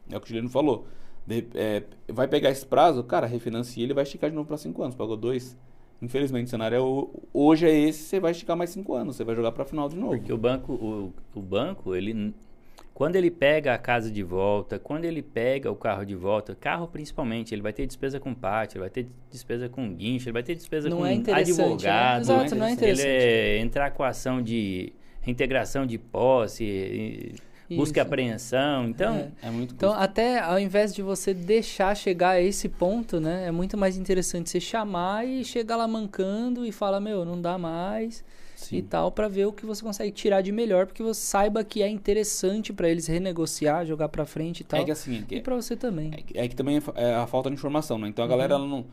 É 0.09 0.17
o 0.17 0.19
que 0.19 0.25
o 0.25 0.29
Juliano 0.29 0.49
falou. 0.49 0.85
De- 1.25 1.47
é, 1.55 1.83
vai 2.07 2.27
pegar 2.27 2.51
esse 2.51 2.65
prazo, 2.65 3.03
cara, 3.03 3.25
refinancia, 3.25 3.83
ele 3.83 3.93
vai 3.93 4.03
esticar 4.03 4.29
de 4.29 4.35
novo 4.35 4.47
para 4.47 4.57
cinco 4.57 4.83
anos. 4.83 4.95
Pagou 4.95 5.17
dois. 5.17 5.57
Infelizmente, 6.01 6.47
o 6.47 6.49
cenário 6.49 6.75
é 6.75 7.17
hoje 7.33 7.65
é 7.65 7.73
esse, 7.73 8.03
você 8.03 8.19
vai 8.19 8.31
esticar 8.31 8.55
mais 8.55 8.69
cinco 8.69 8.93
anos, 8.93 9.15
você 9.15 9.23
vai 9.23 9.33
jogar 9.33 9.51
pra 9.53 9.63
final 9.65 9.87
de 9.89 9.95
novo. 9.95 10.11
Porque 10.17 10.31
o 10.31 10.37
banco, 10.37 10.73
o, 10.73 11.13
o 11.33 11.41
banco, 11.41 11.95
ele 11.95 12.33
quando 12.95 13.17
ele 13.17 13.29
pega 13.29 13.73
a 13.73 13.77
casa 13.77 14.09
de 14.09 14.23
volta, 14.23 14.79
quando 14.79 15.03
ele 15.03 15.21
pega 15.21 15.69
o 15.69 15.75
carro 15.75 16.05
de 16.05 16.15
volta, 16.15 16.55
carro 16.55 16.87
principalmente, 16.87 17.53
ele 17.53 17.61
vai 17.61 17.73
ter 17.73 17.85
despesa 17.85 18.21
com 18.21 18.33
pátio, 18.33 18.77
ele 18.77 18.83
vai 18.83 18.89
ter 18.89 19.07
despesa 19.29 19.67
com 19.67 19.93
guincho, 19.93 20.29
ele 20.29 20.33
vai 20.33 20.41
ter 20.43 20.55
despesa 20.55 20.89
Não 20.89 20.99
com 20.99 21.05
é 21.05 21.13
interessante, 21.13 21.57
né? 21.57 21.63
advogado. 21.65 22.21
Exato, 22.21 22.55
não 22.55 22.65
é 22.65 22.69
Ele 22.69 22.73
interessante. 22.73 23.07
é 23.09 23.57
entrar 23.59 23.91
com 23.91 24.01
ação 24.01 24.41
de 24.41 24.93
reintegração 25.21 25.85
de 25.85 25.97
posse, 25.97 27.35
busca 27.69 27.99
e 27.99 28.01
apreensão. 28.01 28.87
Então, 28.87 29.15
É. 29.43 29.47
É 29.47 29.51
muito 29.51 29.73
Então, 29.73 29.89
custo. 29.89 30.01
até 30.03 30.39
ao 30.39 30.57
invés 30.57 30.95
de 30.95 31.01
você 31.01 31.33
deixar 31.33 31.95
chegar 31.97 32.29
a 32.29 32.41
esse 32.41 32.69
ponto, 32.69 33.19
né? 33.19 33.45
É 33.47 33.51
muito 33.51 33.77
mais 33.77 33.97
interessante 33.97 34.49
você 34.49 34.61
chamar 34.61 35.27
e 35.27 35.43
chegar 35.43 35.75
lá 35.75 35.85
mancando 35.87 36.65
e 36.65 36.71
falar, 36.71 37.01
meu, 37.01 37.25
não 37.25 37.41
dá 37.41 37.57
mais 37.57 38.23
Sim. 38.69 38.77
e 38.77 38.81
tal, 38.81 39.11
pra 39.11 39.27
ver 39.27 39.45
o 39.45 39.51
que 39.53 39.65
você 39.65 39.83
consegue 39.83 40.11
tirar 40.11 40.41
de 40.41 40.51
melhor, 40.51 40.85
porque 40.85 41.01
você 41.03 41.19
saiba 41.21 41.63
que 41.63 41.81
é 41.83 41.87
interessante 41.89 42.71
pra 42.73 42.89
eles 42.89 43.07
renegociar, 43.07 43.85
jogar 43.85 44.09
pra 44.09 44.25
frente 44.25 44.61
e 44.61 44.63
tal. 44.63 44.79
É 44.79 44.83
que 44.85 44.91
assim, 44.91 45.23
E 45.29 45.35
é, 45.35 45.41
pra 45.41 45.55
você 45.55 45.75
também. 45.75 46.11
é 46.13 46.17
que- 46.21 46.37
é 46.37 46.47
que 46.47 46.55
também 46.55 46.77
é 46.77 46.81
é 47.01 47.15
a 47.15 47.27
falta 47.27 47.49
de 47.49 47.55
informação, 47.55 47.97
né? 47.97 48.07
Então 48.07 48.23
a 48.23 48.27
Uhum. 48.27 48.31
galera, 48.31 48.53
ela 48.55 48.67
não. 48.67 48.85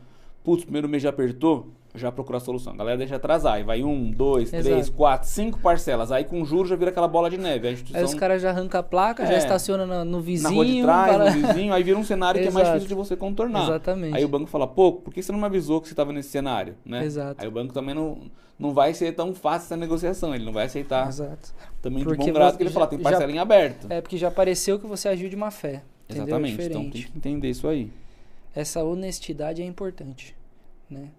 Putz, 0.43 0.63
primeiro 0.63 0.89
mês 0.89 1.01
já 1.01 1.09
apertou, 1.09 1.67
já 1.95 2.11
procura 2.11 2.37
a 2.37 2.41
solução. 2.41 2.73
A 2.73 2.75
galera 2.75 2.97
deixa 2.97 3.15
atrasar. 3.15 3.53
Aí 3.53 3.63
vai 3.63 3.81
um, 3.83 4.11
dois, 4.11 4.49
três, 4.49 4.65
Exato. 4.67 4.91
quatro, 4.91 5.29
cinco 5.29 5.59
parcelas. 5.59 6.11
Aí 6.11 6.23
com 6.25 6.43
juros 6.43 6.67
já 6.69 6.75
vira 6.75 6.89
aquela 6.91 7.07
bola 7.07 7.29
de 7.29 7.37
neve. 7.37 7.67
A 7.67 7.69
Aí 7.69 7.73
instituição 7.75 8.03
os 8.05 8.13
caras 8.13 8.41
já 8.41 8.49
arrancam 8.49 8.79
a 8.79 8.83
placa, 8.83 9.25
já 9.25 9.33
É. 9.33 9.37
estaciona 9.37 9.85
no, 9.85 10.03
no 10.03 10.17
na 10.17 10.23
vizinho. 10.23 10.53
rua 10.53 10.65
de 10.65 10.81
trás, 10.81 11.11
fala- 11.11 11.31
no 11.31 11.47
vizinho, 11.47 11.73
aí 11.73 11.83
vira 11.83 11.97
um 11.97 12.03
cenário 12.03 12.41
que 12.41 12.47
é 12.47 12.51
mais 12.51 12.67
difícil 12.73 12.87
de 12.89 12.93
você 12.95 13.15
contornar. 13.15 13.63
Exatamente. 13.63 14.17
Aí 14.17 14.25
o 14.25 14.27
banco 14.27 14.47
fala, 14.47 14.67
pô, 14.67 14.91
por 14.93 15.13
que 15.13 15.21
você 15.23 15.31
não 15.31 15.39
me 15.39 15.45
avisou 15.45 15.79
que 15.79 15.87
você 15.87 15.93
estava 15.93 16.11
nesse 16.11 16.29
cenário? 16.29 16.75
Né? 16.85 17.05
Exato. 17.05 17.41
Aí 17.41 17.47
o 17.47 17.51
banco 17.51 17.73
também 17.73 17.95
não, 17.95 18.17
não 18.59 18.73
vai 18.73 18.93
ser 18.93 19.13
tão 19.13 19.33
fácil 19.33 19.67
essa 19.67 19.77
negociação. 19.77 20.35
Ele 20.35 20.43
não 20.43 20.51
vai 20.51 20.65
aceitar 20.65 21.07
Exato. 21.07 21.53
também 21.81 21.99
de 21.99 22.05
Porque 22.05 22.25
bom 22.25 22.33
grado 22.33 22.57
que 22.57 22.63
ele 22.63 22.69
já- 22.69 22.73
fala, 22.73 22.87
tem 22.87 22.99
já- 22.99 23.03
parcela 23.03 23.31
em 23.31 23.37
aberto. 23.39 23.87
É 23.89 24.01
porque 24.01 24.17
já 24.17 24.29
pareceu 24.29 24.77
que 24.77 24.85
você 24.87 25.07
agiu 25.07 25.29
de 25.29 25.37
má 25.37 25.51
fé. 25.51 25.83
Entendeu? 26.09 26.35
É 26.35 26.39
Exatamente. 26.39 26.61
Então 26.65 26.81
tem 26.81 26.91
que 26.91 27.11
entender 27.15 27.49
isso 27.49 27.65
aí. 27.67 27.89
Essa 28.55 28.83
honestidade 28.83 29.61
é 29.61 29.65
importante, 29.65 30.35
né? 30.89 31.09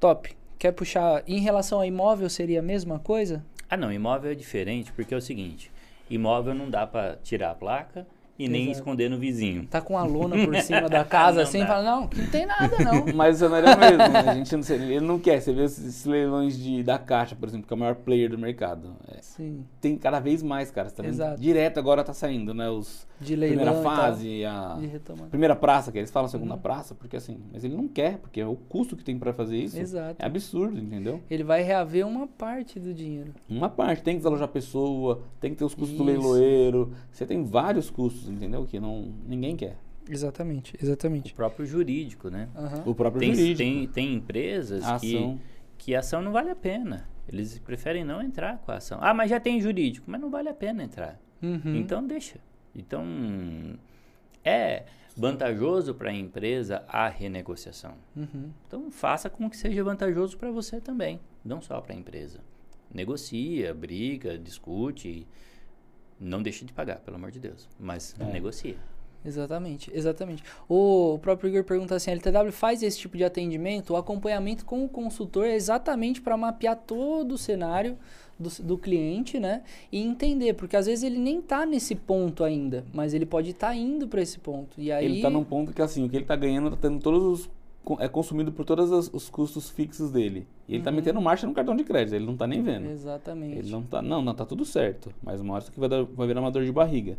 Top. 0.00 0.34
Quer 0.58 0.72
puxar 0.72 1.22
em 1.26 1.40
relação 1.40 1.80
a 1.80 1.86
imóvel 1.86 2.30
seria 2.30 2.60
a 2.60 2.62
mesma 2.62 2.98
coisa? 2.98 3.44
ah 3.72 3.76
não, 3.76 3.90
imóvel 3.90 4.32
é 4.32 4.34
diferente, 4.34 4.92
porque 4.92 5.14
é 5.14 5.16
o 5.16 5.20
seguinte, 5.20 5.72
imóvel 6.10 6.54
não 6.54 6.68
dá 6.68 6.86
para 6.86 7.16
tirar 7.16 7.52
a 7.52 7.54
placa 7.54 8.06
e 8.44 8.48
nem 8.48 8.62
Exato. 8.64 8.78
esconder 8.78 9.08
no 9.08 9.18
vizinho. 9.18 9.66
Tá 9.66 9.80
com 9.80 9.96
a 9.98 10.04
lona 10.04 10.36
por 10.44 10.54
cima 10.62 10.88
da 10.88 11.04
casa 11.04 11.36
Não 11.36 11.42
assim, 11.42 11.60
dá. 11.60 11.66
fala 11.66 11.82
não, 11.82 12.00
não 12.02 12.26
tem 12.30 12.46
nada 12.46 12.76
não. 12.84 13.06
Mas 13.14 13.36
o 13.36 13.38
cenário 13.46 13.68
é 13.68 13.74
o 13.74 13.78
mesmo, 13.80 13.96
né? 14.12 14.18
A 14.30 14.34
gente 14.34 14.54
não, 14.56 14.62
sei, 14.62 14.76
ele 14.78 15.00
não 15.06 15.18
quer. 15.18 15.40
Você 15.40 15.52
vê 15.52 15.64
esses 15.64 16.04
leilões 16.04 16.58
de, 16.58 16.82
da 16.82 16.98
Caixa, 16.98 17.34
por 17.36 17.48
exemplo, 17.48 17.66
que 17.66 17.72
é 17.72 17.76
o 17.76 17.78
maior 17.80 17.94
player 17.96 18.30
do 18.30 18.38
mercado. 18.38 18.96
É, 19.08 19.20
Sim, 19.20 19.64
tem 19.80 19.96
cada 19.96 20.20
vez 20.20 20.42
mais, 20.42 20.70
cara. 20.70 20.88
Você 20.88 20.96
tá 20.96 21.02
vendo? 21.02 21.12
Exato. 21.12 21.40
Direto 21.40 21.78
agora 21.78 22.02
tá 22.04 22.12
saindo, 22.12 22.52
né? 22.52 22.68
Os 22.68 23.06
de 23.20 23.36
leilão 23.36 23.56
primeira 23.58 23.80
e 23.80 23.82
tal, 23.84 23.96
fase, 23.96 24.44
a 24.44 24.78
primeira 25.30 25.54
praça, 25.54 25.92
que 25.92 25.98
eles 25.98 26.10
falam 26.10 26.28
segunda 26.28 26.54
Uhum. 26.54 26.60
praça, 26.60 26.92
porque 26.92 27.16
assim, 27.16 27.38
mas 27.52 27.62
ele 27.62 27.76
não 27.76 27.86
quer, 27.86 28.18
porque 28.18 28.42
o 28.42 28.56
custo 28.56 28.96
que 28.96 29.04
tem 29.04 29.16
pra 29.16 29.32
fazer 29.32 29.58
isso 29.58 29.78
Exato. 29.78 30.16
é 30.18 30.26
absurdo, 30.26 30.76
entendeu? 30.76 31.20
Ele 31.30 31.44
vai 31.44 31.62
reaver 31.62 32.04
uma 32.04 32.26
parte 32.26 32.80
do 32.80 32.92
dinheiro. 32.92 33.32
Uma 33.48 33.68
parte, 33.68 34.02
tem 34.02 34.14
que 34.14 34.18
desalojar 34.18 34.46
a 34.48 34.52
pessoa, 34.52 35.22
tem 35.40 35.52
que 35.52 35.56
ter 35.58 35.64
os 35.64 35.72
custos 35.72 35.96
do 35.96 36.02
Isso. 36.02 36.04
leiloeiro, 36.32 36.92
você 37.12 37.24
tem 37.24 37.44
vários 37.44 37.88
custos, 37.90 38.28
entendeu? 38.32 38.64
Que 38.64 38.78
não 38.80 39.12
ninguém 39.26 39.56
quer. 39.56 39.76
Exatamente, 40.08 40.74
O 40.74 40.82
exatamente. 40.84 41.32
próprio 41.32 41.64
jurídico, 41.64 42.28
né? 42.28 42.48
Aham. 42.56 42.82
O 42.86 42.94
próprio 42.94 43.20
Tem, 43.20 43.34
jurídico, 43.34 43.58
tem, 43.58 43.86
tem 43.86 44.14
empresas 44.14 44.82
a 44.84 44.98
que, 44.98 45.16
ação. 45.16 45.40
que 45.78 45.94
a 45.94 46.00
ação 46.00 46.20
não 46.20 46.32
vale 46.32 46.50
a 46.50 46.56
pena. 46.56 47.08
Eles 47.28 47.56
preferem 47.60 48.02
não 48.04 48.20
entrar 48.20 48.58
com 48.58 48.72
a 48.72 48.76
ação. 48.76 48.98
Ah, 49.00 49.14
mas 49.14 49.30
já 49.30 49.38
tem 49.38 49.60
jurídico, 49.60 50.10
mas 50.10 50.20
não 50.20 50.28
vale 50.28 50.48
a 50.48 50.54
pena 50.54 50.82
entrar. 50.82 51.20
Uhum. 51.40 51.76
Então 51.76 52.04
deixa. 52.04 52.40
Então 52.74 53.04
é 54.44 54.84
vantajoso 55.16 55.94
para 55.94 56.10
a 56.10 56.14
empresa 56.14 56.84
a 56.88 57.08
renegociação. 57.08 57.94
Uhum. 58.16 58.50
Então 58.66 58.90
faça 58.90 59.30
com 59.30 59.48
que 59.48 59.56
seja 59.56 59.84
vantajoso 59.84 60.36
para 60.36 60.50
você 60.50 60.80
também, 60.80 61.20
não 61.44 61.60
só 61.60 61.80
para 61.80 61.94
a 61.94 61.96
empresa. 61.96 62.40
Negocia, 62.92 63.72
briga, 63.72 64.36
discute, 64.36 65.26
não 66.22 66.42
deixe 66.42 66.64
de 66.64 66.72
pagar, 66.72 67.00
pelo 67.00 67.16
amor 67.16 67.30
de 67.30 67.40
Deus, 67.40 67.68
mas 67.78 68.14
É. 68.18 68.24
negocia. 68.24 68.76
Exatamente, 69.24 69.90
exatamente. 69.94 70.42
O, 70.68 71.18
próprio 71.22 71.48
Igor 71.48 71.64
pergunta 71.64 71.94
assim: 71.94 72.10
a 72.10 72.14
LTW 72.14 72.50
faz 72.50 72.82
esse 72.82 72.98
tipo 72.98 73.16
de 73.16 73.22
atendimento? 73.22 73.92
O 73.92 73.96
acompanhamento 73.96 74.64
com 74.64 74.84
o 74.84 74.88
consultor 74.88 75.46
é 75.46 75.54
exatamente 75.54 76.20
para 76.20 76.36
mapear 76.36 76.76
todo 76.76 77.32
o 77.32 77.38
cenário 77.38 77.96
do, 78.36 78.48
do 78.64 78.78
cliente, 78.78 79.38
né? 79.38 79.62
E 79.92 80.02
entender, 80.02 80.54
porque 80.54 80.76
às 80.76 80.86
vezes 80.86 81.04
ele 81.04 81.18
nem 81.18 81.40
tá 81.40 81.64
nesse 81.64 81.94
ponto 81.94 82.42
ainda, 82.42 82.84
mas 82.92 83.14
ele 83.14 83.24
pode 83.24 83.50
estar 83.50 83.74
indo 83.76 84.08
para 84.08 84.20
esse 84.20 84.40
ponto. 84.40 84.80
E 84.80 84.90
aí. 84.90 85.04
Ele 85.04 85.22
tá 85.22 85.30
num 85.30 85.44
ponto 85.44 85.72
que 85.72 85.80
assim, 85.80 86.04
o 86.04 86.08
que 86.08 86.16
ele 86.16 86.24
tá 86.24 86.34
ganhando 86.34 86.70
tá 86.70 86.76
tendo 86.76 86.98
todos 86.98 87.22
os 87.22 87.50
é 87.98 88.08
consumido 88.08 88.52
por 88.52 88.64
todos 88.64 88.90
os, 88.90 89.10
os 89.12 89.28
custos 89.28 89.68
fixos 89.70 90.10
dele. 90.10 90.46
E 90.68 90.74
ele 90.74 90.82
tá 90.84 90.90
Uhum. 90.90 90.96
metendo 90.96 91.20
marcha 91.20 91.46
no 91.46 91.52
cartão 91.52 91.74
de 91.76 91.82
crédito, 91.84 92.14
ele 92.14 92.24
não 92.26 92.36
tá 92.36 92.46
nem 92.46 92.62
vendo. 92.62 92.88
Exatamente. 92.90 93.58
Ele 93.58 93.70
não 93.70 93.82
tá, 93.82 94.00
não, 94.00 94.22
não, 94.22 94.34
tá 94.34 94.44
tudo 94.46 94.64
certo, 94.64 95.12
mas 95.22 95.40
uma 95.40 95.54
hora 95.54 95.62
isso 95.62 95.70
aqui 95.70 95.80
vai, 95.80 95.88
dar, 95.88 96.04
vai 96.04 96.26
virar 96.26 96.40
uma 96.40 96.50
dor 96.50 96.64
de 96.64 96.70
barriga. 96.72 97.18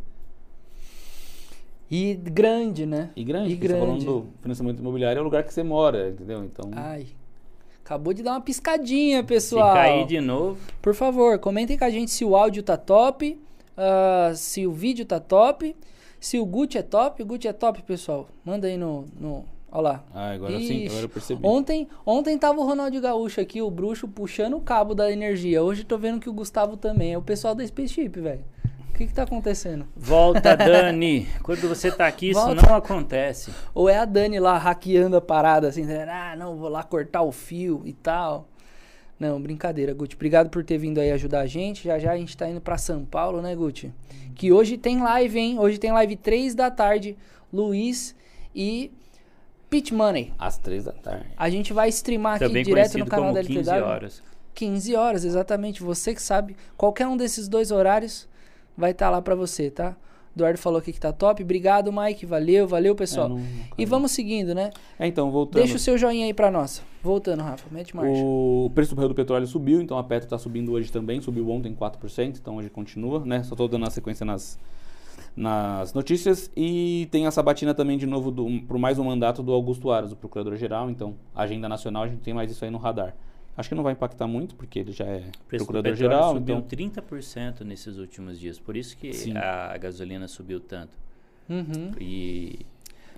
E 1.91 2.15
grande, 2.15 2.85
né? 2.85 3.11
E 3.15 3.23
grande, 3.23 3.51
E 3.51 3.55
porque 3.55 3.67
você 3.67 3.73
tá 3.73 3.79
falando 3.79 4.03
grande. 4.03 4.05
do 4.05 4.27
financiamento 4.41 4.79
imobiliário 4.79 5.19
é 5.19 5.21
o 5.21 5.25
lugar 5.25 5.43
que 5.43 5.53
você 5.53 5.61
mora, 5.63 6.09
entendeu? 6.09 6.43
Então, 6.43 6.71
Ai. 6.73 7.07
Acabou 7.83 8.13
de 8.13 8.23
dar 8.23 8.31
uma 8.31 8.41
piscadinha, 8.41 9.17
Se 9.19 9.23
pessoal. 9.27 9.73
cair 9.73 10.07
de 10.07 10.21
novo, 10.21 10.57
Por 10.81 10.95
favor, 10.95 11.37
comentem 11.39 11.77
com 11.77 11.83
a 11.83 11.89
gente 11.89 12.09
se 12.11 12.23
o 12.23 12.35
áudio 12.35 12.63
tá 12.63 12.77
top, 12.77 13.37
ah, 13.77 14.31
se 14.33 14.65
o 14.65 14.71
vídeo 14.71 15.05
tá 15.05 15.19
top, 15.19 15.75
se 16.19 16.39
o 16.39 16.45
Gucci 16.45 16.77
é 16.77 16.81
top. 16.81 17.21
O 17.21 17.25
Gucci 17.25 17.47
é 17.49 17.53
top, 17.53 17.83
pessoal. 17.83 18.27
Manda 18.45 18.67
aí 18.67 18.77
no. 18.77 19.05
no 19.19 19.43
olha 19.73 19.81
lá. 19.81 20.03
ah, 20.13 20.31
agora 20.31 20.57
sim, 20.59 20.77
Ixi. 20.83 20.87
agora 20.87 21.05
eu 21.05 21.09
percebi. 21.09 21.45
Ontem, 21.45 21.87
ontem 22.05 22.37
tava 22.37 22.59
o 22.61 22.65
Ronaldo 22.65 23.01
Gaúcho 23.01 23.41
aqui, 23.41 23.61
o 23.61 23.69
bruxo, 23.71 24.07
puxando 24.07 24.55
o 24.55 24.61
cabo 24.61 24.93
da 24.95 25.11
energia. 25.11 25.61
Hoje 25.63 25.83
tô 25.83 25.97
vendo 25.97 26.19
que 26.19 26.29
o 26.29 26.33
Gustavo 26.33 26.77
também. 26.77 27.13
É 27.13 27.17
o 27.17 27.21
pessoal 27.21 27.53
da 27.55 27.65
Spaceship, 27.65 28.09
velho. 28.21 28.43
O 28.89 28.95
que 28.95 29.07
que 29.07 29.13
tá 29.13 29.23
acontecendo? 29.23 29.87
volta, 29.95 30.53
Dani. 30.55 31.27
Quando 31.41 31.67
você 31.67 31.91
tá 31.91 32.05
aqui, 32.05 32.29
isso 32.29 32.39
Volta. 32.39 32.61
não 32.67 32.75
acontece. 32.75 33.51
Ou 33.73 33.89
é 33.89 33.97
a 33.97 34.05
Dani 34.05 34.39
lá 34.39 34.55
hackeando 34.57 35.17
a 35.17 35.21
parada, 35.21 35.67
assim, 35.67 35.83
ah, 35.91 36.35
não, 36.37 36.55
vou 36.55 36.69
lá 36.69 36.83
cortar 36.83 37.23
o 37.23 37.31
fio 37.31 37.81
e 37.85 37.91
tal. 37.91 38.47
Não, 39.19 39.41
brincadeira, 39.41 39.93
Gucci. 39.93 40.15
Obrigado 40.15 40.49
por 40.49 40.63
ter 40.63 40.77
vindo 40.77 40.99
aí 40.99 41.11
ajudar 41.11 41.39
a 41.41 41.47
gente. 41.47 41.85
Já 41.85 41.97
já 41.97 42.11
a 42.11 42.17
gente 42.17 42.35
tá 42.37 42.47
indo 42.47 42.61
pra 42.61 42.77
São 42.77 43.03
Paulo, 43.05 43.41
né, 43.41 43.55
Gucci? 43.55 43.91
Que 44.35 44.51
hoje 44.51 44.77
tem 44.77 45.01
live, 45.01 45.39
hein? 45.39 45.59
Hoje 45.59 45.77
tem 45.79 45.91
live 45.91 46.15
3 46.15 46.53
da 46.53 46.69
tarde. 46.69 47.17
Luiz 47.51 48.15
e 48.53 48.91
Pitch 49.73 49.91
Money. 49.91 50.31
Às 50.37 50.57
três 50.59 50.83
da 50.83 50.91
tarde. 50.91 51.25
A 51.35 51.49
gente 51.49 51.73
vai 51.73 51.89
streamar 51.89 52.35
aqui 52.35 52.45
Também 52.45 52.63
direto 52.63 52.95
no 52.99 53.07
canal 53.07 53.25
como 53.31 53.35
da 53.35 53.43
15 53.43 53.69
LTW. 53.71 53.83
horas. 53.89 54.21
15 54.53 54.95
horas, 54.95 55.25
exatamente. 55.25 55.81
Você 55.81 56.13
que 56.13 56.21
sabe. 56.21 56.55
Qualquer 56.77 57.07
um 57.07 57.17
desses 57.17 57.47
dois 57.47 57.71
horários 57.71 58.27
vai 58.77 58.91
estar 58.91 59.09
lá 59.09 59.19
pra 59.19 59.33
você, 59.33 59.71
tá? 59.71 59.95
Eduardo 60.35 60.59
falou 60.59 60.77
aqui 60.77 60.93
que 60.93 60.99
tá 60.99 61.11
top. 61.11 61.41
Obrigado, 61.43 61.91
Mike. 61.91 62.23
Valeu, 62.25 62.67
valeu, 62.67 62.95
pessoal. 62.95 63.25
É, 63.25 63.29
não- 63.29 63.37
não 63.37 63.45
E 63.77 63.83
vamos 63.85 64.11
seguindo, 64.11 64.53
né? 64.53 64.69
É, 64.99 65.07
então, 65.07 65.31
voltando. 65.31 65.61
Deixa 65.61 65.75
o 65.75 65.79
seu 65.79 65.97
joinha 65.97 66.25
aí 66.27 66.33
pra 66.35 66.51
nós. 66.51 66.83
Voltando, 67.01 67.41
Rafa. 67.41 67.65
Mete 67.71 67.95
marcha. 67.95 68.11
O 68.23 68.71
preço 68.75 68.91
do 68.91 68.95
barril 68.95 69.09
do 69.09 69.15
petróleo 69.15 69.47
subiu, 69.47 69.81
então 69.81 69.97
a 69.97 70.03
Petro 70.03 70.25
está 70.27 70.37
subindo 70.37 70.71
hoje 70.71 70.91
também, 70.91 71.19
subiu 71.19 71.49
ontem 71.49 71.73
4%, 71.73 72.37
então 72.39 72.57
hoje 72.57 72.69
continua, 72.69 73.23
né? 73.25 73.41
Só 73.43 73.53
estou 73.55 73.67
dando 73.67 73.85
a 73.87 73.89
sequência 73.89 74.23
nas, 74.25 74.57
nas 75.35 75.93
notícias. 75.93 76.51
E 76.55 77.07
tem 77.11 77.25
a 77.27 77.31
sabatina 77.31 77.73
também 77.73 77.97
de 77.97 78.05
novo 78.05 78.31
do, 78.31 78.45
por 78.67 78.77
mais 78.77 78.99
um 78.99 79.03
mandato 79.05 79.41
do 79.41 79.51
Augusto 79.51 79.91
Aras, 79.91 80.11
o 80.11 80.15
Procurador-Geral, 80.15 80.89
então 80.89 81.15
agenda 81.35 81.67
nacional, 81.67 82.03
a 82.03 82.07
gente 82.07 82.21
tem 82.21 82.33
mais 82.33 82.51
isso 82.51 82.63
aí 82.63 82.71
no 82.71 82.77
radar. 82.77 83.15
Acho 83.55 83.69
que 83.69 83.75
não 83.75 83.83
vai 83.83 83.93
impactar 83.93 84.25
muito, 84.27 84.55
porque 84.55 84.79
ele 84.79 84.91
já 84.91 85.05
é 85.05 85.25
Procurador-Geral, 85.47 86.33
subiu 86.33 86.57
então... 86.57 86.67
30% 86.77 87.61
nesses 87.61 87.97
últimos 87.97 88.39
dias. 88.39 88.57
Por 88.59 88.75
isso 88.75 88.97
que 88.97 89.13
Sim. 89.13 89.37
a 89.37 89.77
gasolina 89.77 90.27
subiu 90.27 90.59
tanto. 90.59 90.97
Uhum. 91.47 91.91
E 91.99 92.65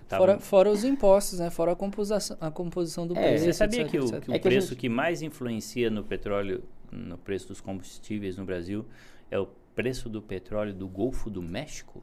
tava- 0.09 0.25
Fora, 0.25 0.39
fora 0.39 0.69
os 0.71 0.83
impostos, 0.83 1.39
né? 1.39 1.49
Fora 1.49 1.71
a 1.71 1.75
composição, 1.75 2.35
a 2.41 2.51
composição 2.51 3.07
do 3.07 3.15
É, 3.17 3.21
preço. 3.29 3.45
Você 3.45 3.53
sabia 3.53 3.81
etc, 3.83 3.91
que 3.91 3.97
o, 3.99 4.21
que 4.21 4.31
o 4.31 4.33
É 4.33 4.39
que 4.39 4.43
preço 4.43 4.69
gente- 4.69 4.77
que 4.79 4.89
mais 4.89 5.21
influencia 5.21 5.89
no 5.89 6.03
petróleo, 6.03 6.63
no 6.91 7.17
preço 7.17 7.47
dos 7.47 7.61
combustíveis 7.61 8.35
no 8.35 8.43
Brasil, 8.43 8.85
é 9.31 9.39
o 9.39 9.47
preço 9.75 10.09
do 10.09 10.21
petróleo 10.21 10.73
do 10.73 10.87
Golfo 10.87 11.29
do 11.29 11.41
México? 11.41 12.01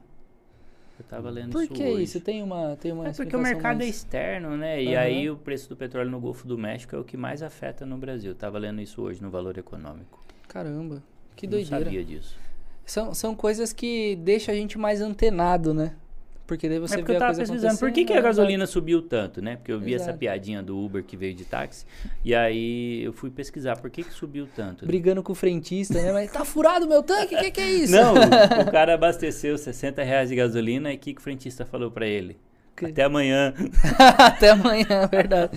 Eu 0.99 1.03
estava 1.03 1.29
lendo 1.31 1.51
Por 1.51 1.63
isso 1.63 1.73
que 1.73 1.83
hoje. 1.83 2.03
isso? 2.03 2.21
Tem 2.21 2.43
uma, 2.43 2.75
tem 2.75 2.91
uma 2.91 3.07
É 3.07 3.13
porque 3.13 3.35
o 3.35 3.39
mercado 3.39 3.81
é 3.81 3.85
mais- 3.85 3.95
externo, 3.95 4.55
né? 4.55 4.81
E 4.81 4.95
Aham. 4.95 5.03
aí 5.03 5.29
o 5.29 5.35
preço 5.35 5.67
do 5.67 5.75
petróleo 5.75 6.09
no 6.11 6.19
Golfo 6.19 6.47
do 6.47 6.55
México 6.57 6.95
é 6.95 6.99
o 6.99 7.03
que 7.03 7.17
mais 7.17 7.41
afeta 7.41 7.83
no 7.85 7.97
Brasil. 7.97 8.35
Tava 8.35 8.59
lendo 8.59 8.79
isso 8.79 9.01
hoje 9.01 9.21
no 9.21 9.29
Valor 9.31 9.57
Econômico. 9.57 10.23
Caramba, 10.47 11.01
que 11.35 11.47
Não 11.47 11.51
doideira. 11.51 11.83
sabia 11.85 12.05
disso. 12.05 12.37
São, 12.85 13.13
são 13.13 13.33
coisas 13.35 13.73
que 13.73 14.15
deixam 14.17 14.53
a 14.53 14.57
gente 14.57 14.77
mais 14.77 15.01
antenado, 15.01 15.73
né? 15.73 15.95
Porque 16.45 16.67
daí 16.67 16.77
você 16.77 16.95
é 16.95 16.97
porque 16.97 17.13
vê 17.13 17.15
eu 17.15 17.17
a 17.17 17.19
tava 17.27 17.35
coisa 17.35 17.51
pesquisando. 17.53 17.79
Por 17.79 17.91
que, 17.91 18.03
que 18.03 18.13
a 18.13 18.19
gasolina 18.21 18.65
subiu 18.67 19.01
tanto, 19.01 19.41
né? 19.41 19.55
Porque 19.55 19.71
eu 19.71 19.79
vi 19.79 19.93
essa 19.95 20.05
Exato. 20.05 20.17
piadinha 20.19 20.61
do 20.61 20.77
Uber 20.77 21.01
que 21.03 21.15
veio 21.15 21.33
de 21.33 21.45
táxi. 21.45 21.85
E 22.23 22.35
aí 22.35 23.01
eu 23.03 23.13
fui 23.13 23.29
pesquisar 23.31 23.77
por 23.77 23.89
que, 23.89 24.03
que 24.03 24.13
subiu 24.13 24.47
tanto. 24.53 24.83
né? 24.83 24.87
Brigando 24.87 25.23
com 25.23 25.31
o 25.31 25.35
frentista, 25.35 26.01
né? 26.01 26.11
Mas 26.11 26.31
tá 26.31 26.43
furado 26.43 26.87
meu 26.87 27.01
tanque? 27.01 27.33
O 27.35 27.39
que, 27.39 27.49
que 27.51 27.61
é 27.61 27.69
isso? 27.71 27.93
Não, 27.93 28.13
o, 28.13 28.17
o 28.67 28.71
cara 28.71 28.93
abasteceu 28.93 29.57
60 29.57 30.03
reais 30.03 30.27
de 30.29 30.35
gasolina 30.35 30.91
e 30.91 30.95
o 30.95 30.99
que, 30.99 31.13
que 31.13 31.19
o 31.21 31.23
frentista 31.23 31.65
falou 31.65 31.89
pra 31.89 32.05
ele? 32.05 32.37
Que- 32.75 32.87
Até 32.87 33.03
amanhã. 33.03 33.53
Até 34.17 34.49
amanhã, 34.49 34.85
é 34.89 35.07
verdade. 35.07 35.51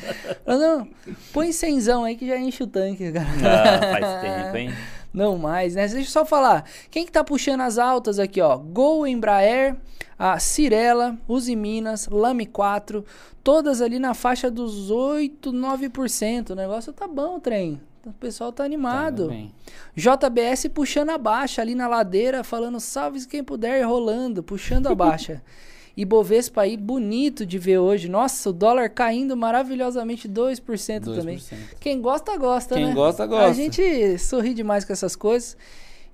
Mas 0.46 0.60
não, 0.60 0.86
põe 1.32 1.50
cenzão 1.50 2.04
aí 2.04 2.14
que 2.14 2.26
já 2.28 2.38
enche 2.38 2.62
o 2.62 2.66
tanque, 2.66 3.10
cara. 3.10 3.26
Ah, 3.42 3.98
faz 3.98 4.20
tempo, 4.20 4.56
hein? 4.56 4.70
Não 5.16 5.38
mais, 5.38 5.74
né? 5.74 5.88
Deixa 5.88 6.06
eu 6.06 6.12
só 6.12 6.26
falar. 6.26 6.68
Quem 6.90 7.06
que 7.06 7.10
tá 7.10 7.24
puxando 7.24 7.62
as 7.62 7.78
altas 7.78 8.18
aqui, 8.18 8.38
ó? 8.38 8.58
Gol, 8.58 9.06
Embraer, 9.06 9.74
a 10.18 10.38
Cirela, 10.38 11.16
Uzi 11.26 11.56
Minas, 11.56 12.06
Lame 12.06 12.44
4, 12.44 13.02
todas 13.42 13.80
ali 13.80 13.98
na 13.98 14.12
faixa 14.12 14.50
dos 14.50 14.90
8, 14.90 15.50
9%. 15.50 16.50
O 16.50 16.54
negócio 16.54 16.92
tá 16.92 17.08
bom, 17.08 17.40
trem. 17.40 17.80
O 18.04 18.12
pessoal 18.12 18.52
tá 18.52 18.62
animado. 18.62 19.28
Tá. 19.28 20.26
JBS 20.26 20.68
puxando 20.68 21.10
a 21.10 21.18
baixa 21.18 21.62
ali 21.62 21.74
na 21.74 21.88
ladeira, 21.88 22.44
falando 22.44 22.78
salve 22.78 23.26
quem 23.26 23.42
puder, 23.42 23.86
rolando, 23.86 24.42
puxando 24.42 24.86
a 24.88 24.94
baixa. 24.94 25.42
E 25.96 26.04
Bovespa 26.04 26.62
aí, 26.62 26.76
bonito 26.76 27.46
de 27.46 27.58
ver 27.58 27.78
hoje. 27.78 28.08
Nossa, 28.08 28.50
o 28.50 28.52
dólar 28.52 28.90
caindo 28.90 29.34
maravilhosamente 29.36 30.28
2%, 30.28 31.04
também. 31.16 31.38
2%. 31.38 31.54
Quem 31.80 32.00
gosta, 32.02 32.36
gosta, 32.36 32.74
Quem 32.74 32.86
né? 32.88 32.92
gosta, 32.92 33.22
A 33.22 33.26
gosta. 33.26 33.54
gente 33.54 34.18
sorri 34.18 34.52
demais 34.52 34.84
com 34.84 34.92
essas 34.92 35.16
coisas. 35.16 35.56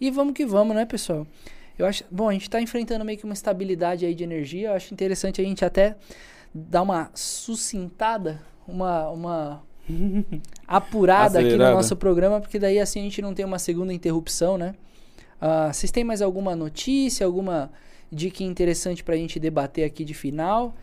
E 0.01 0.11
vamos 0.11 0.35
que 0.35 0.47
vamos, 0.47 0.76
né, 0.76 0.85
pessoal? 0.85 1.26
Eu 1.76 1.87
acho, 1.87 2.05
bom, 2.11 2.28
a 2.28 2.33
gente 2.33 2.49
tá 2.49 2.61
enfrentando 2.61 3.05
meio 3.05 3.18
que 3.18 3.24
uma 3.24 3.35
estabilidade 3.35 4.07
aí 4.07 4.14
de 4.14 4.22
energia. 4.22 4.68
Eu 4.68 4.74
acho 4.74 4.95
interessante 4.95 5.41
a 5.41 5.45
gente 5.45 5.64
até 5.64 5.97
dar 6.55 6.83
uma 6.83 7.11
sucintada, 7.12 8.41
uma, 8.68 9.09
uma 9.09 9.62
apurada 10.68 11.39
aqui 11.39 11.49
no 11.49 11.55
Acelerada. 11.55 11.76
nosso 11.76 11.97
programa, 11.97 12.41
porque 12.41 12.59
daí 12.59 12.78
assim 12.78 13.01
a 13.01 13.03
gente 13.03 13.20
não 13.20 13.35
tem 13.35 13.45
uma 13.45 13.59
segunda 13.59 13.93
interrupção, 13.93 14.57
né? 14.57 14.74
Ah, 15.41 15.72
vocês 15.72 15.91
têm 15.91 16.05
mais 16.05 16.22
alguma 16.22 16.55
notícia, 16.55 17.26
alguma 17.26 17.72
dica 18.12 18.44
interessante 18.44 19.02
pra 19.02 19.16
gente 19.16 19.40
debater 19.40 19.84
aqui 19.84 20.04
de 20.04 20.12
final? 20.14 20.74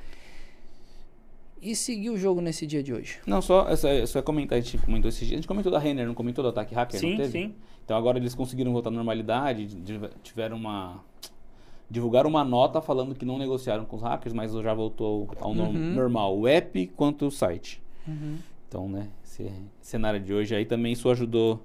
E 1.61 1.75
seguir 1.75 2.09
o 2.09 2.17
jogo 2.17 2.39
nesse 2.39 2.65
dia 2.65 2.81
de 2.81 2.93
hoje. 2.93 3.19
Não, 3.27 3.41
só, 3.41 3.67
essa, 3.67 4.07
só 4.07 4.19
ia 4.19 4.23
comentar, 4.23 4.57
a 4.57 4.61
gente 4.61 4.77
comentou 4.77 5.09
esse 5.09 5.25
dia. 5.25 5.35
A 5.35 5.39
gente 5.39 5.47
comentou 5.47 5.69
da 5.71 5.77
Renner, 5.77 6.07
não 6.07 6.13
comentou 6.13 6.41
do 6.41 6.47
ataque 6.49 6.73
hacker, 6.73 7.01
não 7.01 7.09
Sim, 7.09 7.17
teve? 7.17 7.31
sim. 7.31 7.55
Então 7.83 7.97
agora 7.97 8.17
eles 8.17 8.33
conseguiram 8.33 8.71
voltar 8.71 8.89
à 8.89 8.91
normalidade, 8.93 9.67
tiveram 10.23 10.55
uma. 10.55 11.03
Divulgaram 11.89 12.29
uma 12.29 12.43
nota 12.45 12.81
falando 12.81 13.13
que 13.15 13.25
não 13.25 13.37
negociaram 13.37 13.83
com 13.83 13.95
os 13.97 14.01
hackers, 14.03 14.31
mas 14.31 14.53
já 14.53 14.73
voltou 14.73 15.27
ao 15.41 15.51
Uhum. 15.51 15.93
normal, 15.95 16.37
o 16.37 16.47
app 16.47 16.87
quanto 16.95 17.25
o 17.25 17.31
site. 17.31 17.81
Então, 18.67 18.87
né, 18.87 19.07
esse 19.25 19.51
cenário 19.81 20.19
de 20.19 20.31
hoje 20.33 20.55
aí 20.55 20.65
também 20.65 20.93
isso 20.93 21.09
ajudou. 21.09 21.59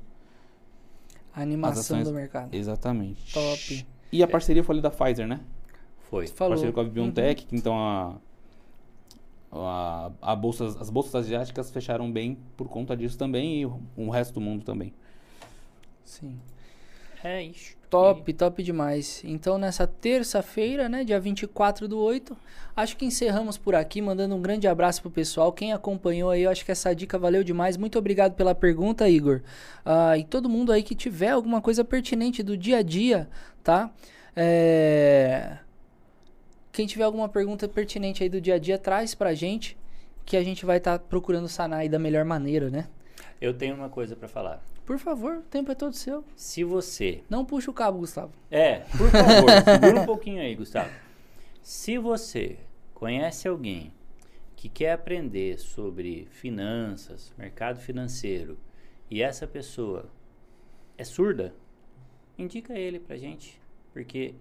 A 1.35 1.43
animação 1.43 2.03
do 2.03 2.13
mercado. 2.13 2.53
Exatamente. 2.55 3.33
Top. 3.33 3.87
E 4.11 4.23
a 4.23 4.27
parceria 4.27 4.65
foi 4.65 4.75
ali 4.77 4.83
da 4.83 4.91
Pfizer, 4.91 5.27
né? 5.27 5.41
Foi. 6.15 6.29
Falou. 6.29 6.51
Parceria 6.53 6.73
com 6.73 6.81
a 6.81 6.85
BioNTech, 6.85 7.45
que 7.45 7.57
então 7.57 7.77
a, 7.77 8.15
a, 9.51 10.13
a 10.23 10.37
bolsa, 10.37 10.65
as 10.65 10.89
bolsas 10.89 11.13
asiáticas 11.13 11.73
fecharam 11.73 12.09
bem 12.09 12.39
por 12.57 12.69
conta 12.69 12.97
disso 12.97 13.19
também 13.19 13.63
e 13.63 13.67
o, 13.67 13.81
o 13.97 14.11
resto 14.11 14.35
do 14.35 14.41
mundo 14.41 14.65
também. 14.65 14.95
Sim. 16.05 16.39
É 17.25 17.43
isso. 17.43 17.77
Top, 17.91 18.33
top 18.33 18.63
demais. 18.63 19.23
Então, 19.25 19.59
nessa 19.59 19.89
terça-feira, 19.89 20.89
né, 20.89 21.03
dia 21.03 21.19
24 21.19 21.89
do 21.89 21.99
8, 21.99 22.37
acho 22.77 22.97
que 22.97 23.05
encerramos 23.05 23.59
por 23.59 23.75
aqui, 23.75 24.01
mandando 24.01 24.37
um 24.37 24.43
grande 24.43 24.69
abraço 24.69 25.03
pro 25.03 25.11
pessoal. 25.11 25.53
Quem 25.53 25.73
acompanhou 25.73 26.31
aí, 26.31 26.43
eu 26.43 26.51
acho 26.51 26.65
que 26.65 26.71
essa 26.71 26.95
dica 26.95 27.19
valeu 27.19 27.43
demais. 27.43 27.77
Muito 27.77 27.99
obrigado 27.99 28.35
pela 28.35 28.55
pergunta, 28.55 29.09
Igor. 29.09 29.41
Ah, 29.85 30.17
e 30.17 30.23
todo 30.23 30.49
mundo 30.49 30.71
aí 30.71 30.85
que 30.85 30.95
tiver 30.95 31.31
alguma 31.31 31.61
coisa 31.61 31.85
pertinente 31.85 32.41
do 32.41 32.57
dia 32.57 32.79
a 32.79 32.83
dia, 32.83 33.29
tá? 33.65 33.91
É... 34.37 35.59
Quem 36.75 36.89
tiver 36.89 37.05
alguma 37.05 37.29
pergunta 37.29 37.69
pertinente 37.69 38.25
aí 38.25 38.29
do 38.29 38.41
dia 38.41 38.57
a 38.57 38.59
dia, 38.59 38.77
traz 38.77 39.15
pra 39.15 39.33
gente, 39.33 39.79
que 40.27 40.37
a 40.37 40.43
gente 40.43 40.67
vai 40.67 40.79
estar 40.79 40.99
procurando 40.99 41.49
sanar 41.49 41.79
aí 41.79 41.89
da 41.89 42.01
melhor 42.01 42.25
maneira, 42.25 42.69
né? 42.69 42.89
Eu 43.41 43.55
tenho 43.55 43.77
uma 43.77 43.89
coisa 43.89 44.17
pra 44.17 44.27
falar. 44.27 44.61
Por 44.85 44.99
favor, 44.99 45.37
o 45.37 45.43
tempo 45.43 45.71
é 45.71 45.75
todo 45.77 45.95
seu. 45.95 46.25
Se 46.35 46.65
você 46.65 47.23
Não 47.31 47.45
puxa 47.45 47.71
o 47.71 47.75
cabo, 47.75 47.99
Gustavo. 47.99 48.33
É, 48.51 48.81
por 48.99 49.09
favor, 49.09 49.51
segura 49.65 50.01
um 50.01 50.05
pouquinho 50.05 50.43
aí, 50.43 50.53
Gustavo. 50.57 50.91
Se 51.63 51.97
você 51.97 52.59
conhece 52.93 53.47
alguém 53.47 53.93
que 54.57 54.69
quer 54.69 54.95
aprender 54.95 55.61
sobre 55.61 56.27
finanças, 56.33 57.33
mercado 57.39 57.79
financeiro, 57.79 58.59
e 59.09 59.23
essa 59.23 59.47
pessoa 59.47 60.11
é 60.99 61.05
surda, 61.05 61.55
indica 62.37 62.77
ele 62.77 62.99
pra 62.99 63.17
gente, 63.17 63.61
porque 63.93 64.35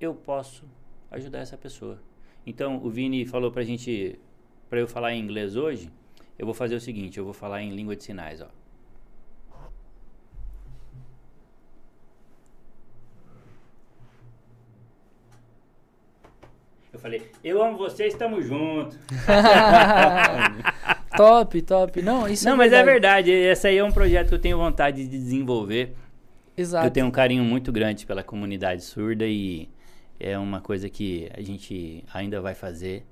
eu 0.00 0.14
posso 0.14 0.64
ajudar 1.10 1.40
essa 1.40 1.56
pessoa. 1.56 2.00
Então, 2.46 2.76
o 2.82 2.88
Vini 2.90 3.26
falou 3.26 3.50
pra 3.50 3.62
gente, 3.62 4.18
pra 4.68 4.80
eu 4.80 4.86
falar 4.88 5.12
em 5.14 5.20
inglês 5.20 5.56
hoje, 5.56 5.90
eu 6.38 6.46
vou 6.46 6.54
fazer 6.54 6.74
o 6.74 6.80
seguinte, 6.80 7.18
eu 7.18 7.24
vou 7.24 7.34
falar 7.34 7.62
em 7.62 7.74
língua 7.74 7.94
de 7.96 8.04
sinais, 8.04 8.40
ó. 8.40 8.48
Eu 16.92 16.98
falei, 16.98 17.30
eu 17.44 17.62
amo 17.62 17.78
você, 17.78 18.06
estamos 18.06 18.44
juntos. 18.44 18.98
top, 21.16 21.62
top. 21.62 22.02
Não, 22.02 22.26
isso 22.26 22.44
Não, 22.44 22.54
é 22.54 22.56
mas 22.56 22.72
é 22.72 22.82
verdade. 22.82 23.30
verdade. 23.30 23.50
Esse 23.52 23.68
aí 23.68 23.76
é 23.78 23.84
um 23.84 23.92
projeto 23.92 24.28
que 24.28 24.34
eu 24.34 24.40
tenho 24.40 24.58
vontade 24.58 25.04
de 25.04 25.08
desenvolver. 25.18 25.94
Exato. 26.56 26.86
Eu 26.86 26.90
tenho 26.90 27.06
um 27.06 27.10
carinho 27.10 27.44
muito 27.44 27.70
grande 27.70 28.04
pela 28.04 28.24
comunidade 28.24 28.82
surda 28.82 29.24
e 29.24 29.68
é 30.20 30.38
uma 30.38 30.60
coisa 30.60 30.88
que 30.88 31.28
a 31.34 31.40
gente 31.40 32.04
ainda 32.12 32.40
vai 32.40 32.54
fazer. 32.54 33.04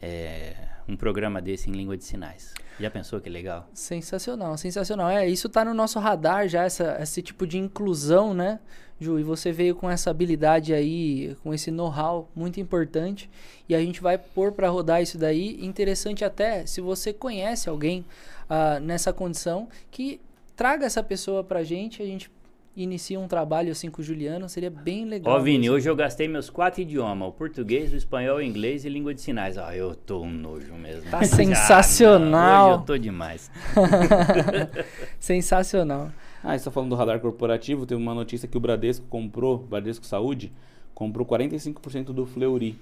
É 0.00 0.54
um 0.88 0.96
programa 0.96 1.40
desse 1.40 1.70
em 1.70 1.72
língua 1.72 1.96
de 1.96 2.04
sinais. 2.04 2.52
Já 2.78 2.90
pensou 2.90 3.20
que 3.20 3.30
legal? 3.30 3.68
Sensacional, 3.72 4.56
sensacional. 4.56 5.08
É, 5.08 5.26
isso 5.26 5.48
tá 5.48 5.64
no 5.64 5.72
nosso 5.72 5.98
radar 5.98 6.48
já, 6.48 6.64
essa, 6.64 6.98
esse 7.00 7.22
tipo 7.22 7.46
de 7.46 7.58
inclusão, 7.58 8.34
né, 8.34 8.60
Ju? 9.00 9.18
E 9.18 9.22
você 9.22 9.52
veio 9.52 9.74
com 9.74 9.88
essa 9.88 10.10
habilidade 10.10 10.74
aí, 10.74 11.36
com 11.42 11.54
esse 11.54 11.70
know-how 11.70 12.28
muito 12.34 12.60
importante. 12.60 13.30
E 13.68 13.74
a 13.74 13.80
gente 13.80 14.00
vai 14.00 14.18
pôr 14.18 14.52
para 14.52 14.68
rodar 14.68 15.02
isso 15.02 15.16
daí. 15.16 15.64
Interessante 15.64 16.24
até, 16.24 16.66
se 16.66 16.80
você 16.80 17.12
conhece 17.12 17.68
alguém 17.68 18.04
ah, 18.48 18.78
nessa 18.80 19.12
condição, 19.12 19.68
que 19.90 20.20
traga 20.56 20.84
essa 20.84 21.02
pessoa 21.02 21.42
pra 21.42 21.62
gente, 21.62 22.02
a 22.02 22.06
gente 22.06 22.30
inicia 22.76 23.18
um 23.20 23.28
trabalho 23.28 23.70
assim 23.70 23.90
com 23.90 24.02
o 24.02 24.04
Juliano, 24.04 24.48
seria 24.48 24.70
bem 24.70 25.04
legal. 25.04 25.36
Ó, 25.36 25.38
Vini, 25.40 25.58
mesmo. 25.60 25.74
hoje 25.76 25.88
eu 25.88 25.94
gastei 25.96 26.26
meus 26.28 26.50
quatro 26.50 26.80
idiomas: 26.82 27.28
o 27.28 27.32
português, 27.32 27.92
o 27.92 27.96
espanhol, 27.96 28.38
o 28.38 28.42
inglês 28.42 28.84
e 28.84 28.88
língua 28.88 29.14
de 29.14 29.20
sinais. 29.20 29.56
Ah, 29.58 29.76
eu 29.76 29.94
tô 29.94 30.20
um 30.22 30.30
nojo 30.30 30.74
mesmo. 30.74 31.10
Tá 31.10 31.18
Ah, 31.22 31.24
sensacional. 31.24 32.30
não, 32.30 32.70
hoje 32.70 32.80
eu 32.80 32.86
tô 32.86 32.98
demais. 32.98 33.50
Sensacional. 35.18 36.10
Ah, 36.42 36.54
e 36.54 36.58
só 36.58 36.70
falando 36.70 36.90
do 36.90 36.96
radar 36.96 37.20
corporativo, 37.20 37.86
teve 37.86 38.00
uma 38.00 38.14
notícia 38.14 38.46
que 38.48 38.56
o 38.56 38.60
Bradesco 38.60 39.06
comprou, 39.08 39.58
Bradesco 39.58 40.04
Saúde, 40.04 40.52
comprou 40.94 41.26
45% 41.26 42.06
do 42.06 42.26
Fleury. 42.26 42.78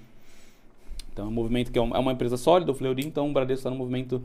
Então 1.11 1.25
é 1.25 1.27
um 1.27 1.31
movimento 1.31 1.71
que 1.71 1.79
é 1.79 1.81
uma, 1.81 1.95
é 1.95 1.99
uma 1.99 2.11
empresa 2.11 2.35
sólida, 2.37 2.71
o 2.71 2.75
Fleury, 2.75 3.05
então 3.05 3.29
o 3.29 3.33
Bradesco 3.33 3.59
está 3.59 3.69
num 3.69 3.77
movimento 3.77 4.21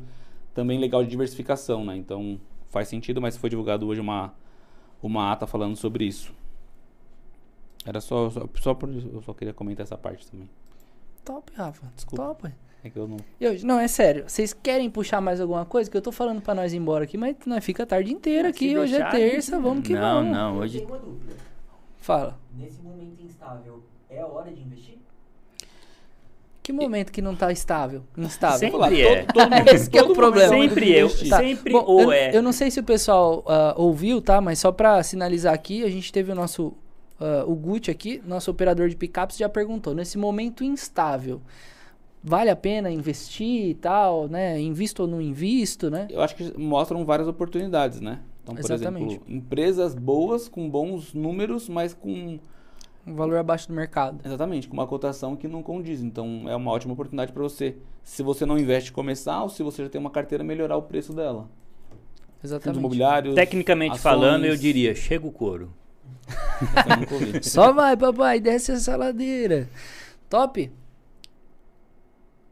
também 0.54 0.78
legal 0.78 1.04
de 1.04 1.10
diversificação, 1.10 1.84
né? 1.84 1.96
Então 1.96 2.40
faz 2.70 2.88
sentido, 2.88 3.20
mas 3.20 3.36
foi 3.36 3.48
divulgado 3.50 3.86
hoje 3.86 4.00
uma, 4.00 4.32
uma 5.02 5.32
ata 5.32 5.46
falando 5.46 5.76
sobre 5.76 6.04
isso. 6.04 6.32
Era 7.86 8.00
só, 8.00 8.28
só, 8.30 8.48
só 8.60 8.74
por, 8.74 8.88
eu 8.90 9.22
só 9.22 9.32
queria 9.32 9.54
comentar 9.54 9.84
essa 9.84 9.96
parte 9.96 10.26
também. 10.30 10.48
Top, 11.24 11.50
Rafa. 11.54 11.86
Desculpa. 11.94 12.22
Top. 12.24 12.54
É 12.84 12.90
que 12.90 12.96
eu 12.98 13.08
não. 13.08 13.16
Eu- 13.40 13.60
não, 13.64 13.78
é 13.80 13.88
sério. 13.88 14.24
Vocês 14.28 14.52
querem 14.52 14.88
puxar 14.90 15.20
mais 15.20 15.40
alguma 15.40 15.64
coisa? 15.64 15.90
Que 15.90 15.96
eu 15.96 16.02
tô 16.02 16.12
falando 16.12 16.40
pra 16.40 16.54
nós 16.54 16.72
ir 16.72 16.76
embora 16.76 17.04
aqui, 17.04 17.16
mas 17.18 17.36
nós 17.46 17.64
fica 17.64 17.82
a 17.82 17.86
tarde 17.86 18.12
inteira 18.12 18.48
aqui. 18.48 18.68
Se 18.70 18.78
Hoje 18.78 18.94
é 18.96 19.10
terça, 19.10 19.58
vamos 19.58 19.86
que 19.86 19.94
não, 19.94 20.00
vamos. 20.00 20.32
Não, 20.32 20.54
Eu 20.56 20.60
hoje. 20.62 20.78
tenho 20.78 20.90
uma 20.90 20.98
dúvida. 20.98 21.34
Fala. 21.98 22.38
Nesse 22.54 22.80
momento 22.80 23.22
instável, 23.22 23.82
é 24.08 24.20
a 24.20 24.26
hora 24.26 24.50
de 24.52 24.60
investir? 24.62 24.98
Que 26.68 26.72
momento 26.74 27.10
que 27.10 27.22
não 27.22 27.34
tá 27.34 27.50
estável? 27.50 28.02
Instável. 28.14 28.58
Sempre 28.58 28.72
Falar, 28.72 28.92
é. 28.92 29.22
todo, 29.22 29.32
todo 29.32 29.50
mundo, 29.56 29.68
Esse 29.70 29.88
que 29.88 29.96
é 29.96 30.02
o 30.02 30.12
problema. 30.12 30.54
Sempre 30.54 30.92
eu. 30.92 31.08
Tá. 31.08 31.38
Sempre 31.38 31.72
Bom, 31.72 31.82
ou 31.86 32.02
eu, 32.02 32.12
é. 32.12 32.36
eu 32.36 32.42
não 32.42 32.52
sei 32.52 32.70
se 32.70 32.78
o 32.78 32.82
pessoal 32.82 33.42
ah, 33.48 33.72
ouviu, 33.74 34.20
tá? 34.20 34.38
Mas 34.38 34.58
só 34.58 34.70
pra 34.70 35.02
sinalizar 35.02 35.54
aqui, 35.54 35.82
a 35.82 35.88
gente 35.88 36.12
teve 36.12 36.30
o 36.30 36.34
nosso. 36.34 36.74
ah, 37.18 37.42
o 37.46 37.54
Gucci 37.54 37.90
aqui, 37.90 38.20
nosso 38.26 38.50
operador 38.50 38.90
de 38.90 38.96
picapes, 38.96 39.38
já 39.38 39.48
perguntou. 39.48 39.94
Nesse 39.94 40.18
momento 40.18 40.62
instável, 40.62 41.40
vale 42.22 42.50
a 42.50 42.56
pena 42.56 42.90
investir 42.90 43.70
e 43.70 43.74
tal, 43.74 44.28
né? 44.28 44.60
Invisto 44.60 45.04
ou 45.04 45.08
não 45.08 45.22
invisto, 45.22 45.88
né? 45.88 46.06
Eu 46.10 46.20
acho 46.20 46.36
que 46.36 46.52
mostram 46.58 47.02
várias 47.02 47.26
oportunidades, 47.26 47.98
né? 47.98 48.18
Então, 48.42 48.54
por 48.54 48.70
Exatamente. 48.70 49.14
exemplo, 49.14 49.24
empresas 49.26 49.94
boas 49.94 50.50
com 50.50 50.68
bons 50.68 51.14
números, 51.14 51.66
mas 51.66 51.94
com 51.94 52.38
Um 53.08 53.14
valor 53.14 53.38
abaixo 53.38 53.68
do 53.68 53.74
mercado. 53.74 54.20
Exatamente, 54.24 54.68
com 54.68 54.74
uma 54.74 54.86
cotação 54.86 55.34
que 55.34 55.48
não 55.48 55.62
condiz. 55.62 56.00
Então 56.00 56.44
é 56.46 56.54
uma 56.54 56.70
ótima 56.70 56.92
oportunidade 56.92 57.32
para 57.32 57.42
você, 57.42 57.76
se 58.02 58.22
você 58.22 58.44
não 58.44 58.58
investe, 58.58 58.92
começar, 58.92 59.42
ou 59.42 59.48
se 59.48 59.62
você 59.62 59.84
já 59.84 59.88
tem 59.88 60.00
uma 60.00 60.10
carteira, 60.10 60.44
melhorar 60.44 60.76
o 60.76 60.82
preço 60.82 61.12
dela. 61.12 61.48
Exatamente. 62.42 62.78
imobiliários. 62.78 63.34
Tecnicamente 63.34 63.92
ações, 63.92 64.02
falando, 64.02 64.44
eu 64.44 64.56
diria, 64.56 64.94
chega 64.94 65.26
o 65.26 65.32
couro. 65.32 65.72
Só 67.42 67.72
vai, 67.72 67.96
papai, 67.96 68.40
desce 68.40 68.72
essa 68.72 68.96
ladeira. 68.96 69.68
Top? 70.28 70.70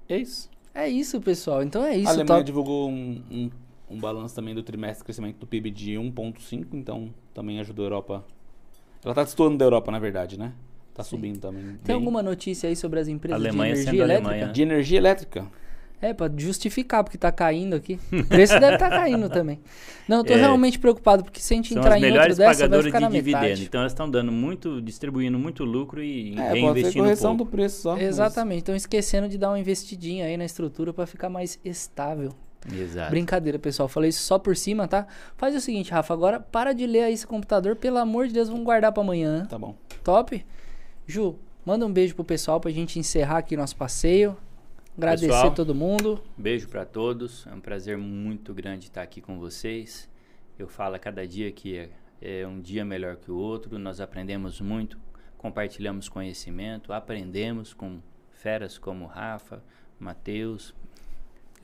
É 0.08 0.16
isso. 0.16 0.50
É 0.74 0.88
isso, 0.88 1.20
pessoal. 1.20 1.62
Então 1.62 1.84
é 1.84 1.96
isso, 1.96 2.08
a 2.08 2.10
Alemanha 2.10 2.26
top. 2.26 2.44
divulgou 2.44 2.90
um, 2.90 3.22
um, 3.30 3.50
um 3.90 3.98
balanço 3.98 4.34
também 4.34 4.54
do 4.54 4.62
trimestre 4.62 4.98
de 4.98 5.04
crescimento 5.04 5.38
do 5.38 5.46
PIB 5.46 5.70
de 5.70 5.92
1,5, 5.92 6.66
então 6.72 7.12
também 7.32 7.60
ajudou 7.60 7.84
a 7.84 7.86
Europa. 7.86 8.24
Ela 9.06 9.14
tá 9.14 9.22
destoando 9.22 9.56
da 9.56 9.64
Europa, 9.64 9.90
na 9.92 9.98
verdade, 10.00 10.36
né? 10.38 10.52
Tá 10.92 11.02
Sim. 11.04 11.10
subindo 11.10 11.38
também. 11.38 11.62
Tem 11.62 11.78
bem. 11.86 11.94
alguma 11.94 12.22
notícia 12.22 12.68
aí 12.68 12.74
sobre 12.74 12.98
as 13.00 13.06
empresas 13.06 13.40
Alemanha 13.40 13.74
de 13.74 13.80
energia 13.82 14.02
elétrica? 14.02 14.28
Alemanha. 14.30 14.52
De 14.52 14.62
energia 14.62 14.98
elétrica. 14.98 15.46
É, 16.02 16.12
pra 16.12 16.30
justificar, 16.36 17.02
porque 17.04 17.16
tá 17.16 17.32
caindo 17.32 17.74
aqui. 17.74 17.98
O 18.12 18.24
preço 18.26 18.58
deve 18.60 18.74
estar 18.74 18.90
caindo 18.90 19.30
também. 19.30 19.60
Não, 20.08 20.18
eu 20.18 20.24
tô 20.24 20.32
É. 20.34 20.36
realmente 20.36 20.78
preocupado, 20.78 21.22
porque 21.24 21.40
se 21.40 21.54
a 21.54 21.56
gente 21.56 21.72
entrar 21.72 21.98
em 21.98 22.12
outro 22.12 22.34
dessa, 22.34 22.68
vai 22.68 22.82
ficar 22.82 22.98
de 22.98 23.04
na 23.04 23.10
dividendo. 23.10 23.42
metade. 23.44 23.64
Então 23.64 23.80
elas 23.80 23.92
estão 23.92 24.10
dando 24.10 24.30
muito, 24.30 24.82
distribuindo 24.82 25.38
muito 25.38 25.64
lucro 25.64 26.02
e 26.02 26.32
É, 26.32 26.34
pode 26.34 26.48
ser 26.48 26.54
reinvestindo 26.60 27.04
correção 27.04 27.36
pouco. 27.36 27.50
do 27.50 27.56
preço 27.56 27.80
só. 27.82 27.96
Exatamente. 27.96 28.60
Então 28.60 28.74
esquecendo 28.76 29.26
de 29.28 29.38
dar 29.38 29.48
uma 29.50 29.58
investidinha 29.58 30.26
aí 30.26 30.36
na 30.36 30.44
estrutura 30.44 30.92
pra 30.92 31.06
ficar 31.06 31.30
mais 31.30 31.58
estável. 31.64 32.32
Exato. 32.72 33.10
Brincadeira, 33.10 33.58
pessoal. 33.58 33.88
Falei 33.88 34.10
isso 34.10 34.22
só 34.22 34.38
por 34.38 34.56
cima, 34.56 34.88
tá? 34.88 35.06
Faz 35.36 35.54
o 35.54 35.60
seguinte, 35.60 35.90
Rafa, 35.90 36.12
agora 36.12 36.40
para 36.40 36.72
de 36.72 36.86
ler 36.86 37.04
aí 37.04 37.14
esse 37.14 37.26
computador, 37.26 37.76
pelo 37.76 37.98
amor 37.98 38.26
de 38.26 38.34
Deus, 38.34 38.48
vamos 38.48 38.64
guardar 38.64 38.92
pra 38.92 39.02
amanhã. 39.02 39.46
Tá 39.46 39.58
bom. 39.58 39.76
Top? 40.02 40.44
Ju, 41.06 41.36
manda 41.64 41.86
um 41.86 41.92
beijo 41.92 42.14
pro 42.14 42.24
pessoal 42.24 42.60
pra 42.60 42.70
gente 42.70 42.98
encerrar 42.98 43.38
aqui 43.38 43.56
nosso 43.56 43.76
passeio. 43.76 44.36
Agradecer 44.96 45.26
Pessoal. 45.26 45.52
todo 45.52 45.74
mundo. 45.74 46.22
Beijo 46.38 46.68
para 46.68 46.84
todos. 46.86 47.46
É 47.46 47.52
um 47.52 47.60
prazer 47.60 47.98
muito 47.98 48.54
grande 48.54 48.86
estar 48.86 49.02
aqui 49.02 49.20
com 49.20 49.38
vocês. 49.38 50.08
Eu 50.58 50.66
falo 50.68 50.94
a 50.94 50.98
cada 50.98 51.26
dia 51.26 51.52
que 51.52 51.76
é, 51.76 51.90
é 52.22 52.46
um 52.46 52.58
dia 52.58 52.82
melhor 52.82 53.16
que 53.16 53.30
o 53.30 53.36
outro. 53.36 53.78
Nós 53.78 54.00
aprendemos 54.00 54.58
muito, 54.58 54.98
compartilhamos 55.36 56.08
conhecimento, 56.08 56.94
aprendemos 56.94 57.74
com 57.74 58.00
feras 58.32 58.78
como 58.78 59.04
o 59.04 59.08
Rafa, 59.08 59.62
Matheus. 60.00 60.74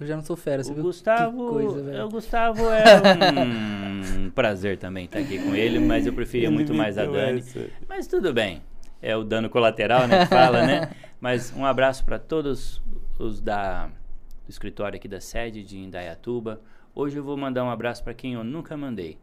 Eu 0.03 0.07
já 0.07 0.17
não 0.17 0.23
sou 0.23 0.37
fera, 0.37 0.63
você 0.65 0.73
O 0.73 0.75
viu? 0.75 0.83
Gustavo, 0.85 1.47
Que 1.47 1.53
coisa, 1.53 1.83
velho. 1.83 2.05
o 2.05 2.09
Gustavo 2.09 2.63
é 2.71 2.85
um 4.19 4.31
prazer 4.31 4.79
também 4.79 5.05
estar 5.05 5.21
aqui 5.21 5.39
com 5.39 5.55
ele, 5.55 5.79
mas 5.79 6.07
eu 6.07 6.13
preferia 6.13 6.49
Ele 6.49 6.55
muito 6.57 6.75
mais 6.75 6.99
a 6.99 7.05
Dani. 7.05 7.39
essa. 7.39 7.69
Mas 7.89 8.07
tudo 8.07 8.33
bem. 8.33 8.63
É 9.01 9.17
o 9.17 9.25
dano 9.25 9.49
colateral, 9.51 10.07
né? 10.07 10.21
Que 10.21 10.27
fala, 10.27 10.65
né? 10.67 10.91
Mas 11.21 11.53
um 11.57 11.65
abraço 11.65 12.05
para 12.05 12.19
todos 12.19 12.81
os 13.19 13.41
da, 13.41 13.87
do 13.87 14.51
escritório 14.51 14.97
aqui 14.97 15.07
da 15.09 15.21
sede 15.21 15.63
de 15.65 15.79
Indaiatuba. 15.79 16.61
Hoje 16.95 17.17
eu 17.17 17.23
vou 17.25 17.37
mandar 17.37 17.65
um 17.65 17.71
abraço 17.71 18.03
para 18.03 18.13
quem 18.15 18.35
eu 18.35 18.43
nunca 18.45 18.77
mandei. 18.77 19.19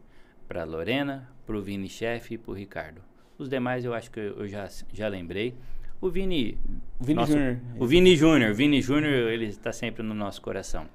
Para 0.48 0.64
Lorena, 0.64 1.28
para 1.46 1.56
o 1.56 1.62
Vini 1.62 1.88
Chefe 1.88 2.34
e 2.34 2.38
para 2.38 2.50
o 2.50 2.54
Ricardo. 2.54 3.02
Os 3.38 3.48
demais 3.50 3.84
eu 3.84 3.92
acho 3.94 4.10
que 4.10 4.18
eu 4.20 4.46
já, 4.48 4.66
já 4.92 5.08
lembrei. 5.08 5.54
O 6.00 6.08
Vini... 6.08 6.56
O 6.98 7.04
Vini 7.04 7.26
Júnior. 7.26 7.56
O 7.78 7.86
Vini 7.86 8.16
Júnior. 8.16 8.54
Vini 8.54 8.80
Júnior, 8.82 9.30
ele 9.30 9.46
está 9.46 9.72
sempre 9.72 10.02
no 10.02 10.14
nosso 10.14 10.40
coração. 10.40 10.86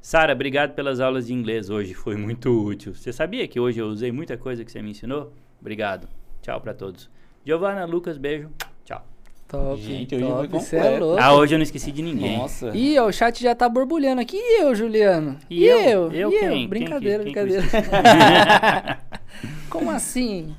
Sara, 0.00 0.32
obrigado 0.32 0.74
pelas 0.74 0.98
aulas 1.00 1.26
de 1.26 1.34
inglês 1.34 1.68
hoje. 1.68 1.92
Foi 1.92 2.16
muito 2.16 2.50
útil. 2.50 2.94
Você 2.94 3.12
sabia 3.12 3.46
que 3.46 3.60
hoje 3.60 3.80
eu 3.80 3.86
usei 3.86 4.10
muita 4.10 4.36
coisa 4.36 4.64
que 4.64 4.72
você 4.72 4.80
me 4.80 4.90
ensinou? 4.90 5.32
Obrigado. 5.60 6.08
Tchau 6.40 6.58
para 6.60 6.72
todos. 6.72 7.10
Giovana, 7.44 7.84
Lucas, 7.84 8.16
beijo. 8.16 8.48
Tchau. 8.84 9.04
Top, 9.46 9.80
Gente, 9.82 10.14
hoje 10.14 10.24
top. 10.24 10.48
Você 10.48 10.76
é 10.76 10.98
louco. 10.98 11.20
Ah, 11.20 11.34
hoje 11.34 11.54
eu 11.54 11.58
não 11.58 11.62
esqueci 11.64 11.92
de 11.92 12.02
ninguém. 12.02 12.38
Nossa. 12.38 12.70
Ih, 12.74 12.98
ó, 12.98 13.08
o 13.08 13.12
chat 13.12 13.42
já 13.42 13.54
tá 13.54 13.68
borbulhando 13.68 14.20
aqui. 14.22 14.36
E 14.38 14.62
eu, 14.62 14.74
Juliano? 14.74 15.36
E 15.50 15.64
eu? 15.64 15.78
eu? 15.80 16.12
Eu 16.12 16.32
E 16.32 16.38
quem? 16.38 16.48
Quem 16.50 16.68
Brincadeira, 16.68 17.24
que- 17.24 17.32
quem 17.32 17.46
que 17.46 17.58
brincadeira. 17.60 18.98
Como 19.68 19.90
assim? 19.90 20.54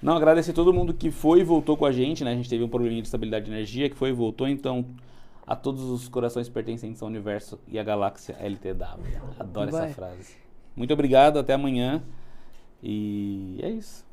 Não, 0.00 0.16
agradecer 0.16 0.52
todo 0.52 0.72
mundo 0.72 0.94
que 0.94 1.10
foi 1.10 1.40
e 1.40 1.44
voltou 1.44 1.76
com 1.76 1.84
a 1.84 1.92
gente, 1.92 2.22
né? 2.22 2.32
A 2.32 2.36
gente 2.36 2.48
teve 2.48 2.62
um 2.62 2.68
probleminha 2.68 3.02
de 3.02 3.08
estabilidade 3.08 3.46
de 3.46 3.50
energia, 3.50 3.90
que 3.90 3.96
foi 3.96 4.10
e 4.10 4.12
voltou, 4.12 4.46
então 4.46 4.84
a 5.46 5.56
todos 5.56 5.82
os 5.84 6.08
corações 6.08 6.48
pertencentes 6.48 7.02
ao 7.02 7.08
universo 7.08 7.58
e 7.66 7.78
à 7.78 7.82
galáxia 7.82 8.36
LTW. 8.38 9.20
Adoro 9.38 9.70
Vai. 9.70 9.86
essa 9.86 9.94
frase. 9.94 10.34
Muito 10.76 10.92
obrigado, 10.92 11.38
até 11.38 11.54
amanhã. 11.54 12.02
E 12.82 13.58
é 13.62 13.70
isso. 13.70 14.06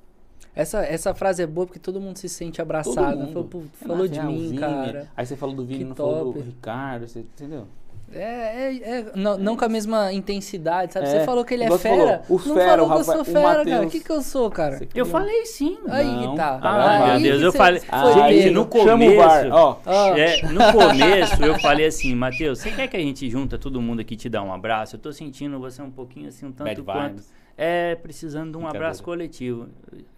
Essa, 0.55 0.79
essa 0.85 1.13
frase 1.13 1.43
é 1.43 1.47
boa 1.47 1.67
porque 1.67 1.79
todo 1.79 1.99
mundo 1.99 2.17
se 2.17 2.29
sente 2.29 2.57
Todo 2.57 2.61
abraçado. 2.63 3.17
mundo. 3.17 3.33
Falou, 3.33 3.49
Renato, 3.51 3.77
falou 3.77 4.07
de 4.07 4.19
ah, 4.19 4.29
o 4.29 4.31
mim, 4.31 4.55
cara. 4.55 5.11
Aí 5.15 5.25
você 5.25 5.35
falou 5.35 5.53
do 5.55 5.65
Vini, 5.65 5.83
não 5.83 5.95
falou 5.95 6.25
top. 6.25 6.39
do 6.39 6.45
Ricardo, 6.45 7.07
você, 7.07 7.19
entendeu? 7.19 7.67
É, 8.13 8.19
é, 8.21 8.75
é, 8.99 9.05
não, 9.15 9.37
não 9.37 9.57
com 9.57 9.65
a 9.65 9.69
mesma 9.69 10.13
intensidade, 10.13 10.93
sabe? 10.93 11.07
É, 11.07 11.09
Você 11.19 11.25
falou 11.25 11.43
que 11.43 11.53
ele 11.53 11.63
é 11.65 11.77
fera. 11.77 11.95
falou, 11.97 12.25
o 12.29 12.47
não 12.47 12.55
fera, 12.55 12.69
falou 12.69 12.85
o 12.85 12.93
que 12.93 12.99
eu 12.99 13.03
sou 13.03 13.21
o 13.21 13.25
fera, 13.25 13.65
cara. 13.65 13.85
O 13.85 13.89
que, 13.89 13.99
que 13.99 14.09
eu 14.11 14.21
sou, 14.21 14.49
cara? 14.51 14.87
Eu 14.95 15.05
falei 15.05 15.45
sim. 15.45 15.77
Aí 15.89 16.05
Não, 16.05 16.35
tá. 16.35 16.59
Ah, 16.61 17.19
meu 17.19 17.21
Deus, 17.21 17.41
eu 17.41 17.51
falei- 17.51 17.81
Ah, 17.89 18.29
Gente, 18.29 18.49
no 18.51 18.69
Chama 18.71 19.05
o 19.05 19.15
VAR, 19.15 19.39
começo- 19.49 19.55
ó. 19.55 19.77
É, 20.17 20.41
no 20.43 20.59
começo 20.71 21.43
eu 21.43 21.59
falei 21.59 21.85
assim, 21.87 22.15
Matheus, 22.15 22.59
você 22.59 22.71
quer 22.71 22.87
que 22.87 22.95
a 22.95 23.01
gente 23.01 23.29
junta 23.29 23.57
todo 23.57 23.81
mundo 23.81 23.99
aqui 23.99 24.13
e 24.13 24.17
te 24.17 24.29
dá 24.29 24.41
um 24.41 24.53
abraço? 24.53 24.95
Eu 24.95 24.99
tô 24.99 25.11
sentindo 25.11 25.59
você 25.59 25.81
um 25.81 25.91
pouquinho 25.91 26.29
assim, 26.29 26.45
um 26.45 26.51
tanto 26.51 26.67
Bad 26.67 26.81
quanto. 26.83 27.07
vibes. 27.15 27.33
É, 27.57 27.95
precisando 27.95 28.51
de 28.51 28.57
um 28.57 28.67
abraço 28.67 29.01
coletivo. 29.01 29.67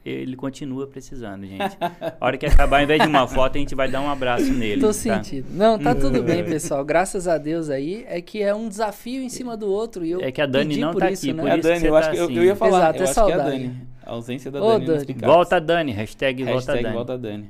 Ele 0.07 0.35
continua 0.35 0.87
precisando, 0.87 1.45
gente. 1.45 1.77
A 1.81 2.25
hora 2.25 2.37
que 2.37 2.45
acabar, 2.45 2.77
ao 2.77 2.83
invés 2.83 3.01
de 3.01 3.07
uma 3.07 3.27
foto, 3.27 3.57
a 3.57 3.59
gente 3.59 3.75
vai 3.75 3.89
dar 3.89 3.99
um 4.01 4.09
abraço 4.09 4.51
nele. 4.53 4.79
Tô 4.79 4.87
tá? 4.87 4.93
sentindo. 4.93 5.47
Não, 5.51 5.77
tá 5.77 5.93
tudo 5.93 6.23
bem, 6.23 6.43
pessoal. 6.45 6.85
Graças 6.85 7.27
a 7.27 7.37
Deus 7.37 7.69
aí. 7.69 8.05
É 8.07 8.21
que 8.21 8.41
é 8.41 8.53
um 8.55 8.69
desafio 8.69 9.21
em 9.21 9.29
cima 9.29 9.57
do 9.57 9.67
outro. 9.69 10.05
E 10.05 10.11
eu 10.11 10.21
É 10.21 10.31
que 10.31 10.41
a 10.41 10.45
Dani 10.45 10.77
não 10.77 10.91
por 10.93 10.99
tá 10.99 11.11
isso, 11.11 11.25
aqui, 11.25 11.33
né? 11.33 11.41
por 11.43 11.49
É 11.49 11.51
a 11.51 11.57
isso 11.57 11.67
Dani, 11.67 11.81
que 11.81 11.87
eu 11.87 11.91
você 11.91 11.97
acho 11.97 12.07
tá 12.09 12.11
que 12.13 12.17
eu, 12.19 12.23
eu 12.23 12.29
assim. 12.29 12.41
ia 12.45 12.55
falar, 12.55 12.77
Exato, 12.77 12.97
eu 12.97 13.01
é 13.01 13.03
acho 13.09 13.13
que 13.13 13.19
é 13.19 13.23
a 13.23 13.37
saudade. 13.37 13.51
Dani. 13.63 13.87
A 14.05 14.11
ausência 14.11 14.51
da 14.51 14.61
Ô, 14.63 14.67
Dani. 14.67 14.79
Dani. 14.79 14.89
inexplicável. 14.91 15.35
Volta 15.35 15.59
Dani, 15.61 15.91
hashtag, 15.91 16.43
volta 16.43 16.55
Hashtag 16.57 16.83
Dani. 16.83 16.95
volta 16.95 17.17
Dani. 17.17 17.49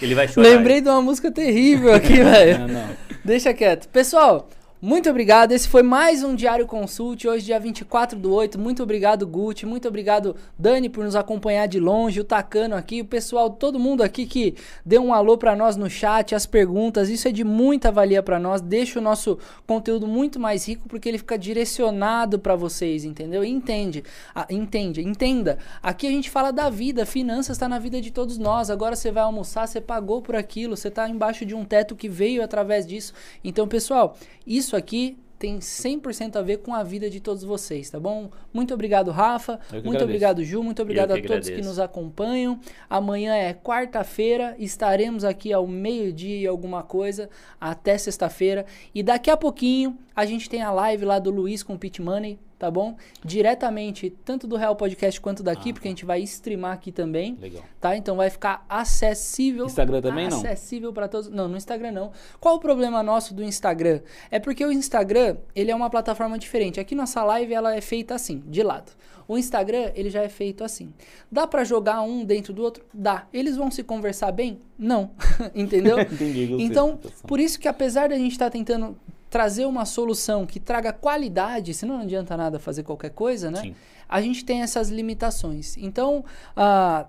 Ele 0.00 0.14
vai 0.14 0.28
chorar. 0.28 0.48
Lembrei 0.48 0.80
de 0.80 0.88
uma 0.88 1.00
música 1.02 1.30
terrível 1.30 1.92
aqui, 1.94 2.14
velho. 2.22 2.58
Não, 2.60 2.68
não. 2.68 2.88
Deixa 3.24 3.54
quieto. 3.54 3.88
Pessoal, 3.88 4.48
muito 4.84 5.08
obrigado. 5.08 5.52
Esse 5.52 5.66
foi 5.66 5.82
mais 5.82 6.22
um 6.22 6.34
Diário 6.34 6.66
Consult. 6.66 7.26
Hoje, 7.26 7.46
dia 7.46 7.58
24 7.58 8.18
do 8.18 8.30
8. 8.30 8.58
Muito 8.58 8.82
obrigado, 8.82 9.26
Gucci. 9.26 9.64
Muito 9.64 9.88
obrigado, 9.88 10.36
Dani, 10.58 10.90
por 10.90 11.02
nos 11.02 11.16
acompanhar 11.16 11.66
de 11.66 11.80
longe. 11.80 12.20
O 12.20 12.24
Tacano 12.24 12.74
aqui. 12.76 13.00
O 13.00 13.04
pessoal, 13.06 13.48
todo 13.48 13.78
mundo 13.78 14.02
aqui 14.02 14.26
que 14.26 14.54
deu 14.84 15.02
um 15.02 15.14
alô 15.14 15.38
pra 15.38 15.56
nós 15.56 15.74
no 15.74 15.88
chat, 15.88 16.34
as 16.34 16.44
perguntas. 16.44 17.08
Isso 17.08 17.26
é 17.26 17.32
de 17.32 17.42
muita 17.42 17.90
valia 17.90 18.22
pra 18.22 18.38
nós. 18.38 18.60
Deixa 18.60 18.98
o 18.98 19.02
nosso 19.02 19.38
conteúdo 19.66 20.06
muito 20.06 20.38
mais 20.38 20.68
rico 20.68 20.86
porque 20.86 21.08
ele 21.08 21.16
fica 21.16 21.38
direcionado 21.38 22.38
pra 22.38 22.54
vocês, 22.54 23.06
entendeu? 23.06 23.42
Entende. 23.42 24.04
Ah, 24.34 24.46
entende. 24.50 25.00
Entenda. 25.00 25.56
Aqui 25.82 26.06
a 26.06 26.10
gente 26.10 26.28
fala 26.28 26.50
da 26.50 26.68
vida. 26.68 27.06
Finanças 27.06 27.56
tá 27.56 27.66
na 27.66 27.78
vida 27.78 28.02
de 28.02 28.10
todos 28.10 28.36
nós. 28.36 28.68
Agora 28.68 28.94
você 28.94 29.10
vai 29.10 29.22
almoçar, 29.22 29.66
você 29.66 29.80
pagou 29.80 30.20
por 30.20 30.36
aquilo. 30.36 30.76
Você 30.76 30.90
tá 30.90 31.08
embaixo 31.08 31.46
de 31.46 31.54
um 31.54 31.64
teto 31.64 31.96
que 31.96 32.06
veio 32.06 32.44
através 32.44 32.86
disso. 32.86 33.14
Então, 33.42 33.66
pessoal, 33.66 34.14
isso 34.46 34.73
aqui 34.74 35.16
tem 35.38 35.58
100% 35.58 36.36
a 36.36 36.42
ver 36.42 36.58
com 36.58 36.74
a 36.74 36.82
vida 36.82 37.10
de 37.10 37.20
todos 37.20 37.44
vocês, 37.44 37.90
tá 37.90 38.00
bom? 38.00 38.30
Muito 38.52 38.72
obrigado, 38.72 39.10
Rafa. 39.10 39.58
Que 39.58 39.74
Muito 39.74 39.88
agradeço. 39.88 40.04
obrigado, 40.04 40.44
Ju. 40.44 40.62
Muito 40.62 40.80
obrigado 40.80 41.10
a 41.12 41.20
que 41.20 41.26
todos 41.26 41.46
que 41.46 41.52
agradeço. 41.52 41.68
nos 41.68 41.78
acompanham. 41.78 42.58
Amanhã 42.88 43.34
é 43.34 43.52
quarta-feira. 43.52 44.56
Estaremos 44.58 45.22
aqui 45.22 45.52
ao 45.52 45.66
meio-dia 45.66 46.38
e 46.38 46.46
alguma 46.46 46.82
coisa 46.82 47.28
até 47.60 47.98
sexta-feira. 47.98 48.64
E 48.94 49.02
daqui 49.02 49.30
a 49.30 49.36
pouquinho 49.36 49.98
a 50.16 50.24
gente 50.24 50.48
tem 50.48 50.62
a 50.62 50.70
live 50.70 51.04
lá 51.04 51.18
do 51.18 51.30
Luiz 51.30 51.62
com 51.62 51.74
o 51.74 51.78
Pit 51.78 52.00
Money, 52.00 52.38
tá 52.58 52.70
bom? 52.70 52.96
Diretamente, 53.24 54.10
tanto 54.24 54.46
do 54.46 54.56
Real 54.56 54.76
Podcast 54.76 55.20
quanto 55.20 55.42
daqui, 55.42 55.70
Ah, 55.70 55.72
porque 55.72 55.88
a 55.88 55.90
gente 55.90 56.04
vai 56.04 56.20
streamar 56.22 56.72
aqui 56.72 56.92
também 56.92 57.36
Legal. 57.40 57.62
tá? 57.80 57.96
Então 57.96 58.16
vai 58.16 58.30
ficar 58.30 58.64
acessível. 58.68 59.66
Instagram 59.66 60.00
também 60.00 60.28
não? 60.28 60.38
Acessível 60.38 60.92
para 60.92 61.08
todos. 61.08 61.28
Não, 61.28 61.48
no 61.48 61.56
Instagram 61.56 61.92
não. 61.92 62.12
Qual 62.40 62.56
o 62.56 62.58
problema 62.60 63.02
nosso 63.02 63.34
do 63.34 63.42
Instagram? 63.42 64.00
É 64.30 64.38
porque 64.38 64.64
o 64.64 64.70
Instagram, 64.72 65.36
ele 65.54 65.70
é 65.70 65.74
uma 65.74 65.90
plataforma 65.90 66.38
diferente. 66.38 66.78
Aqui 66.80 66.94
nossa 66.94 67.22
live 67.24 67.52
ela 67.52 67.74
é 67.74 67.80
feita 67.80 68.14
assim, 68.14 68.42
de 68.46 68.62
lado. 68.62 68.92
O 69.26 69.38
Instagram, 69.38 69.90
ele 69.94 70.10
já 70.10 70.22
é 70.22 70.28
feito 70.28 70.62
assim. 70.62 70.92
Dá 71.32 71.46
pra 71.46 71.64
jogar 71.64 72.02
um 72.02 72.24
dentro 72.24 72.52
do 72.52 72.62
outro? 72.62 72.84
Dá. 72.92 73.26
Eles 73.32 73.56
vão 73.56 73.70
se 73.70 73.82
conversar 73.82 74.30
bem? 74.32 74.60
Não. 74.78 75.12
Entendeu? 75.54 75.98
Entendi. 76.04 76.56
Então, 76.60 76.98
por 77.26 77.40
isso 77.40 77.58
que 77.58 77.66
apesar 77.66 78.10
da 78.10 78.16
gente 78.18 78.32
estar 78.32 78.50
tentando 78.50 78.96
trazer 79.34 79.66
uma 79.66 79.84
solução 79.84 80.46
que 80.46 80.60
traga 80.60 80.92
qualidade, 80.92 81.74
senão 81.74 81.96
não 81.96 82.02
adianta 82.04 82.36
nada 82.36 82.60
fazer 82.60 82.84
qualquer 82.84 83.10
coisa, 83.10 83.50
né? 83.50 83.62
Sim. 83.62 83.74
A 84.08 84.20
gente 84.20 84.44
tem 84.44 84.62
essas 84.62 84.90
limitações. 84.90 85.76
Então, 85.76 86.24
ah, 86.56 87.06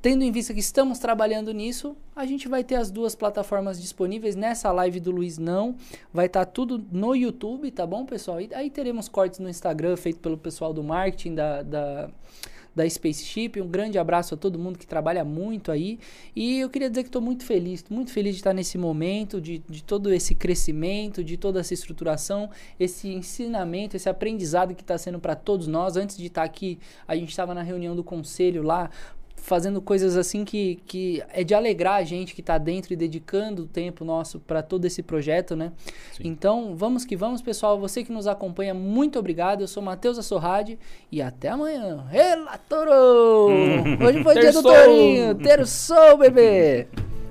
tendo 0.00 0.24
em 0.24 0.32
vista 0.32 0.52
que 0.52 0.58
estamos 0.58 0.98
trabalhando 0.98 1.54
nisso, 1.54 1.96
a 2.16 2.26
gente 2.26 2.48
vai 2.48 2.64
ter 2.64 2.74
as 2.74 2.90
duas 2.90 3.14
plataformas 3.14 3.80
disponíveis. 3.80 4.34
Nessa 4.34 4.72
live 4.72 4.98
do 4.98 5.12
Luiz 5.12 5.38
não, 5.38 5.76
vai 6.12 6.26
estar 6.26 6.46
tudo 6.46 6.84
no 6.90 7.14
YouTube, 7.14 7.70
tá 7.70 7.86
bom, 7.86 8.04
pessoal? 8.04 8.40
E 8.40 8.52
aí 8.52 8.68
teremos 8.68 9.08
cortes 9.08 9.38
no 9.38 9.48
Instagram 9.48 9.96
feito 9.96 10.18
pelo 10.18 10.36
pessoal 10.36 10.74
do 10.74 10.82
marketing 10.82 11.36
da, 11.36 11.62
da, 11.62 12.10
da 12.74 12.88
Spaceship. 12.88 13.60
Um 13.60 13.68
grande 13.68 13.98
abraço 13.98 14.34
a 14.34 14.36
todo 14.36 14.58
mundo 14.58 14.78
que 14.78 14.86
trabalha 14.86 15.24
muito 15.24 15.70
aí. 15.70 15.98
E 16.34 16.60
eu 16.60 16.70
queria 16.70 16.88
dizer 16.88 17.02
que 17.02 17.08
estou 17.08 17.22
muito 17.22 17.44
feliz, 17.44 17.84
muito 17.90 18.12
feliz 18.12 18.34
de 18.34 18.40
estar 18.40 18.52
nesse 18.52 18.78
momento, 18.78 19.40
de, 19.40 19.58
de 19.68 19.82
todo 19.82 20.12
esse 20.12 20.34
crescimento, 20.34 21.22
de 21.22 21.36
toda 21.36 21.60
essa 21.60 21.74
estruturação, 21.74 22.50
esse 22.78 23.08
ensinamento, 23.08 23.96
esse 23.96 24.08
aprendizado 24.08 24.74
que 24.74 24.82
está 24.82 24.96
sendo 24.98 25.18
para 25.18 25.34
todos 25.34 25.66
nós. 25.66 25.96
Antes 25.96 26.16
de 26.16 26.26
estar 26.26 26.42
aqui, 26.42 26.78
a 27.06 27.14
gente 27.14 27.30
estava 27.30 27.54
na 27.54 27.62
reunião 27.62 27.94
do 27.94 28.04
conselho 28.04 28.62
lá 28.62 28.90
fazendo 29.42 29.82
coisas 29.82 30.16
assim 30.16 30.44
que, 30.44 30.80
que 30.86 31.22
é 31.30 31.42
de 31.42 31.52
alegrar 31.52 31.96
a 31.96 32.04
gente 32.04 32.34
que 32.34 32.40
está 32.40 32.56
dentro 32.56 32.92
e 32.92 32.96
dedicando 32.96 33.64
o 33.64 33.66
tempo 33.66 34.04
nosso 34.04 34.38
para 34.38 34.62
todo 34.62 34.84
esse 34.84 35.02
projeto, 35.02 35.56
né? 35.56 35.72
Sim. 36.12 36.22
Então, 36.24 36.74
vamos 36.76 37.04
que 37.04 37.16
vamos, 37.16 37.42
pessoal. 37.42 37.78
Você 37.78 38.04
que 38.04 38.12
nos 38.12 38.26
acompanha, 38.26 38.72
muito 38.72 39.18
obrigado. 39.18 39.60
Eu 39.60 39.68
sou 39.68 39.82
Matheus 39.82 40.18
Assorrade 40.18 40.78
e 41.10 41.20
até 41.20 41.48
amanhã. 41.48 42.06
Relatoro! 42.08 43.48
Hoje 44.06 44.22
foi 44.22 44.34
dia 44.34 44.52
do 44.52 44.62
Terçou! 44.62 44.84
Torinho. 44.84 45.34
Terçou, 45.34 46.16
bebê! 46.18 46.88